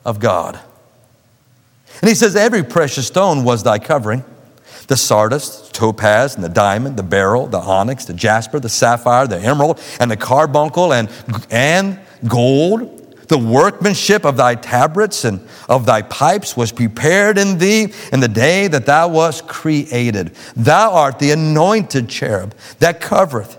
of 0.04 0.18
God. 0.18 0.58
And 2.00 2.08
he 2.08 2.14
says, 2.14 2.36
Every 2.36 2.62
precious 2.62 3.06
stone 3.06 3.44
was 3.44 3.62
thy 3.62 3.78
covering 3.78 4.24
the 4.90 4.96
sardius, 4.96 5.68
topaz, 5.72 6.34
and 6.34 6.42
the 6.42 6.48
diamond, 6.48 6.96
the 6.96 7.02
beryl, 7.04 7.46
the 7.46 7.60
onyx, 7.60 8.06
the 8.06 8.12
jasper, 8.12 8.58
the 8.58 8.68
sapphire, 8.68 9.24
the 9.24 9.38
emerald, 9.38 9.80
and 10.00 10.10
the 10.10 10.16
carbuncle, 10.16 10.92
and, 10.92 11.08
and 11.48 12.00
gold. 12.26 12.96
The 13.28 13.38
workmanship 13.38 14.24
of 14.24 14.36
thy 14.36 14.56
tabrets 14.56 15.24
and 15.24 15.46
of 15.68 15.86
thy 15.86 16.02
pipes 16.02 16.56
was 16.56 16.72
prepared 16.72 17.38
in 17.38 17.58
thee 17.58 17.92
in 18.12 18.18
the 18.18 18.28
day 18.28 18.66
that 18.66 18.86
thou 18.86 19.06
wast 19.08 19.46
created. 19.46 20.34
Thou 20.56 20.92
art 20.92 21.20
the 21.20 21.30
anointed 21.30 22.08
cherub 22.08 22.54
that 22.80 23.00
covereth, 23.00 23.56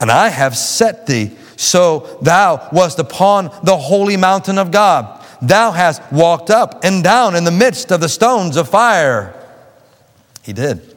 and 0.00 0.10
I 0.10 0.28
have 0.28 0.56
set 0.56 1.06
thee 1.06 1.36
so 1.56 2.18
thou 2.20 2.68
wast 2.72 2.98
upon 2.98 3.44
the 3.62 3.76
holy 3.76 4.16
mountain 4.16 4.58
of 4.58 4.72
God. 4.72 5.24
Thou 5.40 5.70
hast 5.70 6.02
walked 6.12 6.50
up 6.50 6.84
and 6.84 7.04
down 7.04 7.36
in 7.36 7.44
the 7.44 7.52
midst 7.52 7.92
of 7.92 8.00
the 8.00 8.08
stones 8.08 8.56
of 8.56 8.68
fire. 8.68 9.34
He 10.42 10.52
did. 10.52 10.96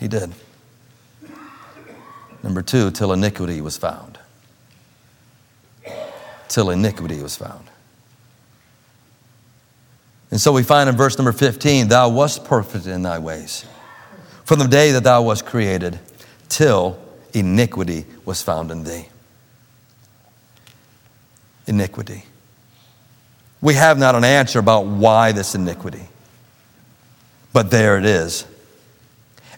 He 0.00 0.08
did. 0.08 0.32
Number 2.42 2.62
two, 2.62 2.90
till 2.90 3.12
iniquity 3.12 3.60
was 3.60 3.76
found. 3.76 4.11
Till 6.52 6.68
iniquity 6.68 7.22
was 7.22 7.34
found. 7.34 7.66
And 10.30 10.40
so 10.40 10.52
we 10.52 10.62
find 10.62 10.88
in 10.88 10.96
verse 10.96 11.16
number 11.16 11.32
15, 11.32 11.88
Thou 11.88 12.10
wast 12.10 12.44
perfect 12.44 12.86
in 12.86 13.02
thy 13.02 13.18
ways 13.18 13.64
from 14.44 14.58
the 14.58 14.68
day 14.68 14.90
that 14.92 15.04
thou 15.04 15.22
wast 15.22 15.46
created 15.46 15.98
till 16.50 16.98
iniquity 17.32 18.04
was 18.26 18.42
found 18.42 18.70
in 18.70 18.84
thee. 18.84 19.08
Iniquity. 21.66 22.24
We 23.62 23.72
have 23.72 23.98
not 23.98 24.14
an 24.14 24.24
answer 24.24 24.58
about 24.58 24.84
why 24.84 25.32
this 25.32 25.54
iniquity. 25.54 26.06
But 27.54 27.70
there 27.70 27.96
it 27.96 28.04
is. 28.04 28.44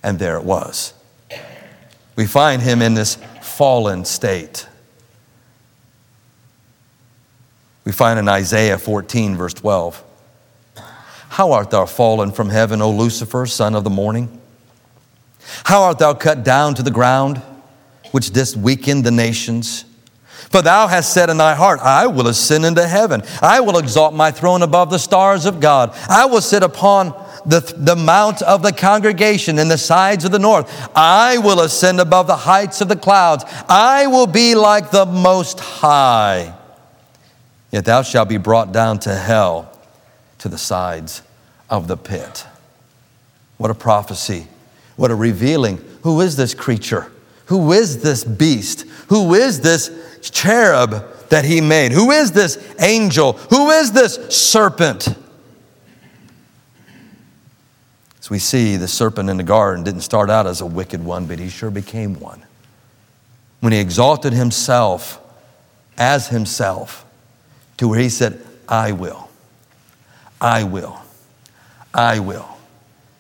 And 0.01 0.19
there 0.19 0.37
it 0.37 0.45
was. 0.45 0.95
We 2.15 2.27
find 2.27 2.63
him 2.63 2.81
in 2.81 2.95
this 2.95 3.17
fallen 3.43 4.05
state. 4.05 4.69
We 7.85 7.93
find 7.93 8.19
in 8.19 8.29
Isaiah 8.29 8.79
14, 8.79 9.37
verse 9.37 9.55
12 9.55 10.03
How 11.31 11.53
art 11.53 11.71
thou 11.71 11.87
fallen 11.87 12.33
from 12.33 12.49
heaven, 12.49 12.81
O 12.81 12.91
Lucifer, 12.91 13.47
son 13.47 13.75
of 13.75 13.85
the 13.85 13.91
morning? 13.91 14.41
How 15.65 15.83
art 15.83 15.99
thou 15.99 16.15
cut 16.15 16.43
down 16.43 16.75
to 16.75 16.83
the 16.83 16.91
ground, 16.91 17.43
which 18.13 18.31
didst 18.31 18.57
weaken 18.57 19.03
the 19.03 19.11
nations? 19.11 19.85
For 20.51 20.63
thou 20.63 20.87
hast 20.87 21.13
said 21.13 21.31
in 21.31 21.37
thy 21.37 21.55
heart, 21.55 21.81
I 21.81 22.07
will 22.07 22.29
ascend 22.29 22.65
into 22.65 22.87
heaven. 22.87 23.23
I 23.43 23.61
will 23.61 23.79
exalt 23.79 24.15
my 24.15 24.31
throne 24.31 24.63
above 24.63 24.91
the 24.91 24.99
stars 24.99 25.47
of 25.47 25.61
God. 25.61 25.95
I 26.09 26.27
will 26.27 26.41
sit 26.41 26.63
upon 26.63 27.09
the, 27.45 27.61
the 27.77 27.97
mount 27.97 28.41
of 28.43 28.63
the 28.63 28.73
congregation 28.73 29.59
in 29.59 29.69
the 29.69 29.79
sides 29.79 30.25
of 30.25 30.31
the 30.31 30.39
north. 30.39 30.71
I 30.95 31.39
will 31.39 31.61
ascend 31.61 32.01
above 32.01 32.27
the 32.27 32.37
heights 32.37 32.81
of 32.81 32.89
the 32.89 32.97
clouds. 32.97 33.45
I 33.69 34.07
will 34.07 34.27
be 34.27 34.55
like 34.55 34.91
the 34.91 35.07
Most 35.07 35.61
High. 35.61 36.55
Yet 37.75 37.87
thou 37.87 38.03
shalt 38.03 38.29
be 38.29 38.37
brought 38.37 38.71
down 38.71 39.01
to 39.01 39.13
hell, 39.13 39.77
to 40.39 40.49
the 40.49 40.57
sides 40.57 41.23
of 41.69 41.89
the 41.89 41.97
pit. 41.97 42.47
What 43.57 43.69
a 43.69 43.75
prophecy. 43.75 44.47
What 44.95 45.11
a 45.11 45.17
revealing. 45.17 45.85
Who 46.03 46.21
is 46.21 46.37
this 46.37 46.55
creature? 46.55 47.11
Who 47.47 47.73
is 47.73 48.01
this 48.01 48.23
beast? 48.23 48.83
Who 49.09 49.35
is 49.35 49.61
this 49.61 49.91
cherub 50.23 51.05
that 51.31 51.45
he 51.45 51.61
made? 51.61 51.91
Who 51.91 52.13
is 52.13 52.31
this 52.31 52.65
angel? 52.79 53.33
Who 53.33 53.71
is 53.71 53.91
this 53.91 54.15
serpent? 54.29 55.09
As 58.21 58.31
we 58.31 58.39
see, 58.39 58.77
the 58.77 58.87
serpent 58.87 59.29
in 59.29 59.37
the 59.37 59.43
garden 59.43 59.83
didn't 59.83 60.03
start 60.03 60.31
out 60.31 60.47
as 60.47 60.61
a 60.61 60.67
wicked 60.67 61.05
one, 61.05 61.27
but 61.27 61.41
he 61.41 61.49
sure 61.49 61.73
became 61.73 62.21
one. 62.21 62.47
When 63.59 63.73
he 63.73 63.81
exalted 63.81 64.33
himself 64.33 65.21
as 65.99 66.29
himself 66.29 67.04
to 67.79 67.89
where 67.89 67.99
he 67.99 68.09
said, 68.09 68.45
I 68.69 68.93
will. 68.93 69.29
I 70.41 70.65
will. 70.65 71.01
I 71.93 72.19
will. 72.19 72.49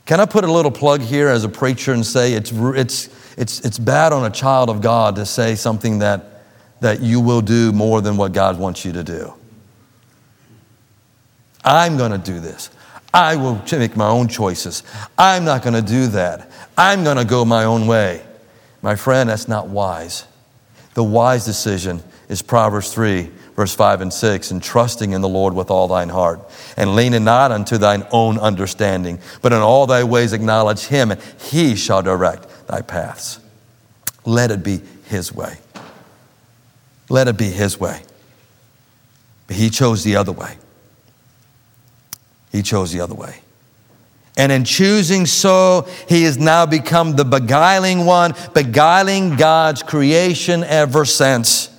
Can 0.06 0.20
I 0.20 0.26
put 0.26 0.44
a 0.44 0.52
little 0.52 0.70
plug 0.70 1.00
here 1.00 1.28
as 1.28 1.44
a 1.44 1.48
preacher 1.48 1.92
and 1.92 2.04
say 2.04 2.34
it's, 2.34 2.52
it's, 2.52 3.08
it's, 3.38 3.60
it's 3.60 3.78
bad 3.78 4.12
on 4.12 4.24
a 4.24 4.30
child 4.30 4.68
of 4.68 4.82
God 4.82 5.16
to 5.16 5.24
say 5.24 5.54
something 5.54 6.00
that, 6.00 6.44
that 6.80 7.00
you 7.00 7.20
will 7.20 7.40
do 7.40 7.72
more 7.72 8.02
than 8.02 8.16
what 8.16 8.32
God 8.32 8.58
wants 8.58 8.84
you 8.84 8.92
to 8.92 9.02
do? 9.02 9.32
I'm 11.64 11.96
going 11.96 12.12
to 12.12 12.18
do 12.18 12.40
this. 12.40 12.68
I 13.14 13.36
will 13.36 13.62
make 13.72 13.96
my 13.96 14.08
own 14.08 14.28
choices. 14.28 14.82
I'm 15.16 15.44
not 15.44 15.62
going 15.62 15.74
to 15.74 15.82
do 15.82 16.08
that. 16.08 16.50
I'm 16.76 17.04
going 17.04 17.16
to 17.16 17.24
go 17.24 17.44
my 17.44 17.64
own 17.64 17.86
way. 17.86 18.22
My 18.82 18.96
friend, 18.96 19.30
that's 19.30 19.48
not 19.48 19.68
wise. 19.68 20.26
The 20.94 21.04
wise 21.04 21.44
decision 21.44 22.02
is 22.28 22.42
Proverbs 22.42 22.92
3, 22.92 23.30
verse 23.54 23.74
5 23.74 24.00
and 24.00 24.12
6, 24.12 24.50
and 24.50 24.62
trusting 24.62 25.12
in 25.12 25.20
the 25.20 25.28
Lord 25.28 25.54
with 25.54 25.70
all 25.70 25.88
thine 25.88 26.08
heart, 26.08 26.40
and 26.76 26.94
leaning 26.96 27.24
not 27.24 27.52
unto 27.52 27.78
thine 27.78 28.06
own 28.10 28.38
understanding, 28.38 29.20
but 29.42 29.52
in 29.52 29.60
all 29.60 29.86
thy 29.86 30.04
ways 30.04 30.32
acknowledge 30.32 30.86
him, 30.86 31.10
and 31.10 31.20
he 31.40 31.76
shall 31.76 32.02
direct 32.02 32.66
thy 32.66 32.80
paths. 32.80 33.38
Let 34.24 34.50
it 34.50 34.62
be 34.62 34.80
his 35.06 35.32
way. 35.32 35.58
Let 37.08 37.28
it 37.28 37.36
be 37.36 37.50
his 37.50 37.78
way. 37.78 38.02
But 39.46 39.56
he 39.56 39.70
chose 39.70 40.04
the 40.04 40.16
other 40.16 40.32
way. 40.32 40.56
He 42.50 42.62
chose 42.62 42.92
the 42.92 43.00
other 43.00 43.14
way. 43.14 43.40
And 44.36 44.50
in 44.50 44.64
choosing 44.64 45.26
so, 45.26 45.86
he 46.08 46.24
has 46.24 46.38
now 46.38 46.66
become 46.66 47.14
the 47.14 47.24
beguiling 47.24 48.04
one, 48.04 48.34
beguiling 48.52 49.36
God's 49.36 49.82
creation 49.82 50.64
ever 50.64 51.04
since. 51.04 51.70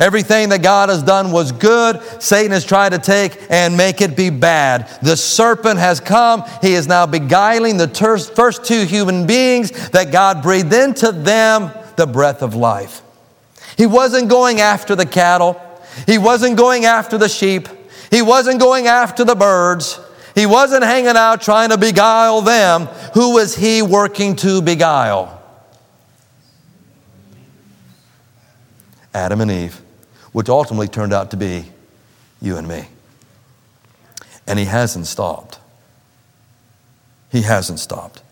Everything 0.00 0.48
that 0.48 0.62
God 0.62 0.88
has 0.88 1.02
done 1.02 1.30
was 1.30 1.52
good. 1.52 2.00
Satan 2.20 2.52
has 2.52 2.64
tried 2.64 2.90
to 2.90 2.98
take 2.98 3.38
and 3.48 3.76
make 3.76 4.00
it 4.00 4.16
be 4.16 4.30
bad. 4.30 4.88
The 5.02 5.16
serpent 5.16 5.78
has 5.78 6.00
come. 6.00 6.44
He 6.60 6.74
is 6.74 6.88
now 6.88 7.06
beguiling 7.06 7.76
the 7.76 7.86
ter- 7.86 8.18
first 8.18 8.64
two 8.64 8.84
human 8.84 9.26
beings 9.26 9.90
that 9.90 10.10
God 10.10 10.42
breathed 10.42 10.72
into 10.72 11.12
them 11.12 11.70
the 11.96 12.06
breath 12.06 12.42
of 12.42 12.54
life. 12.54 13.02
He 13.76 13.86
wasn't 13.86 14.28
going 14.28 14.60
after 14.60 14.96
the 14.96 15.06
cattle. 15.06 15.60
He 16.06 16.18
wasn't 16.18 16.56
going 16.56 16.84
after 16.84 17.18
the 17.18 17.28
sheep. 17.28 17.68
He 18.10 18.22
wasn't 18.22 18.60
going 18.60 18.86
after 18.86 19.24
the 19.24 19.34
birds. 19.34 20.00
He 20.34 20.46
wasn't 20.46 20.82
hanging 20.82 21.16
out 21.16 21.40
trying 21.40 21.70
to 21.70 21.78
beguile 21.78 22.40
them. 22.40 22.86
Who 23.14 23.34
was 23.34 23.54
he 23.54 23.82
working 23.82 24.34
to 24.36 24.60
beguile? 24.60 25.40
Adam 29.14 29.40
and 29.40 29.50
Eve, 29.50 29.80
which 30.34 30.50
ultimately 30.50 30.88
turned 30.88 31.14
out 31.14 31.30
to 31.30 31.38
be 31.38 31.64
you 32.42 32.58
and 32.58 32.68
me. 32.68 32.88
And 34.46 34.58
he 34.58 34.66
hasn't 34.66 35.06
stopped. 35.06 35.58
He 37.32 37.40
hasn't 37.40 37.78
stopped. 37.78 38.22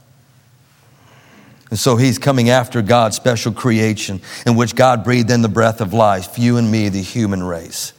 And 1.71 1.79
so 1.79 1.97
he's 1.97 2.19
coming 2.19 2.51
after 2.51 2.83
God's 2.83 3.17
special 3.17 3.53
creation 3.53 4.21
in 4.45 4.57
which 4.57 4.75
God 4.75 5.05
breathed 5.05 5.31
in 5.31 5.41
the 5.41 5.49
breath 5.49 5.81
of 5.81 5.95
life, 5.95 6.39
you 6.39 6.59
and 6.59 6.71
me, 6.71 6.91
the 6.91 7.01
human 7.01 7.43
race 7.43 7.95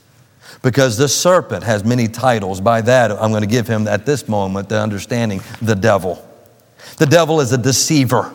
because 0.63 0.97
the 0.97 1.09
serpent 1.09 1.63
has 1.63 1.83
many 1.83 2.07
titles. 2.07 2.59
By 2.59 2.81
that, 2.81 3.11
I'm 3.11 3.29
going 3.29 3.41
to 3.41 3.47
give 3.47 3.67
him 3.67 3.87
at 3.87 4.07
this 4.07 4.27
moment 4.27 4.69
the 4.69 4.79
understanding 4.79 5.41
the 5.61 5.75
devil. 5.75 6.27
The 6.97 7.05
devil 7.05 7.41
is 7.41 7.51
a 7.51 7.57
deceiver. 7.57 8.33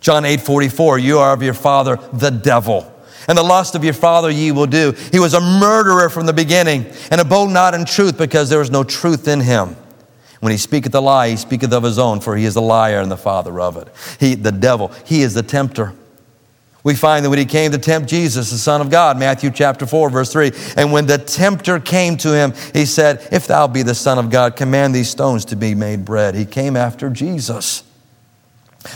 John 0.00 0.24
8 0.24 0.40
44, 0.40 0.98
you 0.98 1.18
are 1.18 1.32
of 1.32 1.42
your 1.42 1.54
father, 1.54 1.98
the 2.12 2.30
devil. 2.30 2.91
And 3.28 3.38
the 3.38 3.42
lust 3.42 3.74
of 3.74 3.84
your 3.84 3.94
father 3.94 4.30
ye 4.30 4.52
will 4.52 4.66
do. 4.66 4.92
He 5.10 5.18
was 5.18 5.34
a 5.34 5.40
murderer 5.40 6.10
from 6.10 6.26
the 6.26 6.32
beginning, 6.32 6.86
and 7.10 7.20
abode 7.20 7.50
not 7.50 7.74
in 7.74 7.84
truth, 7.84 8.18
because 8.18 8.50
there 8.50 8.60
is 8.60 8.70
no 8.70 8.84
truth 8.84 9.28
in 9.28 9.40
him. 9.40 9.76
When 10.40 10.50
he 10.50 10.58
speaketh 10.58 10.94
a 10.94 11.00
lie, 11.00 11.28
he 11.28 11.36
speaketh 11.36 11.72
of 11.72 11.84
his 11.84 11.98
own, 11.98 12.20
for 12.20 12.36
he 12.36 12.44
is 12.44 12.56
a 12.56 12.60
liar 12.60 13.00
and 13.00 13.10
the 13.10 13.16
father 13.16 13.60
of 13.60 13.76
it. 13.76 13.88
He, 14.18 14.34
the 14.34 14.50
devil, 14.50 14.88
he 15.04 15.22
is 15.22 15.34
the 15.34 15.42
tempter. 15.42 15.94
We 16.84 16.96
find 16.96 17.24
that 17.24 17.30
when 17.30 17.38
he 17.38 17.44
came 17.44 17.70
to 17.70 17.78
tempt 17.78 18.08
Jesus, 18.08 18.50
the 18.50 18.58
Son 18.58 18.80
of 18.80 18.90
God, 18.90 19.16
Matthew 19.18 19.50
chapter 19.50 19.86
4, 19.86 20.10
verse 20.10 20.32
3, 20.32 20.50
and 20.76 20.90
when 20.90 21.06
the 21.06 21.18
tempter 21.18 21.78
came 21.78 22.16
to 22.18 22.34
him, 22.34 22.54
he 22.72 22.86
said, 22.86 23.28
If 23.30 23.46
thou 23.46 23.68
be 23.68 23.82
the 23.82 23.94
Son 23.94 24.18
of 24.18 24.30
God, 24.30 24.56
command 24.56 24.94
these 24.94 25.08
stones 25.08 25.44
to 25.46 25.56
be 25.56 25.76
made 25.76 26.04
bread. 26.04 26.34
He 26.34 26.44
came 26.44 26.76
after 26.76 27.08
Jesus. 27.08 27.84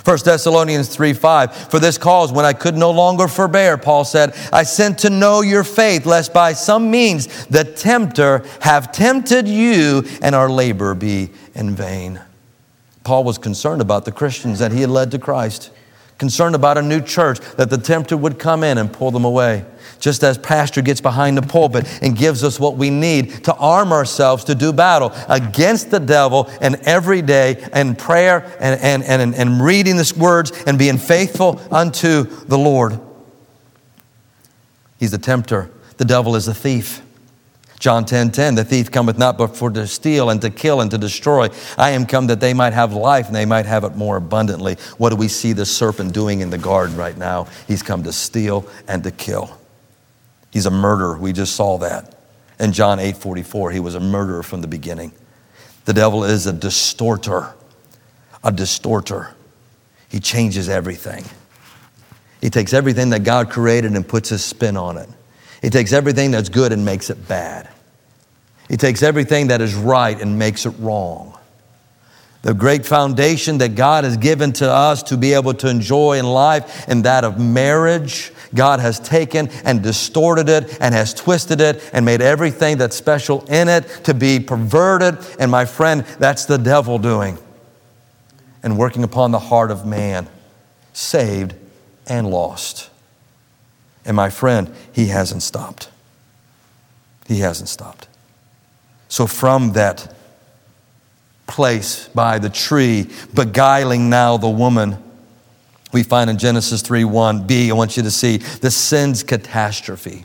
1 0.05 0.18
Thessalonians 0.25 0.94
3 0.94 1.12
5, 1.12 1.55
for 1.70 1.79
this 1.79 1.96
cause, 1.96 2.33
when 2.33 2.44
I 2.44 2.53
could 2.53 2.77
no 2.77 2.90
longer 2.90 3.29
forbear, 3.29 3.79
Paul 3.79 4.05
said, 4.05 4.35
I 4.53 4.64
sent 4.64 4.99
to 5.01 5.11
know 5.11 5.42
your 5.42 5.64
faith, 5.64 6.07
lest 6.07 6.35
by 6.35 6.55
some 6.55 6.90
means 6.90 7.46
the 7.46 7.64
tempter 7.64 8.44
have 8.61 8.90
tempted 8.90 9.46
you 9.46 10.05
and 10.22 10.35
our 10.35 10.51
labor 10.51 10.94
be 10.94 11.31
in 11.55 11.77
vain. 11.77 12.20
Paul 13.05 13.22
was 13.22 13.38
concerned 13.38 13.81
about 13.81 14.05
the 14.05 14.12
Christians 14.12 14.59
that 14.59 14.72
he 14.72 14.81
had 14.81 14.90
led 14.90 15.12
to 15.12 15.18
Christ 15.18 15.70
concerned 16.18 16.55
about 16.55 16.79
a 16.79 16.83
new 16.83 17.01
church, 17.01 17.40
that 17.57 17.70
the 17.70 17.79
tempter 17.79 18.16
would 18.16 18.38
come 18.38 18.64
in 18.64 18.79
and 18.79 18.92
pull 18.92 19.11
them 19.11 19.25
away. 19.25 19.64
Just 19.99 20.23
as 20.23 20.39
pastor 20.39 20.83
gets 20.83 21.01
behind 21.01 21.37
the 21.37 21.43
pulpit 21.43 21.87
and 22.03 22.17
gives 22.17 22.45
us 22.45 22.61
what 22.61 22.77
we 22.77 22.91
need 22.91 23.45
to 23.45 23.55
arm 23.55 23.93
ourselves 23.93 24.45
to 24.45 24.55
do 24.55 24.73
battle 24.73 25.13
against 25.29 25.91
the 25.91 26.01
devil 26.01 26.51
and 26.61 26.77
every 26.83 27.23
day 27.23 27.67
and 27.73 27.99
prayer 27.99 28.45
and, 28.61 28.81
and, 28.81 29.03
and, 29.05 29.35
and 29.35 29.63
reading 29.63 29.97
this 29.97 30.17
words 30.17 30.53
and 30.67 30.79
being 30.79 30.99
faithful 30.99 31.61
unto 31.71 32.25
the 32.25 32.59
Lord. 32.59 33.01
He's 34.99 35.11
the 35.11 35.19
tempter. 35.19 35.71
The 35.97 36.05
devil 36.05 36.37
is 36.37 36.49
a 36.49 36.55
thief. 36.55 37.03
John 37.79 38.07
10 38.07 38.31
10, 38.31 38.55
the 38.55 38.65
thief 38.65 38.91
cometh 38.91 39.19
not 39.19 39.37
but 39.37 39.57
for 39.57 39.71
to 39.71 39.87
steal 39.87 40.31
and 40.31 40.41
to 40.41 40.51
kill 40.51 40.81
and 40.81 40.91
to 40.91 40.99
destroy. 40.99 41.49
I 41.77 41.91
am 41.91 42.07
come 42.07 42.27
that 42.29 42.41
they 42.41 42.55
might 42.55 42.73
have 42.73 42.95
life 42.95 43.27
and 43.27 43.37
they 43.37 43.45
might 43.45 43.67
have 43.67 43.85
it 43.85 43.97
more 43.97 44.17
abundantly. 44.17 44.77
What 44.97 45.11
do 45.11 45.17
we 45.17 45.29
see 45.29 45.53
the 45.53 45.67
serpent 45.67 46.15
doing 46.15 46.41
in 46.41 46.51
the 46.51 46.59
garden 46.59 46.97
right 46.97 47.17
now? 47.17 47.49
He's 47.69 47.83
come 47.83 48.03
to 48.05 48.13
steal 48.13 48.67
and 48.89 49.05
to 49.05 49.11
kill. 49.11 49.59
He's 50.57 50.64
a 50.64 50.71
murderer. 50.71 51.19
We 51.19 51.35
just 51.35 51.55
saw 51.55 51.77
that. 51.81 52.14
In 52.59 52.73
John 52.73 52.99
8 52.99 53.19
44, 53.19 53.73
he 53.73 53.79
was 53.79 53.95
a 53.95 54.01
murderer 54.01 54.42
from 54.42 54.62
the 54.62 54.66
beginning. 54.66 55.12
The 55.85 55.92
devil 55.92 56.25
is 56.25 56.47
a 56.47 56.53
distorter, 56.55 57.55
a 58.42 58.51
distorter. 58.51 59.35
He 60.09 60.19
changes 60.19 60.71
everything. 60.71 61.27
He 62.40 62.49
takes 62.49 62.73
everything 62.73 63.11
that 63.11 63.23
God 63.23 63.51
created 63.51 63.92
and 63.92 64.09
puts 64.09 64.31
his 64.31 64.42
spin 64.42 64.79
on 64.79 64.97
it. 64.97 65.11
He 65.61 65.69
takes 65.69 65.92
everything 65.92 66.31
that's 66.31 66.49
good 66.49 66.73
and 66.73 66.87
makes 66.87 67.11
it 67.11 67.29
bad. 67.29 67.69
He 68.71 68.79
takes 68.79 69.03
everything 69.03 69.49
that 69.49 69.61
is 69.61 69.75
right 69.75 70.19
and 70.19 70.38
makes 70.38 70.64
it 70.64 70.73
wrong. 70.79 71.36
The 72.47 72.55
great 72.55 72.87
foundation 72.87 73.59
that 73.59 73.75
God 73.75 74.05
has 74.05 74.17
given 74.17 74.53
to 74.53 74.71
us 74.71 75.03
to 75.03 75.17
be 75.17 75.33
able 75.33 75.53
to 75.55 75.69
enjoy 75.69 76.17
in 76.17 76.27
life, 76.27 76.87
and 76.87 77.03
that 77.03 77.25
of 77.25 77.41
marriage, 77.41 78.33
God 78.55 78.79
has 78.79 79.01
taken 79.01 79.49
and 79.65 79.83
distorted 79.83 80.49
it 80.49 80.79
and 80.81 80.95
has 80.95 81.13
twisted 81.13 81.61
it 81.61 81.91
and 81.93 82.05
made 82.05 82.21
everything 82.21 82.79
that's 82.79 82.95
special 82.95 83.45
in 83.47 83.69
it 83.69 83.83
to 84.05 84.15
be 84.15 84.39
perverted. 84.39 85.19
And 85.41 85.51
my 85.51 85.65
friend, 85.65 86.03
that's 86.21 86.45
the 86.45 86.57
devil 86.57 87.01
doing 87.01 87.37
and 88.63 88.79
working 88.79 89.03
upon 89.03 89.33
the 89.33 89.41
heart 89.41 89.73
of 89.73 89.85
man, 89.85 90.29
saved 90.93 91.53
and 92.07 92.31
lost. 92.31 92.91
And 94.05 94.15
my 94.15 94.31
friend, 94.31 94.73
he 94.93 95.09
hasn't 95.09 95.43
stopped. 95.43 95.89
He 97.27 97.41
hasn't 97.41 97.69
stopped. 97.69 98.07
So, 99.09 99.27
from 99.27 99.73
that 99.73 100.15
place 101.47 102.09
by 102.09 102.39
the 102.39 102.51
tree, 102.51 103.09
beguiling 103.35 104.11
now 104.11 104.37
the 104.37 104.49
woman, 104.49 105.03
we 105.93 106.03
find 106.03 106.29
in 106.29 106.39
Genesis 106.39 106.83
3 106.83 107.05
1 107.05 107.47
B, 107.47 107.71
I 107.71 107.75
want 107.75 107.97
you 107.97 108.03
to 108.03 108.11
see 108.11 108.39
the 108.39 108.71
sin's 108.71 109.23
catastrophe. 109.23 110.25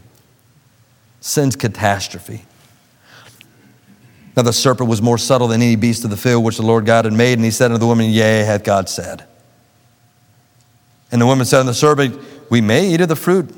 Sin's 1.19 1.55
catastrophe. 1.55 2.43
Now 4.35 4.43
the 4.43 4.53
serpent 4.53 4.89
was 4.89 5.01
more 5.01 5.17
subtle 5.17 5.47
than 5.47 5.61
any 5.61 5.75
beast 5.75 6.03
of 6.03 6.09
the 6.09 6.17
field 6.17 6.43
which 6.43 6.57
the 6.57 6.63
Lord 6.63 6.85
God 6.85 7.05
had 7.05 7.13
made, 7.13 7.33
and 7.33 7.45
he 7.45 7.51
said 7.51 7.71
unto 7.71 7.79
the 7.79 7.87
woman, 7.87 8.09
Yea, 8.09 8.43
hath 8.43 8.63
God 8.63 8.89
said. 8.89 9.25
And 11.11 11.21
the 11.21 11.25
woman 11.25 11.45
said 11.45 11.59
unto 11.59 11.71
the 11.71 11.75
serpent, 11.75 12.19
We 12.49 12.61
may 12.61 12.87
eat 12.87 13.01
of 13.01 13.09
the 13.09 13.15
fruit 13.15 13.53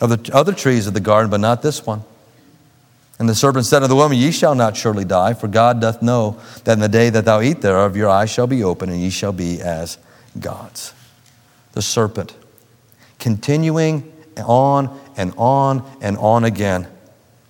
of 0.00 0.10
the 0.10 0.34
other 0.34 0.52
trees 0.52 0.86
of 0.86 0.94
the 0.94 1.00
garden, 1.00 1.30
but 1.30 1.40
not 1.40 1.62
this 1.62 1.84
one. 1.84 2.04
And 3.18 3.28
the 3.28 3.34
serpent 3.34 3.66
said 3.66 3.82
unto 3.82 3.88
the 3.88 3.96
woman, 3.96 4.16
Ye 4.16 4.30
shall 4.30 4.54
not 4.54 4.76
surely 4.76 5.04
die, 5.04 5.34
for 5.34 5.48
God 5.48 5.80
doth 5.80 6.02
know 6.02 6.38
that 6.64 6.74
in 6.74 6.78
the 6.78 6.88
day 6.88 7.10
that 7.10 7.24
thou 7.24 7.40
eat 7.40 7.62
thereof, 7.62 7.96
your 7.96 8.08
eyes 8.08 8.30
shall 8.30 8.46
be 8.46 8.62
open, 8.62 8.90
and 8.90 9.00
ye 9.00 9.10
shall 9.10 9.32
be 9.32 9.60
as 9.60 9.98
gods. 10.38 10.94
The 11.72 11.82
serpent, 11.82 12.34
continuing 13.18 14.12
on 14.46 15.00
and 15.16 15.32
on 15.36 15.84
and 16.00 16.16
on 16.18 16.44
again 16.44 16.86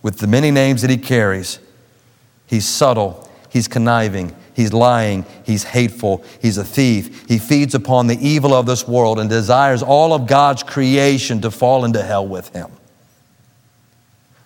with 0.02 0.18
the 0.18 0.26
many 0.26 0.50
names 0.50 0.80
that 0.82 0.90
he 0.90 0.96
carries. 0.96 1.58
He's 2.46 2.66
subtle, 2.66 3.28
he's 3.50 3.68
conniving, 3.68 4.34
He's 4.58 4.72
lying. 4.72 5.24
He's 5.44 5.62
hateful. 5.62 6.24
He's 6.42 6.58
a 6.58 6.64
thief. 6.64 7.28
He 7.28 7.38
feeds 7.38 7.76
upon 7.76 8.08
the 8.08 8.18
evil 8.20 8.52
of 8.52 8.66
this 8.66 8.88
world 8.88 9.20
and 9.20 9.30
desires 9.30 9.84
all 9.84 10.12
of 10.12 10.26
God's 10.26 10.64
creation 10.64 11.40
to 11.42 11.52
fall 11.52 11.84
into 11.84 12.02
hell 12.02 12.26
with 12.26 12.48
him. 12.48 12.66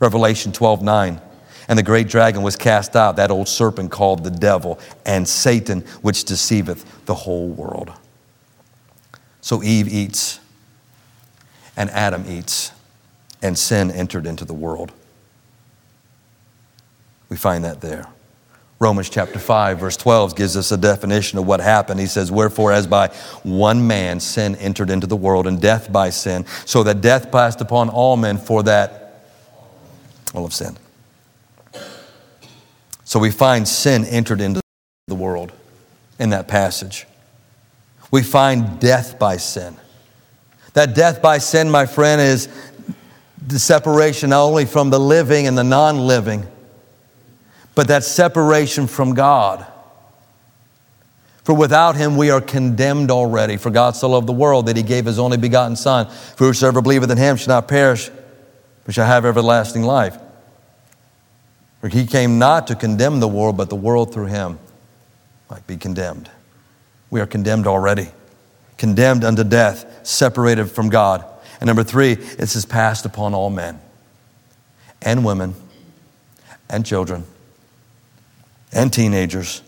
Revelation 0.02 0.50
12 0.50 0.82
9. 0.82 1.20
And 1.68 1.78
the 1.78 1.82
great 1.84 2.08
dragon 2.08 2.42
was 2.42 2.56
cast 2.56 2.96
out, 2.96 3.14
that 3.16 3.30
old 3.30 3.46
serpent 3.46 3.92
called 3.92 4.24
the 4.24 4.32
devil 4.32 4.80
and 5.06 5.26
Satan, 5.26 5.82
which 6.02 6.24
deceiveth 6.24 7.06
the 7.06 7.14
whole 7.14 7.48
world. 7.48 7.92
So 9.40 9.62
Eve 9.62 9.86
eats, 9.86 10.40
and 11.76 11.88
Adam 11.90 12.24
eats, 12.28 12.72
and 13.42 13.56
sin 13.56 13.92
entered 13.92 14.26
into 14.26 14.44
the 14.44 14.52
world. 14.52 14.90
We 17.28 17.36
find 17.36 17.64
that 17.64 17.80
there. 17.80 18.08
Romans 18.80 19.08
chapter 19.08 19.38
5, 19.38 19.78
verse 19.78 19.96
12 19.96 20.34
gives 20.34 20.56
us 20.56 20.72
a 20.72 20.76
definition 20.76 21.38
of 21.38 21.46
what 21.46 21.60
happened. 21.60 22.00
He 22.00 22.06
says, 22.06 22.32
Wherefore, 22.32 22.72
as 22.72 22.88
by 22.88 23.06
one 23.44 23.86
man 23.86 24.18
sin 24.18 24.56
entered 24.56 24.90
into 24.90 25.06
the 25.06 25.16
world, 25.16 25.46
and 25.46 25.62
death 25.62 25.92
by 25.92 26.10
sin, 26.10 26.44
so 26.64 26.82
that 26.82 27.00
death 27.00 27.30
passed 27.30 27.60
upon 27.60 27.88
all 27.88 28.16
men, 28.16 28.36
for 28.36 28.64
that 28.64 29.01
all 30.35 30.42
have 30.42 30.55
sinned. 30.55 30.79
So 33.05 33.18
we 33.18 33.31
find 33.31 33.68
sin 33.68 34.05
entered 34.05 34.40
into 34.40 34.61
the 35.07 35.14
world 35.14 35.53
in 36.18 36.31
that 36.31 36.49
passage. 36.49 37.07
We 38.11 38.23
find 38.23 38.79
death 38.81 39.18
by 39.18 39.37
sin. 39.37 39.77
That 40.75 40.95
death 40.95 41.21
by 41.21 41.38
sin, 41.38 41.71
my 41.71 41.87
friend, 41.87 42.21
is 42.21 42.49
the 43.47 43.59
separation 43.59 44.31
not 44.31 44.45
only 44.45 44.64
from 44.64 44.90
the 44.90 45.01
living 45.01 45.47
and 45.47 45.59
the 45.59 45.64
non 45.64 45.99
living, 45.99 46.47
but 47.75 47.88
that 47.88 48.05
separation 48.05 48.87
from 48.87 49.14
God. 49.14 49.66
For 51.45 51.55
without 51.55 51.97
him 51.97 52.16
we 52.16 52.31
are 52.31 52.40
condemned 52.40 53.11
already. 53.11 53.57
For 53.57 53.71
God 53.71 53.97
so 53.97 54.11
loved 54.11 54.29
the 54.29 54.33
world 54.33 54.66
that 54.66 54.77
he 54.77 54.83
gave 54.83 55.07
his 55.07 55.18
only 55.18 55.37
begotten 55.37 55.75
Son. 55.75 56.09
For 56.09 56.47
whosoever 56.47 56.81
believeth 56.81 57.11
in 57.11 57.18
him 57.18 57.37
shall 57.37 57.57
not 57.57 57.68
perish, 57.68 58.11
but 58.85 58.95
shall 58.95 59.07
have 59.07 59.25
everlasting 59.25 59.83
life. 59.83 60.16
For 61.83 61.88
he 61.88 62.07
came 62.07 62.38
not 62.38 62.68
to 62.68 62.77
condemn 62.77 63.18
the 63.18 63.27
world, 63.27 63.57
but 63.57 63.68
the 63.68 63.77
world 63.77 64.14
through 64.14 64.27
him 64.27 64.61
might 65.51 65.66
be 65.66 65.77
condemned. 65.77 66.31
We 67.11 67.21
are 67.21 67.27
condemned 67.27 67.66
already, 67.66 68.09
condemned 68.79 69.25
unto 69.25 69.42
death, 69.42 70.07
separated 70.07 70.71
from 70.71 70.90
God. 70.90 71.25
And 71.59 71.66
number 71.66 71.83
three, 71.83 72.12
it 72.12 72.47
says 72.47 72.64
passed 72.64 73.05
upon 73.05 73.35
all 73.35 73.51
men 73.51 73.81
and 75.03 75.25
women 75.25 75.57
and 76.71 76.87
children 76.87 77.25
and 78.73 78.92
teenagers 78.92 79.61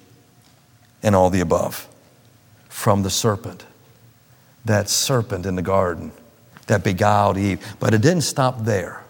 and 1.03 1.17
all 1.17 1.31
the 1.31 1.41
above 1.41 1.89
from 2.69 3.03
the 3.03 3.11
serpent. 3.11 3.67
That 4.65 4.89
serpent 4.89 5.47
in 5.47 5.57
the 5.57 5.63
garden 5.63 6.13
that 6.69 6.85
beguiled 6.85 7.39
Eve. 7.39 7.61
But 7.81 7.93
it 7.93 8.03
didn't 8.03 8.23
stop 8.23 8.65
there. 8.65 9.04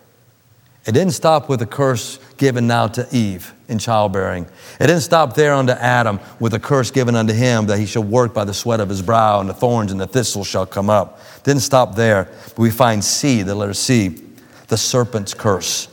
It 0.87 0.92
didn't 0.92 1.12
stop 1.12 1.49
with 1.49 1.61
the 1.61 1.66
curse 1.66 2.18
given 2.37 2.66
now 2.66 2.88
to 2.88 3.07
Eve 3.11 3.55
in 3.68 3.79
childbearing. 3.79 4.44
It 4.79 4.87
didn't 4.87 5.01
stop 5.01 5.35
there 5.35 5.55
unto 5.55 5.73
Adam 5.73 6.20
with 6.38 6.53
a 6.53 6.61
curse 6.61 6.90
given 6.90 7.14
unto 7.14 7.33
him 7.33 7.66
that 7.66 7.79
he 7.79 7.87
shall 7.87 8.05
work 8.05 8.35
by 8.35 8.44
the 8.44 8.53
sweat 8.53 8.81
of 8.81 8.90
his 8.90 9.01
brow, 9.01 9.40
and 9.40 9.49
the 9.49 9.55
thorns 9.55 9.92
and 9.92 10.01
the 10.01 10.07
thistles 10.07 10.47
shall 10.47 10.66
come 10.66 10.90
up. 10.90 11.20
It 11.38 11.44
didn't 11.44 11.62
stop 11.62 11.94
there. 11.94 12.29
But 12.49 12.59
we 12.59 12.70
find 12.70 13.03
C, 13.03 13.42
the 13.42 13.55
letter 13.55 13.73
C, 13.73 14.20
the 14.68 14.77
serpent's 14.77 15.33
curse. 15.33 15.88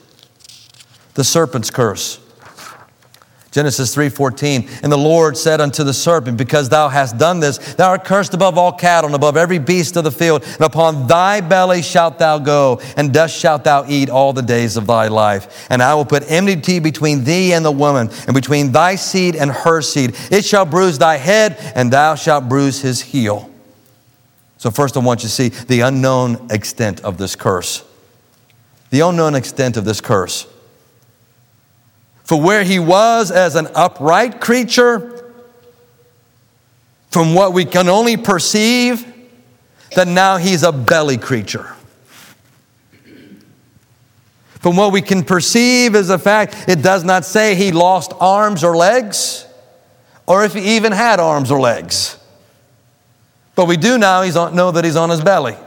The 1.14 1.24
serpent's 1.24 1.72
curse. 1.72 2.21
Genesis 3.52 3.94
3:14 3.94 4.70
And 4.82 4.90
the 4.90 4.98
Lord 4.98 5.38
said 5.38 5.60
unto 5.60 5.84
the 5.84 5.94
serpent 5.94 6.38
because 6.38 6.70
thou 6.70 6.88
hast 6.88 7.18
done 7.18 7.42
this 7.42 7.58
thou 7.76 7.90
art 7.90 8.06
cursed 8.06 8.34
above 8.34 8.58
all 8.58 8.72
cattle 8.72 9.10
and 9.10 9.16
above 9.16 9.36
every 9.36 9.60
beast 9.60 9.98
of 9.98 10.06
the 10.06 10.12
field 10.12 10.44
and 10.44 10.62
upon 10.62 11.06
thy 11.08 11.42
belly 11.42 11.82
shalt 11.82 12.18
thou 12.18 12.40
go 12.40 12.80
and 12.96 13.14
dust 13.14 13.38
shalt 13.38 13.66
thou 13.66 13.84
eat 13.90 14.10
all 14.10 14.32
the 14.32 14.42
days 14.42 14.78
of 14.78 14.88
thy 14.88 15.10
life. 15.10 15.68
And 15.70 15.84
I 15.84 15.94
will 15.96 16.06
put 16.06 16.24
enmity 16.32 16.80
between 16.80 17.26
thee 17.26 17.52
and 17.52 17.66
the 17.66 17.72
woman 17.72 18.10
and 18.26 18.34
between 18.34 18.72
thy 18.72 18.96
seed 18.96 19.36
and 19.36 19.52
her 19.52 19.82
seed. 19.82 20.16
It 20.32 20.46
shall 20.46 20.66
bruise 20.66 20.98
thy 20.98 21.18
head 21.18 21.58
and 21.76 21.92
thou 21.92 22.16
shalt 22.16 22.48
bruise 22.48 22.82
his 22.82 23.02
heel. 23.02 23.50
So 24.60 24.72
first 24.72 24.96
I 24.96 25.02
want 25.02 25.24
you 25.24 25.28
to 25.28 25.34
see 25.34 25.50
the 25.50 25.82
unknown 25.82 26.48
extent 26.52 27.02
of 27.02 27.18
this 27.18 27.36
curse. 27.36 27.84
The 28.92 29.02
unknown 29.02 29.36
extent 29.36 29.76
of 29.76 29.84
this 29.84 30.00
curse 30.00 30.48
for 32.24 32.40
where 32.42 32.64
he 32.64 32.80
was 32.80 33.32
as 33.32 33.56
an 33.56 33.68
upright 33.76 34.40
creature, 34.40 35.34
from 37.10 37.34
what 37.34 37.54
we 37.54 37.66
can 37.66 37.90
only 37.90 38.16
perceive, 38.18 39.06
that 39.96 40.08
now 40.08 40.38
he's 40.38 40.64
a 40.64 40.72
belly 40.72 41.18
creature. 41.18 41.76
From 44.62 44.76
what 44.78 44.94
we 44.94 45.02
can 45.02 45.24
perceive 45.24 45.96
is 45.96 46.08
the 46.08 46.20
fact 46.20 46.56
it 46.68 46.82
does 46.82 47.04
not 47.04 47.26
say 47.26 47.56
he 47.56 47.72
lost 47.72 48.14
arms 48.20 48.64
or 48.64 48.78
legs, 48.78 49.46
or 50.28 50.46
if 50.46 50.54
he 50.54 50.76
even 50.76 50.92
had 50.92 51.20
arms 51.20 51.52
or 51.52 51.60
legs. 51.60 52.18
But 53.56 53.66
we 53.66 53.76
do 53.76 53.98
now 53.98 54.22
he's 54.22 54.38
on, 54.38 54.56
know 54.56 54.72
that 54.72 54.86
he's 54.86 54.96
on 54.96 55.10
his 55.10 55.20
belly. 55.20 55.58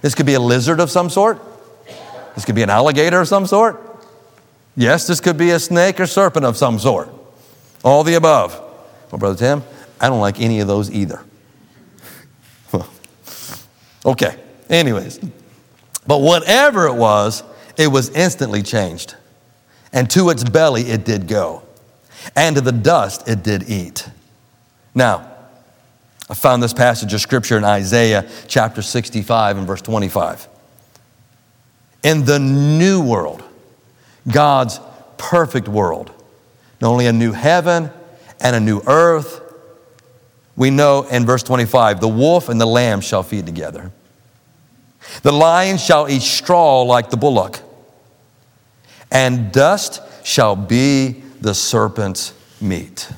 This 0.00 0.14
could 0.14 0.26
be 0.26 0.34
a 0.34 0.40
lizard 0.40 0.80
of 0.80 0.90
some 0.90 1.10
sort. 1.10 1.42
This 2.34 2.44
could 2.44 2.54
be 2.54 2.62
an 2.62 2.70
alligator 2.70 3.20
of 3.20 3.28
some 3.28 3.46
sort. 3.46 3.85
Yes, 4.76 5.06
this 5.06 5.20
could 5.20 5.38
be 5.38 5.50
a 5.50 5.58
snake 5.58 5.98
or 5.98 6.06
serpent 6.06 6.44
of 6.44 6.56
some 6.56 6.78
sort. 6.78 7.08
All 7.82 8.04
the 8.04 8.14
above. 8.14 8.54
Well, 9.10 9.18
Brother 9.18 9.38
Tim, 9.38 9.62
I 10.00 10.08
don't 10.08 10.20
like 10.20 10.40
any 10.40 10.60
of 10.60 10.68
those 10.68 10.90
either. 10.90 11.24
okay, 14.04 14.36
anyways. 14.68 15.18
But 16.06 16.20
whatever 16.20 16.86
it 16.86 16.94
was, 16.94 17.42
it 17.76 17.88
was 17.88 18.10
instantly 18.10 18.62
changed. 18.62 19.14
And 19.92 20.10
to 20.10 20.30
its 20.30 20.44
belly 20.44 20.82
it 20.82 21.04
did 21.04 21.26
go, 21.26 21.62
and 22.34 22.56
to 22.56 22.60
the 22.60 22.72
dust 22.72 23.28
it 23.28 23.42
did 23.42 23.68
eat. 23.70 24.08
Now, 24.94 25.30
I 26.28 26.34
found 26.34 26.62
this 26.62 26.72
passage 26.72 27.14
of 27.14 27.20
scripture 27.20 27.56
in 27.56 27.64
Isaiah 27.64 28.28
chapter 28.48 28.82
65 28.82 29.58
and 29.58 29.66
verse 29.66 29.80
25. 29.80 30.48
In 32.02 32.24
the 32.24 32.38
new 32.38 33.00
world, 33.00 33.42
God's 34.30 34.80
perfect 35.18 35.68
world. 35.68 36.10
Not 36.80 36.90
only 36.90 37.06
a 37.06 37.12
new 37.12 37.32
heaven 37.32 37.90
and 38.40 38.56
a 38.56 38.60
new 38.60 38.82
earth. 38.86 39.40
We 40.56 40.70
know 40.70 41.02
in 41.02 41.26
verse 41.26 41.42
25 41.42 42.00
the 42.00 42.08
wolf 42.08 42.48
and 42.48 42.60
the 42.60 42.66
lamb 42.66 43.00
shall 43.00 43.22
feed 43.22 43.46
together. 43.46 43.92
The 45.22 45.32
lion 45.32 45.78
shall 45.78 46.08
eat 46.08 46.22
straw 46.22 46.82
like 46.82 47.10
the 47.10 47.16
bullock, 47.16 47.60
and 49.10 49.52
dust 49.52 50.00
shall 50.24 50.56
be 50.56 51.22
the 51.40 51.54
serpent's 51.54 52.32
meat. 52.60 53.08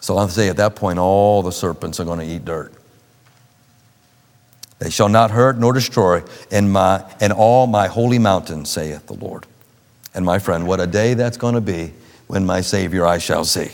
So 0.00 0.16
I'll 0.16 0.28
say 0.28 0.48
at 0.48 0.56
that 0.56 0.74
point, 0.76 0.98
all 0.98 1.42
the 1.42 1.52
serpents 1.52 2.00
are 2.00 2.04
going 2.04 2.18
to 2.18 2.26
eat 2.26 2.44
dirt. 2.44 2.74
They 4.78 4.90
shall 4.90 5.08
not 5.08 5.30
hurt 5.30 5.58
nor 5.58 5.72
destroy 5.72 6.22
in, 6.50 6.70
my, 6.70 7.04
in 7.20 7.32
all 7.32 7.66
my 7.66 7.86
holy 7.86 8.18
mountain, 8.18 8.64
saith 8.64 9.06
the 9.06 9.14
Lord. 9.14 9.46
And 10.14 10.24
my 10.24 10.38
friend, 10.38 10.66
what 10.66 10.80
a 10.80 10.86
day 10.86 11.14
that's 11.14 11.36
going 11.36 11.54
to 11.54 11.60
be 11.60 11.92
when 12.26 12.44
my 12.44 12.60
Savior 12.60 13.06
I 13.06 13.18
shall 13.18 13.44
see. 13.44 13.70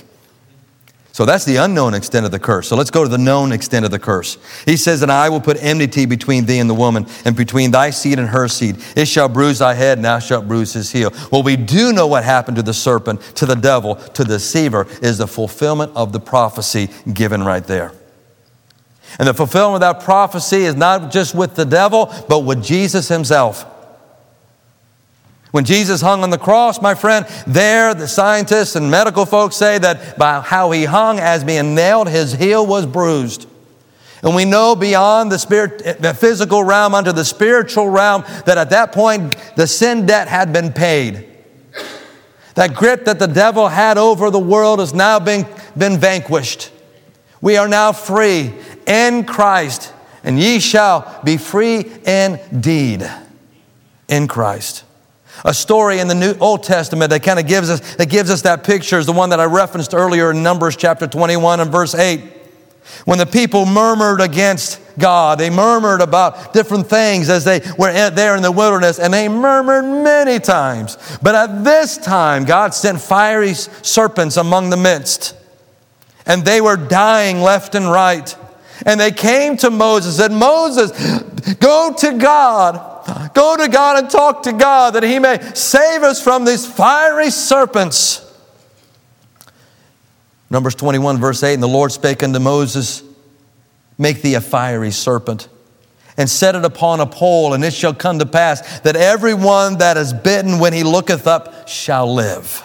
So 1.12 1.24
that's 1.26 1.44
the 1.44 1.56
unknown 1.56 1.94
extent 1.94 2.24
of 2.24 2.32
the 2.32 2.38
curse. 2.38 2.68
So 2.68 2.76
let's 2.76 2.90
go 2.90 3.02
to 3.02 3.08
the 3.08 3.18
known 3.18 3.52
extent 3.52 3.84
of 3.84 3.90
the 3.90 3.98
curse. 3.98 4.38
He 4.64 4.76
says, 4.76 5.02
And 5.02 5.10
I 5.10 5.28
will 5.28 5.40
put 5.40 5.62
enmity 5.62 6.06
between 6.06 6.46
thee 6.46 6.60
and 6.60 6.70
the 6.70 6.74
woman, 6.74 7.06
and 7.24 7.36
between 7.36 7.72
thy 7.72 7.90
seed 7.90 8.18
and 8.18 8.28
her 8.28 8.46
seed. 8.48 8.76
It 8.96 9.06
shall 9.06 9.28
bruise 9.28 9.58
thy 9.58 9.74
head, 9.74 9.98
and 9.98 10.04
thou 10.04 10.20
shalt 10.20 10.46
bruise 10.46 10.72
his 10.72 10.90
heel. 10.92 11.12
Well, 11.32 11.42
we 11.42 11.56
do 11.56 11.92
know 11.92 12.06
what 12.06 12.24
happened 12.24 12.56
to 12.56 12.62
the 12.62 12.72
serpent, 12.72 13.20
to 13.36 13.44
the 13.44 13.56
devil, 13.56 13.96
to 13.96 14.24
the 14.24 14.34
deceiver, 14.34 14.86
is 15.02 15.18
the 15.18 15.26
fulfillment 15.26 15.92
of 15.96 16.12
the 16.12 16.20
prophecy 16.20 16.88
given 17.12 17.42
right 17.42 17.64
there. 17.64 17.92
And 19.18 19.28
the 19.28 19.34
fulfillment 19.34 19.82
of 19.82 19.96
that 19.96 20.04
prophecy 20.04 20.64
is 20.64 20.74
not 20.74 21.10
just 21.10 21.34
with 21.34 21.54
the 21.54 21.64
devil, 21.64 22.12
but 22.28 22.40
with 22.40 22.62
Jesus 22.62 23.08
himself. 23.08 23.66
When 25.50 25.64
Jesus 25.64 26.00
hung 26.00 26.22
on 26.22 26.30
the 26.30 26.38
cross, 26.38 26.80
my 26.80 26.94
friend, 26.94 27.26
there 27.46 27.92
the 27.92 28.06
scientists 28.06 28.76
and 28.76 28.90
medical 28.90 29.26
folks 29.26 29.56
say 29.56 29.78
that 29.78 30.16
by 30.16 30.40
how 30.40 30.70
he 30.70 30.84
hung 30.84 31.18
as 31.18 31.42
being 31.42 31.74
nailed, 31.74 32.08
his 32.08 32.32
heel 32.32 32.64
was 32.64 32.86
bruised. 32.86 33.48
And 34.22 34.34
we 34.36 34.44
know 34.44 34.76
beyond 34.76 35.32
the 35.32 35.38
spirit, 35.38 36.00
the 36.00 36.14
physical 36.14 36.62
realm 36.62 36.94
unto 36.94 37.10
the 37.10 37.24
spiritual 37.24 37.88
realm 37.88 38.22
that 38.46 38.58
at 38.58 38.70
that 38.70 38.92
point 38.92 39.34
the 39.56 39.66
sin 39.66 40.06
debt 40.06 40.28
had 40.28 40.52
been 40.52 40.72
paid. 40.72 41.26
That 42.54 42.74
grip 42.74 43.06
that 43.06 43.18
the 43.18 43.26
devil 43.26 43.68
had 43.68 43.96
over 43.96 44.30
the 44.30 44.38
world 44.38 44.78
has 44.78 44.92
now 44.92 45.18
been, 45.18 45.46
been 45.76 45.98
vanquished. 45.98 46.70
We 47.40 47.56
are 47.56 47.68
now 47.68 47.92
free 47.92 48.52
in 48.90 49.24
Christ, 49.24 49.92
and 50.24 50.38
ye 50.38 50.58
shall 50.58 51.20
be 51.24 51.36
free 51.36 51.86
indeed 52.04 53.10
in 54.08 54.28
Christ. 54.28 54.84
A 55.44 55.54
story 55.54 56.00
in 56.00 56.08
the 56.08 56.14
New 56.14 56.34
Old 56.40 56.62
Testament 56.62 57.10
that 57.10 57.22
kind 57.22 57.38
of 57.38 57.46
gives 57.46 57.70
us 57.70 57.94
that 57.96 58.10
gives 58.10 58.30
us 58.30 58.42
that 58.42 58.64
picture 58.64 58.98
is 58.98 59.06
the 59.06 59.12
one 59.12 59.30
that 59.30 59.40
I 59.40 59.44
referenced 59.44 59.94
earlier 59.94 60.32
in 60.32 60.42
Numbers 60.42 60.76
chapter 60.76 61.06
21 61.06 61.60
and 61.60 61.72
verse 61.72 61.94
8. 61.94 62.20
When 63.04 63.18
the 63.18 63.24
people 63.24 63.64
murmured 63.64 64.20
against 64.20 64.80
God. 65.00 65.38
They 65.38 65.50
murmured 65.50 66.00
about 66.00 66.52
different 66.52 66.86
things 66.86 67.28
as 67.28 67.44
they 67.44 67.60
were 67.76 68.10
there 68.10 68.36
in 68.36 68.42
the 68.42 68.52
wilderness, 68.52 69.00
and 69.00 69.12
they 69.12 69.28
murmured 69.28 69.84
many 70.04 70.38
times. 70.38 70.96
But 71.20 71.34
at 71.34 71.64
this 71.64 71.98
time, 71.98 72.44
God 72.44 72.72
sent 72.74 73.00
fiery 73.00 73.54
serpents 73.54 74.36
among 74.36 74.70
the 74.70 74.76
midst, 74.76 75.34
and 76.26 76.44
they 76.44 76.60
were 76.60 76.76
dying 76.76 77.40
left 77.40 77.74
and 77.74 77.90
right. 77.90 78.36
And 78.86 78.98
they 79.00 79.12
came 79.12 79.56
to 79.58 79.70
Moses 79.70 80.18
and 80.18 80.30
said, 80.30 80.38
Moses, 80.38 80.90
go 81.54 81.94
to 81.98 82.18
God. 82.18 83.32
Go 83.34 83.56
to 83.56 83.68
God 83.68 83.98
and 83.98 84.10
talk 84.10 84.42
to 84.44 84.52
God 84.52 84.94
that 84.94 85.02
He 85.02 85.18
may 85.18 85.40
save 85.54 86.02
us 86.02 86.22
from 86.22 86.44
these 86.44 86.66
fiery 86.66 87.30
serpents. 87.30 88.26
Numbers 90.50 90.74
21, 90.74 91.18
verse 91.18 91.42
8 91.42 91.54
And 91.54 91.62
the 91.62 91.68
Lord 91.68 91.92
spake 91.92 92.22
unto 92.22 92.38
Moses, 92.38 93.02
Make 93.98 94.22
thee 94.22 94.34
a 94.34 94.40
fiery 94.40 94.90
serpent, 94.90 95.48
and 96.16 96.28
set 96.28 96.54
it 96.54 96.64
upon 96.64 97.00
a 97.00 97.06
pole, 97.06 97.54
and 97.54 97.62
it 97.62 97.72
shall 97.72 97.94
come 97.94 98.18
to 98.18 98.26
pass 98.26 98.80
that 98.80 98.96
every 98.96 99.34
one 99.34 99.78
that 99.78 99.96
is 99.96 100.12
bitten 100.12 100.58
when 100.58 100.72
he 100.72 100.82
looketh 100.82 101.26
up 101.26 101.68
shall 101.68 102.12
live. 102.12 102.64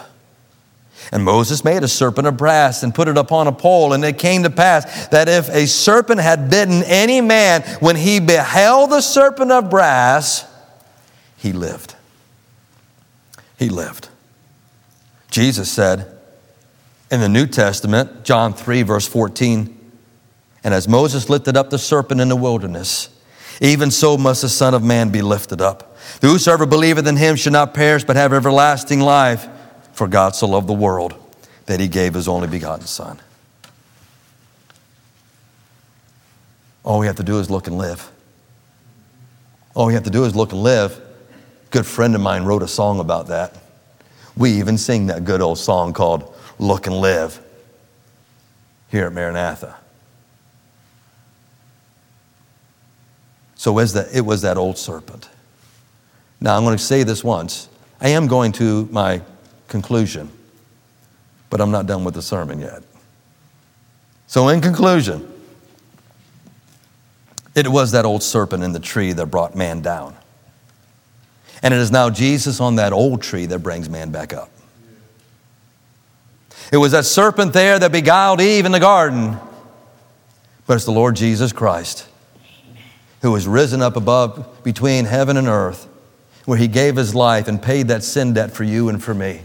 And 1.11 1.23
Moses 1.23 1.63
made 1.63 1.83
a 1.83 1.87
serpent 1.87 2.27
of 2.27 2.37
brass 2.37 2.83
and 2.83 2.93
put 2.93 3.07
it 3.07 3.17
upon 3.17 3.47
a 3.47 3.51
pole. 3.51 3.93
And 3.93 4.03
it 4.03 4.17
came 4.17 4.43
to 4.43 4.49
pass 4.49 5.07
that 5.07 5.29
if 5.29 5.49
a 5.49 5.67
serpent 5.67 6.19
had 6.19 6.49
bitten 6.49 6.83
any 6.83 7.21
man, 7.21 7.61
when 7.79 7.95
he 7.95 8.19
beheld 8.19 8.89
the 8.89 9.01
serpent 9.01 9.51
of 9.51 9.69
brass, 9.69 10.45
he 11.37 11.53
lived. 11.53 11.95
He 13.57 13.69
lived. 13.69 14.09
Jesus 15.29 15.71
said 15.71 16.17
in 17.11 17.19
the 17.19 17.29
New 17.29 17.45
Testament, 17.45 18.23
John 18.23 18.53
3, 18.53 18.81
verse 18.81 19.07
14, 19.07 19.71
and 20.63 20.73
as 20.73 20.87
Moses 20.87 21.29
lifted 21.29 21.55
up 21.55 21.69
the 21.69 21.77
serpent 21.77 22.19
in 22.19 22.29
the 22.29 22.35
wilderness, 22.35 23.09
even 23.61 23.91
so 23.91 24.17
must 24.17 24.41
the 24.41 24.49
Son 24.49 24.73
of 24.73 24.83
Man 24.83 25.09
be 25.09 25.21
lifted 25.21 25.61
up. 25.61 25.95
Whosoever 26.21 26.65
believeth 26.65 27.07
in 27.07 27.17
him 27.17 27.35
shall 27.35 27.53
not 27.53 27.73
perish, 27.73 28.03
but 28.03 28.15
have 28.15 28.33
everlasting 28.33 28.99
life. 28.99 29.47
For 29.95 30.09
God 30.09 30.35
so 30.35 30.47
loved 30.47 30.67
the 30.67 30.73
world 30.73 31.15
that 31.67 31.79
he 31.79 31.87
gave 31.87 32.13
his 32.13 32.27
only 32.27 32.49
begotten 32.49 32.85
Son. 32.85 33.17
All 36.83 36.99
we 36.99 37.07
have 37.07 37.15
to 37.15 37.23
do 37.23 37.39
is 37.39 37.49
look 37.49 37.67
and 37.67 37.77
live. 37.77 38.11
All 39.73 39.87
we 39.87 39.93
have 39.93 40.03
to 40.03 40.09
do 40.09 40.25
is 40.25 40.35
look 40.35 40.51
and 40.51 40.61
live. 40.61 40.97
A 40.97 41.71
good 41.71 41.85
friend 41.85 42.13
of 42.13 42.19
mine 42.19 42.43
wrote 42.43 42.61
a 42.61 42.67
song 42.67 42.99
about 42.99 43.27
that. 43.27 43.55
We 44.35 44.51
even 44.51 44.77
sing 44.77 45.07
that 45.07 45.23
good 45.23 45.41
old 45.41 45.57
song 45.57 45.93
called 45.93 46.35
Look 46.59 46.87
and 46.87 46.97
Live 46.97 47.39
here 48.89 49.05
at 49.05 49.13
Maranatha. 49.13 49.77
So 53.55 53.79
it 53.79 54.21
was 54.25 54.41
that 54.41 54.57
old 54.57 54.77
serpent. 54.77 55.29
Now, 56.41 56.57
I'm 56.57 56.65
going 56.65 56.77
to 56.77 56.83
say 56.83 57.03
this 57.03 57.23
once. 57.23 57.69
I 58.01 58.09
am 58.09 58.27
going 58.27 58.51
to 58.53 58.89
my 58.91 59.21
conclusion. 59.67 60.29
But 61.49 61.61
I'm 61.61 61.71
not 61.71 61.85
done 61.85 62.03
with 62.03 62.13
the 62.13 62.21
sermon 62.21 62.59
yet. 62.59 62.83
So, 64.27 64.49
in 64.49 64.61
conclusion, 64.61 65.31
it 67.53 67.67
was 67.67 67.91
that 67.91 68.05
old 68.05 68.23
serpent 68.23 68.63
in 68.63 68.73
the 68.73 68.79
tree 68.79 69.13
that 69.13 69.27
brought 69.27 69.55
man 69.55 69.81
down. 69.81 70.15
And 71.63 71.73
it 71.73 71.79
is 71.79 71.91
now 71.91 72.09
Jesus 72.09 72.59
on 72.59 72.75
that 72.75 72.93
old 72.93 73.21
tree 73.21 73.45
that 73.45 73.59
brings 73.59 73.89
man 73.89 74.11
back 74.11 74.33
up. 74.33 74.49
It 76.71 76.77
was 76.77 76.91
that 76.91 77.05
serpent 77.05 77.53
there 77.53 77.79
that 77.79 77.91
beguiled 77.91 78.41
Eve 78.41 78.65
in 78.65 78.71
the 78.71 78.79
garden. 78.79 79.37
But 80.67 80.75
it's 80.75 80.85
the 80.85 80.91
Lord 80.91 81.15
Jesus 81.15 81.53
Christ 81.53 82.07
who 83.25 83.33
has 83.33 83.47
risen 83.47 83.81
up 83.81 83.95
above 83.95 84.63
between 84.63 85.05
heaven 85.05 85.35
and 85.35 85.47
earth, 85.47 85.87
where 86.45 86.59
he 86.59 86.67
gave 86.67 86.95
his 86.95 87.15
life 87.15 87.47
and 87.47 87.59
paid 87.59 87.87
that 87.87 88.03
sin 88.03 88.33
debt 88.33 88.51
for 88.51 88.63
you 88.63 88.87
and 88.87 89.03
for 89.03 89.15
me. 89.15 89.41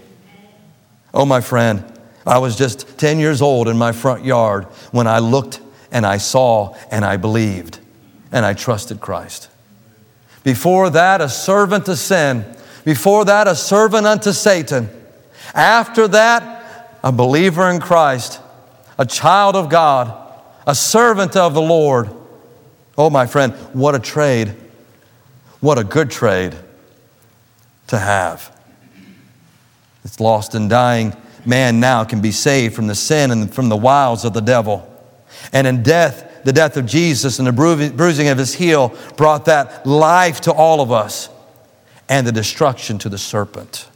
Oh, 1.12 1.24
my 1.24 1.40
friend, 1.40 1.84
I 2.26 2.38
was 2.38 2.56
just 2.56 2.98
10 2.98 3.18
years 3.18 3.42
old 3.42 3.68
in 3.68 3.76
my 3.76 3.92
front 3.92 4.24
yard 4.24 4.64
when 4.92 5.06
I 5.06 5.18
looked 5.18 5.60
and 5.90 6.06
I 6.06 6.18
saw 6.18 6.76
and 6.90 7.04
I 7.04 7.16
believed 7.16 7.78
and 8.30 8.46
I 8.46 8.54
trusted 8.54 9.00
Christ. 9.00 9.48
Before 10.44 10.90
that, 10.90 11.20
a 11.20 11.28
servant 11.28 11.86
to 11.86 11.96
sin. 11.96 12.44
Before 12.84 13.24
that, 13.24 13.48
a 13.48 13.54
servant 13.54 14.06
unto 14.06 14.32
Satan. 14.32 14.88
After 15.54 16.08
that, 16.08 16.98
a 17.02 17.12
believer 17.12 17.68
in 17.70 17.80
Christ, 17.80 18.40
a 18.98 19.04
child 19.04 19.56
of 19.56 19.68
God, 19.68 20.16
a 20.66 20.74
servant 20.74 21.36
of 21.36 21.54
the 21.54 21.62
Lord. 21.62 22.10
Oh, 22.96 23.10
my 23.10 23.26
friend, 23.26 23.52
what 23.72 23.94
a 23.94 23.98
trade. 23.98 24.54
What 25.60 25.78
a 25.78 25.84
good 25.84 26.10
trade 26.10 26.54
to 27.88 27.98
have. 27.98 28.56
It's 30.04 30.20
lost 30.20 30.54
and 30.54 30.70
dying 30.70 31.14
man 31.46 31.80
now 31.80 32.04
can 32.04 32.20
be 32.20 32.32
saved 32.32 32.74
from 32.74 32.86
the 32.86 32.94
sin 32.94 33.30
and 33.30 33.52
from 33.52 33.68
the 33.68 33.76
wiles 33.76 34.24
of 34.24 34.32
the 34.32 34.40
devil. 34.40 34.86
And 35.52 35.66
in 35.66 35.82
death, 35.82 36.42
the 36.44 36.52
death 36.52 36.76
of 36.76 36.86
Jesus 36.86 37.38
and 37.38 37.46
the 37.46 37.52
bruising 37.52 38.28
of 38.28 38.38
his 38.38 38.54
heel 38.54 38.96
brought 39.16 39.46
that 39.46 39.86
life 39.86 40.42
to 40.42 40.52
all 40.52 40.80
of 40.80 40.92
us 40.92 41.28
and 42.08 42.26
the 42.26 42.32
destruction 42.32 42.98
to 42.98 43.08
the 43.08 43.18
serpent. 43.18 43.88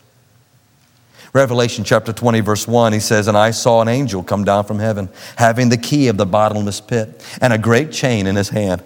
Revelation 1.33 1.83
chapter 1.83 2.13
20, 2.13 2.41
verse 2.41 2.69
1, 2.69 2.93
he 2.93 3.01
says, 3.01 3.27
And 3.27 3.37
I 3.37 3.51
saw 3.51 3.83
an 3.83 3.89
angel 3.89 4.23
come 4.23 4.45
down 4.45 4.65
from 4.65 4.79
heaven, 4.79 5.09
having 5.37 5.69
the 5.69 5.77
key 5.77 6.07
of 6.07 6.17
the 6.17 6.27
bottomless 6.27 6.81
pit 6.81 7.25
and 7.41 7.53
a 7.53 7.59
great 7.59 7.91
chain 7.91 8.29
in 8.29 8.37
his 8.37 8.51
hand. 8.51 8.83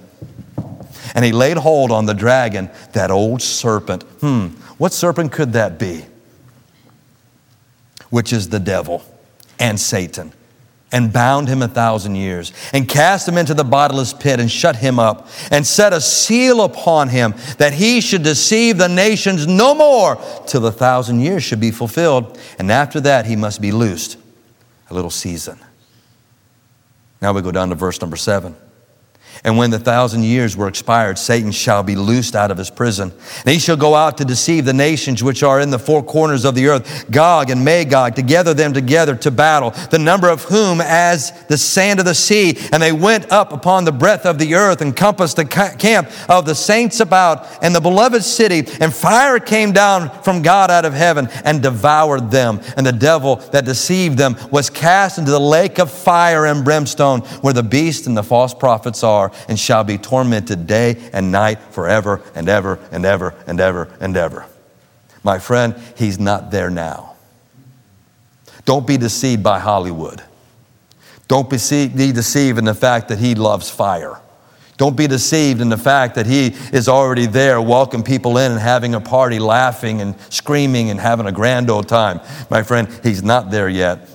And 1.14 1.24
he 1.24 1.32
laid 1.32 1.58
hold 1.58 1.90
on 1.90 2.06
the 2.06 2.14
dragon, 2.14 2.70
that 2.92 3.10
old 3.10 3.42
serpent. 3.42 4.02
Hmm, 4.20 4.48
what 4.78 4.92
serpent 4.92 5.32
could 5.32 5.52
that 5.52 5.78
be? 5.78 6.06
Which 8.10 8.32
is 8.32 8.48
the 8.48 8.60
devil 8.60 9.02
and 9.58 9.78
Satan, 9.78 10.32
and 10.90 11.12
bound 11.12 11.48
him 11.48 11.60
a 11.60 11.68
thousand 11.68 12.14
years, 12.14 12.52
and 12.72 12.88
cast 12.88 13.28
him 13.28 13.36
into 13.36 13.52
the 13.52 13.64
bottomless 13.64 14.12
pit, 14.14 14.40
and 14.40 14.50
shut 14.50 14.76
him 14.76 14.98
up, 14.98 15.28
and 15.50 15.66
set 15.66 15.92
a 15.92 16.00
seal 16.00 16.62
upon 16.62 17.08
him 17.08 17.34
that 17.58 17.74
he 17.74 18.00
should 18.00 18.22
deceive 18.22 18.78
the 18.78 18.88
nations 18.88 19.46
no 19.46 19.74
more 19.74 20.16
till 20.46 20.60
the 20.60 20.72
thousand 20.72 21.20
years 21.20 21.42
should 21.42 21.60
be 21.60 21.70
fulfilled. 21.70 22.38
And 22.58 22.70
after 22.72 23.00
that, 23.00 23.26
he 23.26 23.36
must 23.36 23.60
be 23.60 23.72
loosed 23.72 24.16
a 24.90 24.94
little 24.94 25.10
season. 25.10 25.58
Now 27.20 27.32
we 27.32 27.42
go 27.42 27.50
down 27.50 27.68
to 27.68 27.74
verse 27.74 28.00
number 28.00 28.16
seven. 28.16 28.56
And 29.44 29.56
when 29.56 29.70
the 29.70 29.78
thousand 29.78 30.24
years 30.24 30.56
were 30.56 30.68
expired, 30.68 31.18
Satan 31.18 31.52
shall 31.52 31.82
be 31.82 31.96
loosed 31.96 32.34
out 32.34 32.50
of 32.50 32.58
his 32.58 32.70
prison. 32.70 33.12
And 33.44 33.52
he 33.52 33.58
shall 33.58 33.76
go 33.76 33.94
out 33.94 34.18
to 34.18 34.24
deceive 34.24 34.64
the 34.64 34.72
nations 34.72 35.22
which 35.22 35.42
are 35.42 35.60
in 35.60 35.70
the 35.70 35.78
four 35.78 36.02
corners 36.02 36.44
of 36.44 36.54
the 36.54 36.68
earth, 36.68 37.10
Gog 37.10 37.50
and 37.50 37.64
Magog, 37.64 38.16
to 38.16 38.22
gather 38.22 38.54
them 38.54 38.72
together 38.72 39.14
to 39.16 39.30
battle, 39.30 39.70
the 39.90 39.98
number 39.98 40.28
of 40.28 40.44
whom 40.44 40.80
as 40.80 41.32
the 41.46 41.56
sand 41.56 42.00
of 42.00 42.04
the 42.04 42.14
sea. 42.14 42.58
And 42.72 42.82
they 42.82 42.92
went 42.92 43.30
up 43.30 43.52
upon 43.52 43.84
the 43.84 43.92
breadth 43.92 44.26
of 44.26 44.38
the 44.38 44.54
earth 44.54 44.80
and 44.80 44.96
compassed 44.96 45.36
the 45.36 45.44
camp 45.44 46.10
of 46.28 46.46
the 46.46 46.54
saints 46.54 47.00
about 47.00 47.46
and 47.62 47.74
the 47.74 47.80
beloved 47.80 48.24
city. 48.24 48.64
And 48.80 48.92
fire 48.94 49.38
came 49.38 49.72
down 49.72 50.10
from 50.22 50.42
God 50.42 50.70
out 50.70 50.84
of 50.84 50.92
heaven 50.92 51.28
and 51.44 51.62
devoured 51.62 52.30
them. 52.30 52.60
And 52.76 52.86
the 52.86 52.92
devil 52.92 53.36
that 53.52 53.64
deceived 53.64 54.18
them 54.18 54.36
was 54.50 54.70
cast 54.70 55.18
into 55.18 55.30
the 55.30 55.40
lake 55.40 55.78
of 55.78 55.90
fire 55.90 56.46
and 56.46 56.64
brimstone, 56.64 57.20
where 57.40 57.52
the 57.52 57.62
beast 57.62 58.06
and 58.06 58.16
the 58.16 58.22
false 58.22 58.54
prophets 58.54 59.02
are 59.02 59.27
and 59.48 59.58
shall 59.58 59.84
be 59.84 59.98
tormented 59.98 60.66
day 60.66 61.10
and 61.12 61.32
night 61.32 61.58
forever 61.70 62.22
and 62.34 62.48
ever 62.48 62.78
and 62.92 63.04
ever 63.04 63.34
and 63.46 63.60
ever 63.60 63.88
and 64.00 64.16
ever. 64.16 64.46
My 65.22 65.38
friend, 65.38 65.74
he's 65.96 66.18
not 66.18 66.50
there 66.50 66.70
now. 66.70 67.16
Don't 68.64 68.86
be 68.86 68.96
deceived 68.96 69.42
by 69.42 69.58
Hollywood. 69.58 70.22
Don't 71.26 71.50
be 71.50 71.56
deceived 71.56 72.58
in 72.58 72.64
the 72.64 72.74
fact 72.74 73.08
that 73.08 73.18
he 73.18 73.34
loves 73.34 73.70
fire. 73.70 74.20
Don't 74.78 74.96
be 74.96 75.08
deceived 75.08 75.60
in 75.60 75.68
the 75.68 75.76
fact 75.76 76.14
that 76.14 76.26
he 76.26 76.54
is 76.72 76.88
already 76.88 77.26
there, 77.26 77.60
welcoming 77.60 78.04
people 78.04 78.38
in 78.38 78.52
and 78.52 78.60
having 78.60 78.94
a 78.94 79.00
party, 79.00 79.40
laughing 79.40 80.00
and 80.00 80.14
screaming 80.30 80.90
and 80.90 81.00
having 81.00 81.26
a 81.26 81.32
grand 81.32 81.68
old 81.68 81.88
time. 81.88 82.20
My 82.48 82.62
friend, 82.62 82.88
he's 83.02 83.22
not 83.22 83.50
there 83.50 83.68
yet. 83.68 84.08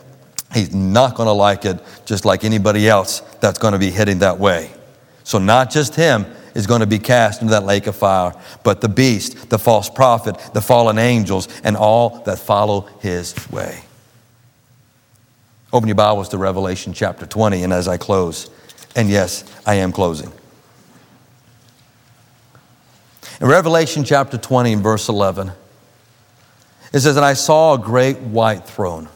He's 0.53 0.73
not 0.73 1.15
going 1.15 1.27
to 1.27 1.33
like 1.33 1.65
it 1.65 1.79
just 2.05 2.23
like 2.23 2.45
anybody 2.45 2.87
else 2.87 3.19
that's 3.41 3.59
going 3.59 3.73
to 3.73 3.79
be 3.79 3.91
heading 3.91 4.19
that 4.19 4.39
way. 4.39 4.71
So, 5.23 5.39
not 5.39 5.71
just 5.71 5.95
him 5.95 6.25
is 6.53 6.67
going 6.67 6.81
to 6.81 6.87
be 6.87 6.99
cast 6.99 7.41
into 7.41 7.51
that 7.51 7.65
lake 7.65 7.87
of 7.87 7.95
fire, 7.95 8.33
but 8.63 8.81
the 8.81 8.89
beast, 8.89 9.49
the 9.49 9.57
false 9.57 9.89
prophet, 9.89 10.37
the 10.53 10.61
fallen 10.61 10.97
angels, 10.97 11.47
and 11.63 11.75
all 11.75 12.21
that 12.25 12.39
follow 12.39 12.81
his 12.99 13.35
way. 13.49 13.83
Open 15.71 15.87
your 15.87 15.95
Bibles 15.95 16.29
to 16.29 16.37
Revelation 16.37 16.93
chapter 16.93 17.25
20, 17.25 17.63
and 17.63 17.73
as 17.73 17.87
I 17.87 17.97
close, 17.97 18.49
and 18.95 19.09
yes, 19.09 19.43
I 19.65 19.75
am 19.75 19.91
closing. 19.91 20.31
In 23.41 23.47
Revelation 23.47 24.03
chapter 24.03 24.37
20, 24.37 24.73
and 24.73 24.83
verse 24.83 25.09
11, 25.09 25.51
it 26.93 26.99
says, 26.99 27.17
And 27.17 27.25
I 27.25 27.33
saw 27.33 27.73
a 27.73 27.79
great 27.79 28.19
white 28.19 28.65
throne, 28.67 29.09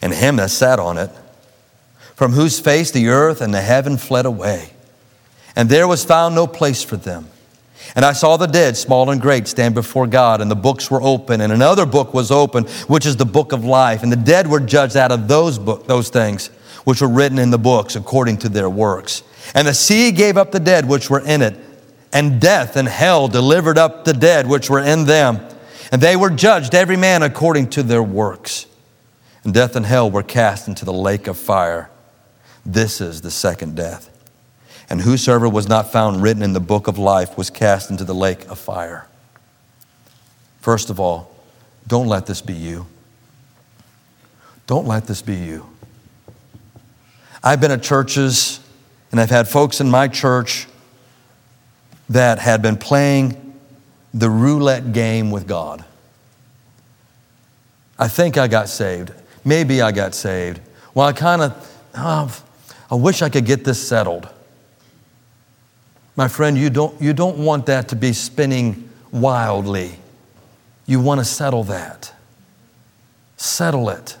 and 0.00 0.14
him 0.14 0.36
that 0.36 0.50
sat 0.50 0.78
on 0.78 0.96
it 0.96 1.10
from 2.22 2.34
whose 2.34 2.60
face 2.60 2.92
the 2.92 3.08
earth 3.08 3.40
and 3.40 3.52
the 3.52 3.60
heaven 3.60 3.96
fled 3.96 4.24
away, 4.24 4.70
and 5.56 5.68
there 5.68 5.88
was 5.88 6.04
found 6.04 6.36
no 6.36 6.46
place 6.46 6.80
for 6.80 6.96
them. 6.96 7.28
And 7.96 8.04
I 8.04 8.12
saw 8.12 8.36
the 8.36 8.46
dead, 8.46 8.76
small 8.76 9.10
and 9.10 9.20
great, 9.20 9.48
stand 9.48 9.74
before 9.74 10.06
God, 10.06 10.40
and 10.40 10.48
the 10.48 10.54
books 10.54 10.88
were 10.88 11.02
open, 11.02 11.40
and 11.40 11.52
another 11.52 11.84
book 11.84 12.14
was 12.14 12.30
open, 12.30 12.66
which 12.86 13.06
is 13.06 13.16
the 13.16 13.24
book 13.24 13.50
of 13.50 13.64
life. 13.64 14.04
And 14.04 14.12
the 14.12 14.16
dead 14.16 14.46
were 14.46 14.60
judged 14.60 14.96
out 14.96 15.10
of 15.10 15.26
those 15.26 15.58
book, 15.58 15.88
those 15.88 16.10
things 16.10 16.46
which 16.84 17.00
were 17.00 17.08
written 17.08 17.40
in 17.40 17.50
the 17.50 17.58
books 17.58 17.96
according 17.96 18.36
to 18.36 18.48
their 18.48 18.70
works. 18.70 19.24
And 19.52 19.66
the 19.66 19.74
sea 19.74 20.12
gave 20.12 20.36
up 20.36 20.52
the 20.52 20.60
dead 20.60 20.88
which 20.88 21.10
were 21.10 21.26
in 21.26 21.42
it, 21.42 21.58
and 22.12 22.40
death 22.40 22.76
and 22.76 22.86
hell 22.86 23.26
delivered 23.26 23.78
up 23.78 24.04
the 24.04 24.12
dead 24.12 24.46
which 24.46 24.70
were 24.70 24.78
in 24.78 25.06
them. 25.06 25.40
And 25.90 26.00
they 26.00 26.14
were 26.14 26.30
judged, 26.30 26.72
every 26.72 26.96
man 26.96 27.24
according 27.24 27.70
to 27.70 27.82
their 27.82 28.00
works. 28.00 28.66
And 29.42 29.52
death 29.52 29.74
and 29.74 29.84
hell 29.84 30.08
were 30.08 30.22
cast 30.22 30.68
into 30.68 30.84
the 30.84 30.92
lake 30.92 31.26
of 31.26 31.36
fire. 31.36 31.88
This 32.64 33.00
is 33.00 33.20
the 33.20 33.30
second 33.30 33.76
death. 33.76 34.08
And 34.88 35.00
whosoever 35.00 35.48
was 35.48 35.68
not 35.68 35.90
found 35.90 36.22
written 36.22 36.42
in 36.42 36.52
the 36.52 36.60
book 36.60 36.86
of 36.86 36.98
life 36.98 37.36
was 37.36 37.50
cast 37.50 37.90
into 37.90 38.04
the 38.04 38.14
lake 38.14 38.46
of 38.48 38.58
fire. 38.58 39.06
First 40.60 40.90
of 40.90 41.00
all, 41.00 41.34
don't 41.86 42.06
let 42.06 42.26
this 42.26 42.40
be 42.40 42.52
you. 42.52 42.86
Don't 44.66 44.86
let 44.86 45.06
this 45.06 45.22
be 45.22 45.34
you. 45.34 45.66
I've 47.42 47.60
been 47.60 47.70
at 47.70 47.82
churches 47.82 48.60
and 49.10 49.20
I've 49.20 49.30
had 49.30 49.48
folks 49.48 49.80
in 49.80 49.90
my 49.90 50.08
church 50.08 50.66
that 52.08 52.38
had 52.38 52.62
been 52.62 52.76
playing 52.76 53.54
the 54.14 54.30
roulette 54.30 54.92
game 54.92 55.30
with 55.30 55.46
God. 55.46 55.84
I 57.98 58.08
think 58.08 58.36
I 58.36 58.48
got 58.48 58.68
saved. 58.68 59.12
Maybe 59.44 59.82
I 59.82 59.92
got 59.92 60.14
saved. 60.14 60.60
Well, 60.94 61.06
I 61.06 61.12
kind 61.12 61.42
of, 61.42 61.78
oh, 61.94 62.42
I 62.92 62.94
wish 62.94 63.22
I 63.22 63.30
could 63.30 63.46
get 63.46 63.64
this 63.64 63.88
settled. 63.88 64.28
My 66.14 66.28
friend, 66.28 66.58
you 66.58 66.68
don't, 66.68 67.00
you 67.00 67.14
don't 67.14 67.38
want 67.38 67.64
that 67.64 67.88
to 67.88 67.96
be 67.96 68.12
spinning 68.12 68.90
wildly. 69.10 69.92
You 70.84 71.00
want 71.00 71.18
to 71.18 71.24
settle 71.24 71.64
that. 71.64 72.12
Settle 73.38 73.88
it. 73.88 74.18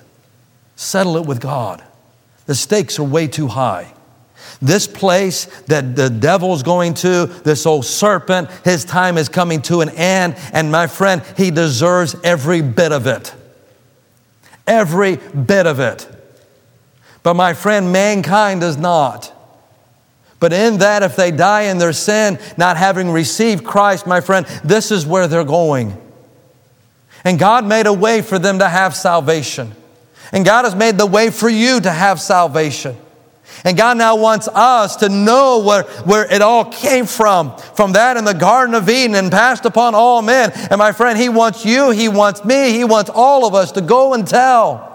Settle 0.74 1.18
it 1.18 1.26
with 1.26 1.38
God. 1.38 1.84
The 2.46 2.54
stakes 2.54 2.98
are 2.98 3.04
way 3.04 3.26
too 3.26 3.48
high. 3.48 3.92
This 4.62 4.86
place 4.86 5.44
that 5.64 5.94
the 5.94 6.08
devil's 6.08 6.62
going 6.62 6.94
to, 6.94 7.26
this 7.44 7.66
old 7.66 7.84
serpent, 7.84 8.50
his 8.64 8.86
time 8.86 9.18
is 9.18 9.28
coming 9.28 9.60
to 9.62 9.82
an 9.82 9.90
end. 9.90 10.34
And 10.54 10.72
my 10.72 10.86
friend, 10.86 11.22
he 11.36 11.50
deserves 11.50 12.16
every 12.24 12.62
bit 12.62 12.92
of 12.92 13.06
it. 13.06 13.34
Every 14.66 15.16
bit 15.16 15.66
of 15.66 15.78
it. 15.78 16.08
But 17.22 17.34
my 17.34 17.54
friend, 17.54 17.92
mankind 17.92 18.60
does 18.60 18.76
not. 18.76 19.32
But 20.40 20.52
in 20.52 20.78
that, 20.78 21.04
if 21.04 21.14
they 21.14 21.30
die 21.30 21.62
in 21.62 21.78
their 21.78 21.92
sin, 21.92 22.38
not 22.56 22.76
having 22.76 23.10
received 23.10 23.64
Christ, 23.64 24.08
my 24.08 24.20
friend, 24.20 24.44
this 24.64 24.90
is 24.90 25.06
where 25.06 25.28
they're 25.28 25.44
going. 25.44 25.96
And 27.24 27.38
God 27.38 27.64
made 27.64 27.86
a 27.86 27.92
way 27.92 28.22
for 28.22 28.40
them 28.40 28.58
to 28.58 28.68
have 28.68 28.96
salvation. 28.96 29.72
And 30.32 30.44
God 30.44 30.64
has 30.64 30.74
made 30.74 30.98
the 30.98 31.06
way 31.06 31.30
for 31.30 31.48
you 31.48 31.80
to 31.80 31.90
have 31.90 32.20
salvation. 32.20 32.96
And 33.64 33.76
God 33.76 33.98
now 33.98 34.16
wants 34.16 34.48
us 34.48 34.96
to 34.96 35.08
know 35.08 35.62
where, 35.64 35.84
where 36.04 36.32
it 36.32 36.42
all 36.42 36.64
came 36.64 37.06
from, 37.06 37.56
from 37.76 37.92
that 37.92 38.16
in 38.16 38.24
the 38.24 38.34
Garden 38.34 38.74
of 38.74 38.88
Eden 38.88 39.14
and 39.14 39.30
passed 39.30 39.64
upon 39.64 39.94
all 39.94 40.22
men. 40.22 40.50
And 40.70 40.78
my 40.78 40.90
friend, 40.90 41.16
He 41.16 41.28
wants 41.28 41.64
you, 41.64 41.90
He 41.90 42.08
wants 42.08 42.44
me, 42.44 42.72
He 42.72 42.82
wants 42.82 43.10
all 43.14 43.46
of 43.46 43.54
us 43.54 43.70
to 43.72 43.80
go 43.80 44.14
and 44.14 44.26
tell 44.26 44.91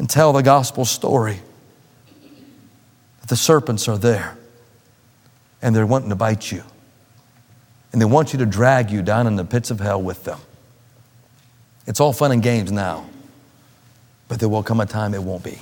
and 0.00 0.08
tell 0.08 0.32
the 0.32 0.42
gospel 0.42 0.86
story 0.86 1.38
that 3.20 3.28
the 3.28 3.36
serpents 3.36 3.86
are 3.86 3.98
there 3.98 4.34
and 5.60 5.76
they're 5.76 5.84
wanting 5.84 6.08
to 6.08 6.16
bite 6.16 6.50
you. 6.50 6.62
And 7.92 8.00
they 8.00 8.06
want 8.06 8.32
you 8.32 8.38
to 8.38 8.46
drag 8.46 8.90
you 8.90 9.02
down 9.02 9.26
in 9.26 9.36
the 9.36 9.44
pits 9.44 9.70
of 9.70 9.78
hell 9.78 10.00
with 10.00 10.24
them. 10.24 10.38
It's 11.86 12.00
all 12.00 12.14
fun 12.14 12.32
and 12.32 12.42
games 12.42 12.72
now. 12.72 13.10
But 14.26 14.40
there 14.40 14.48
will 14.48 14.62
come 14.62 14.80
a 14.80 14.86
time 14.86 15.12
it 15.12 15.22
won't 15.22 15.44
be. 15.44 15.58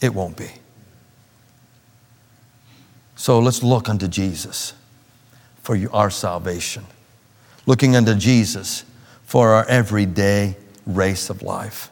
It 0.00 0.14
won't 0.14 0.38
be. 0.38 0.50
So 3.16 3.38
let's 3.38 3.62
look 3.62 3.90
unto 3.90 4.08
Jesus 4.08 4.72
for 5.62 5.76
our 5.92 6.08
salvation. 6.08 6.86
Looking 7.66 7.96
unto 7.96 8.14
Jesus 8.14 8.86
for 9.24 9.50
our 9.50 9.66
everyday 9.66 10.56
race 10.86 11.28
of 11.28 11.42
life. 11.42 11.90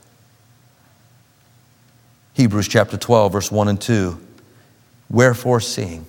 Hebrews 2.35 2.69
chapter 2.69 2.97
12, 2.97 3.33
verse 3.33 3.53
1 3.53 3.69
and 3.69 3.81
2. 3.81 4.19
Wherefore, 5.11 5.61
seeing 5.61 6.07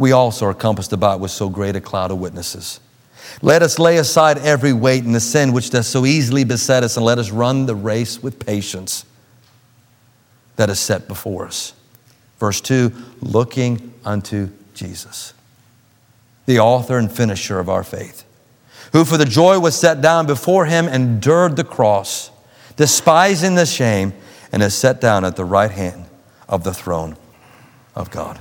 we 0.00 0.12
also 0.12 0.46
are 0.46 0.54
compassed 0.54 0.94
about 0.94 1.20
with 1.20 1.30
so 1.30 1.50
great 1.50 1.76
a 1.76 1.80
cloud 1.80 2.10
of 2.10 2.18
witnesses. 2.18 2.80
Let 3.42 3.62
us 3.62 3.78
lay 3.78 3.98
aside 3.98 4.38
every 4.38 4.72
weight 4.72 5.04
and 5.04 5.14
the 5.14 5.20
sin 5.20 5.52
which 5.52 5.68
does 5.68 5.86
so 5.86 6.06
easily 6.06 6.42
beset 6.42 6.82
us, 6.82 6.96
and 6.96 7.04
let 7.04 7.18
us 7.18 7.30
run 7.30 7.66
the 7.66 7.74
race 7.74 8.22
with 8.22 8.44
patience 8.44 9.04
that 10.56 10.70
is 10.70 10.80
set 10.80 11.06
before 11.06 11.46
us. 11.46 11.74
Verse 12.38 12.62
2 12.62 12.90
looking 13.20 13.92
unto 14.04 14.48
Jesus, 14.72 15.34
the 16.46 16.58
author 16.58 16.96
and 16.96 17.12
finisher 17.12 17.58
of 17.58 17.68
our 17.68 17.84
faith, 17.84 18.24
who 18.92 19.04
for 19.04 19.18
the 19.18 19.26
joy 19.26 19.58
was 19.58 19.78
set 19.78 20.00
down 20.00 20.26
before 20.26 20.64
him 20.64 20.88
endured 20.88 21.56
the 21.56 21.64
cross, 21.64 22.30
despising 22.76 23.54
the 23.54 23.66
shame, 23.66 24.14
and 24.52 24.62
is 24.62 24.74
set 24.74 25.00
down 25.00 25.24
at 25.24 25.36
the 25.36 25.44
right 25.44 25.70
hand 25.70 26.06
of 26.48 26.64
the 26.64 26.74
throne 26.74 27.16
of 27.94 28.10
God. 28.10 28.38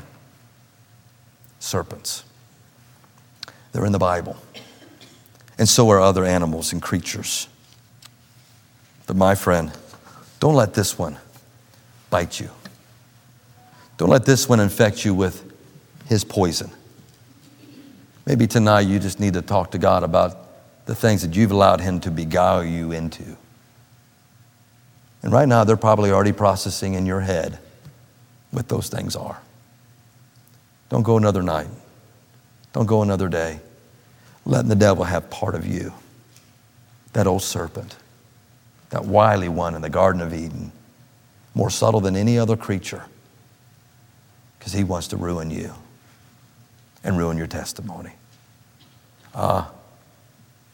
Serpents. 1.59 2.23
They're 3.71 3.85
in 3.85 3.91
the 3.91 3.99
Bible 3.99 4.37
and 5.59 5.67
so 5.67 5.89
are 5.89 5.99
other 5.99 6.23
animals 6.23 6.71
and 6.71 6.81
creatures. 6.81 7.47
But 9.05 9.17
my 9.17 9.35
friend, 9.35 9.71
don't 10.39 10.55
let 10.55 10.73
this 10.73 10.97
one 10.97 11.17
bite 12.09 12.39
you. 12.39 12.49
Don't 13.97 14.09
let 14.09 14.25
this 14.25 14.47
one 14.47 14.61
infect 14.61 15.03
you 15.03 15.13
with 15.13 15.43
his 16.07 16.23
poison. 16.23 16.71
Maybe 18.25 18.47
tonight 18.47 18.81
you 18.81 18.99
just 18.99 19.19
need 19.19 19.33
to 19.33 19.41
talk 19.41 19.71
to 19.71 19.77
God 19.77 20.03
about 20.03 20.85
the 20.85 20.95
things 20.95 21.23
that 21.23 21.35
you've 21.35 21.51
allowed 21.51 21.81
him 21.81 21.99
to 22.01 22.11
beguile 22.11 22.63
you 22.63 22.93
into. 22.93 23.35
And 25.21 25.33
right 25.33 25.47
now, 25.47 25.63
they're 25.63 25.77
probably 25.77 26.11
already 26.11 26.31
processing 26.31 26.93
in 26.93 27.05
your 27.05 27.21
head 27.21 27.59
what 28.51 28.67
those 28.69 28.89
things 28.89 29.15
are. 29.15 29.41
Don't 30.89 31.03
go 31.03 31.17
another 31.17 31.43
night. 31.43 31.67
Don't 32.73 32.85
go 32.85 33.01
another 33.01 33.27
day 33.27 33.59
letting 34.49 34.69
the 34.69 34.75
devil 34.75 35.03
have 35.03 35.29
part 35.29 35.55
of 35.55 35.65
you. 35.65 35.93
That 37.13 37.27
old 37.27 37.41
serpent, 37.41 37.95
that 38.89 39.05
wily 39.05 39.49
one 39.49 39.75
in 39.75 39.81
the 39.81 39.89
Garden 39.89 40.21
of 40.21 40.33
Eden, 40.33 40.71
more 41.53 41.69
subtle 41.69 41.99
than 41.99 42.15
any 42.15 42.37
other 42.37 42.55
creature, 42.55 43.05
because 44.57 44.73
he 44.73 44.83
wants 44.83 45.07
to 45.09 45.17
ruin 45.17 45.49
you 45.49 45.73
and 47.03 47.17
ruin 47.17 47.37
your 47.37 47.47
testimony. 47.47 48.13
Ah, 49.33 49.67
uh, 49.67 49.71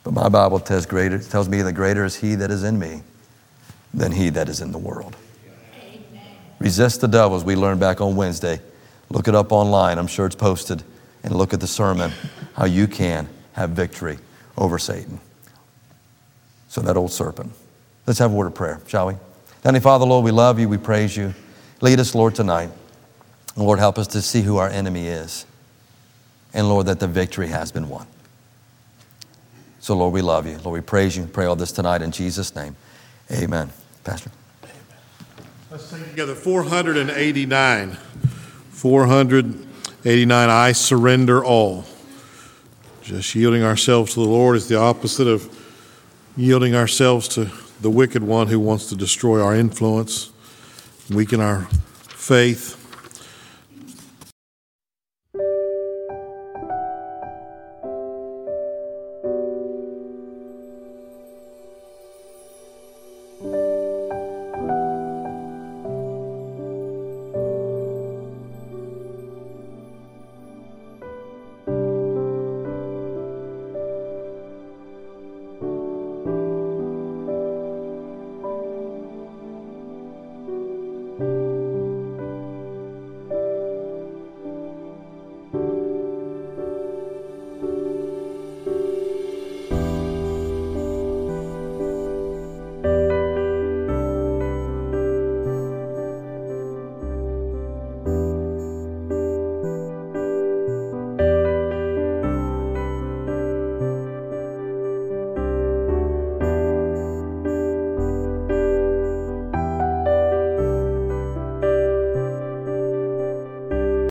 but 0.04 0.14
my 0.14 0.30
Bible 0.30 0.60
tells, 0.60 0.86
greater, 0.86 1.20
tells 1.20 1.50
me 1.50 1.62
that 1.62 1.74
greater 1.74 2.06
is 2.06 2.16
he 2.16 2.36
that 2.36 2.52
is 2.52 2.64
in 2.64 2.78
me 2.78 3.02
than 3.96 4.12
he 4.12 4.30
that 4.30 4.50
is 4.50 4.62
in 4.62 4.72
the 4.72 4.78
world. 4.78 5.16
Amen. 5.82 6.36
Resist 6.60 7.02
the 7.02 7.08
devil, 7.08 7.38
as 7.38 7.44
we 7.44 7.56
learned 7.56 7.80
back 7.80 8.02
on 8.02 8.16
Wednesday. 8.16 8.60
Look 9.10 9.28
it 9.28 9.36
up 9.36 9.52
online. 9.52 9.98
I'm 9.98 10.08
sure 10.08 10.26
it's 10.26 10.36
posted. 10.36 10.84
And 11.24 11.36
look 11.36 11.54
at 11.54 11.60
the 11.60 11.68
sermon, 11.68 12.12
how 12.54 12.66
you 12.66 12.88
can 12.88 13.28
have 13.54 13.72
victory 13.72 14.20
over 14.58 14.78
Satan. 14.78 15.20
So, 16.68 16.82
that 16.82 16.98
old 16.98 17.12
serpent. 17.12 17.52
Let's 18.06 18.20
have 18.20 18.32
a 18.32 18.36
word 18.36 18.48
of 18.48 18.54
prayer, 18.54 18.82
shall 18.88 19.08
we? 19.08 19.16
Heavenly 19.64 19.80
Father, 19.80 20.06
Lord, 20.06 20.24
we 20.24 20.32
love 20.32 20.60
you. 20.60 20.70
We 20.70 20.78
praise 20.78 21.18
you. 21.18 21.34
Lead 21.82 22.00
us, 22.00 22.14
Lord, 22.14 22.36
tonight. 22.36 22.70
Lord, 23.56 23.80
help 23.80 23.98
us 23.98 24.08
to 24.08 24.22
see 24.22 24.42
who 24.42 24.58
our 24.58 24.70
enemy 24.70 25.08
is. 25.08 25.46
And 26.54 26.70
Lord, 26.70 26.86
that 26.86 27.00
the 27.00 27.08
victory 27.08 27.48
has 27.48 27.72
been 27.72 27.90
won. 27.90 28.06
So, 29.80 29.96
Lord, 29.96 30.14
we 30.14 30.22
love 30.22 30.46
you. 30.46 30.58
Lord, 30.60 30.74
we 30.74 30.82
praise 30.82 31.18
you. 31.18 31.26
Pray 31.26 31.46
all 31.46 31.56
this 31.56 31.72
tonight 31.72 32.02
in 32.02 32.12
Jesus' 32.12 32.56
name. 32.56 32.76
Amen. 33.32 33.72
Pastor. 34.06 34.32
Let's 35.72 35.86
sing 35.86 36.04
together 36.06 36.36
489. 36.36 37.98
489. 38.70 40.50
I 40.50 40.72
surrender 40.74 41.44
all. 41.44 41.86
Just 43.02 43.34
yielding 43.34 43.64
ourselves 43.64 44.14
to 44.14 44.20
the 44.20 44.30
Lord 44.30 44.58
is 44.58 44.68
the 44.68 44.78
opposite 44.78 45.28
of 45.28 45.50
yielding 46.38 46.76
ourselves 46.76 47.28
to 47.30 47.50
the 47.82 47.90
wicked 47.90 48.22
one 48.22 48.46
who 48.48 48.60
wants 48.60 48.90
to 48.90 48.96
destroy 48.96 49.42
our 49.42 49.56
influence, 49.56 50.32
weaken 51.10 51.42
our 51.42 51.62
faith. 52.10 52.85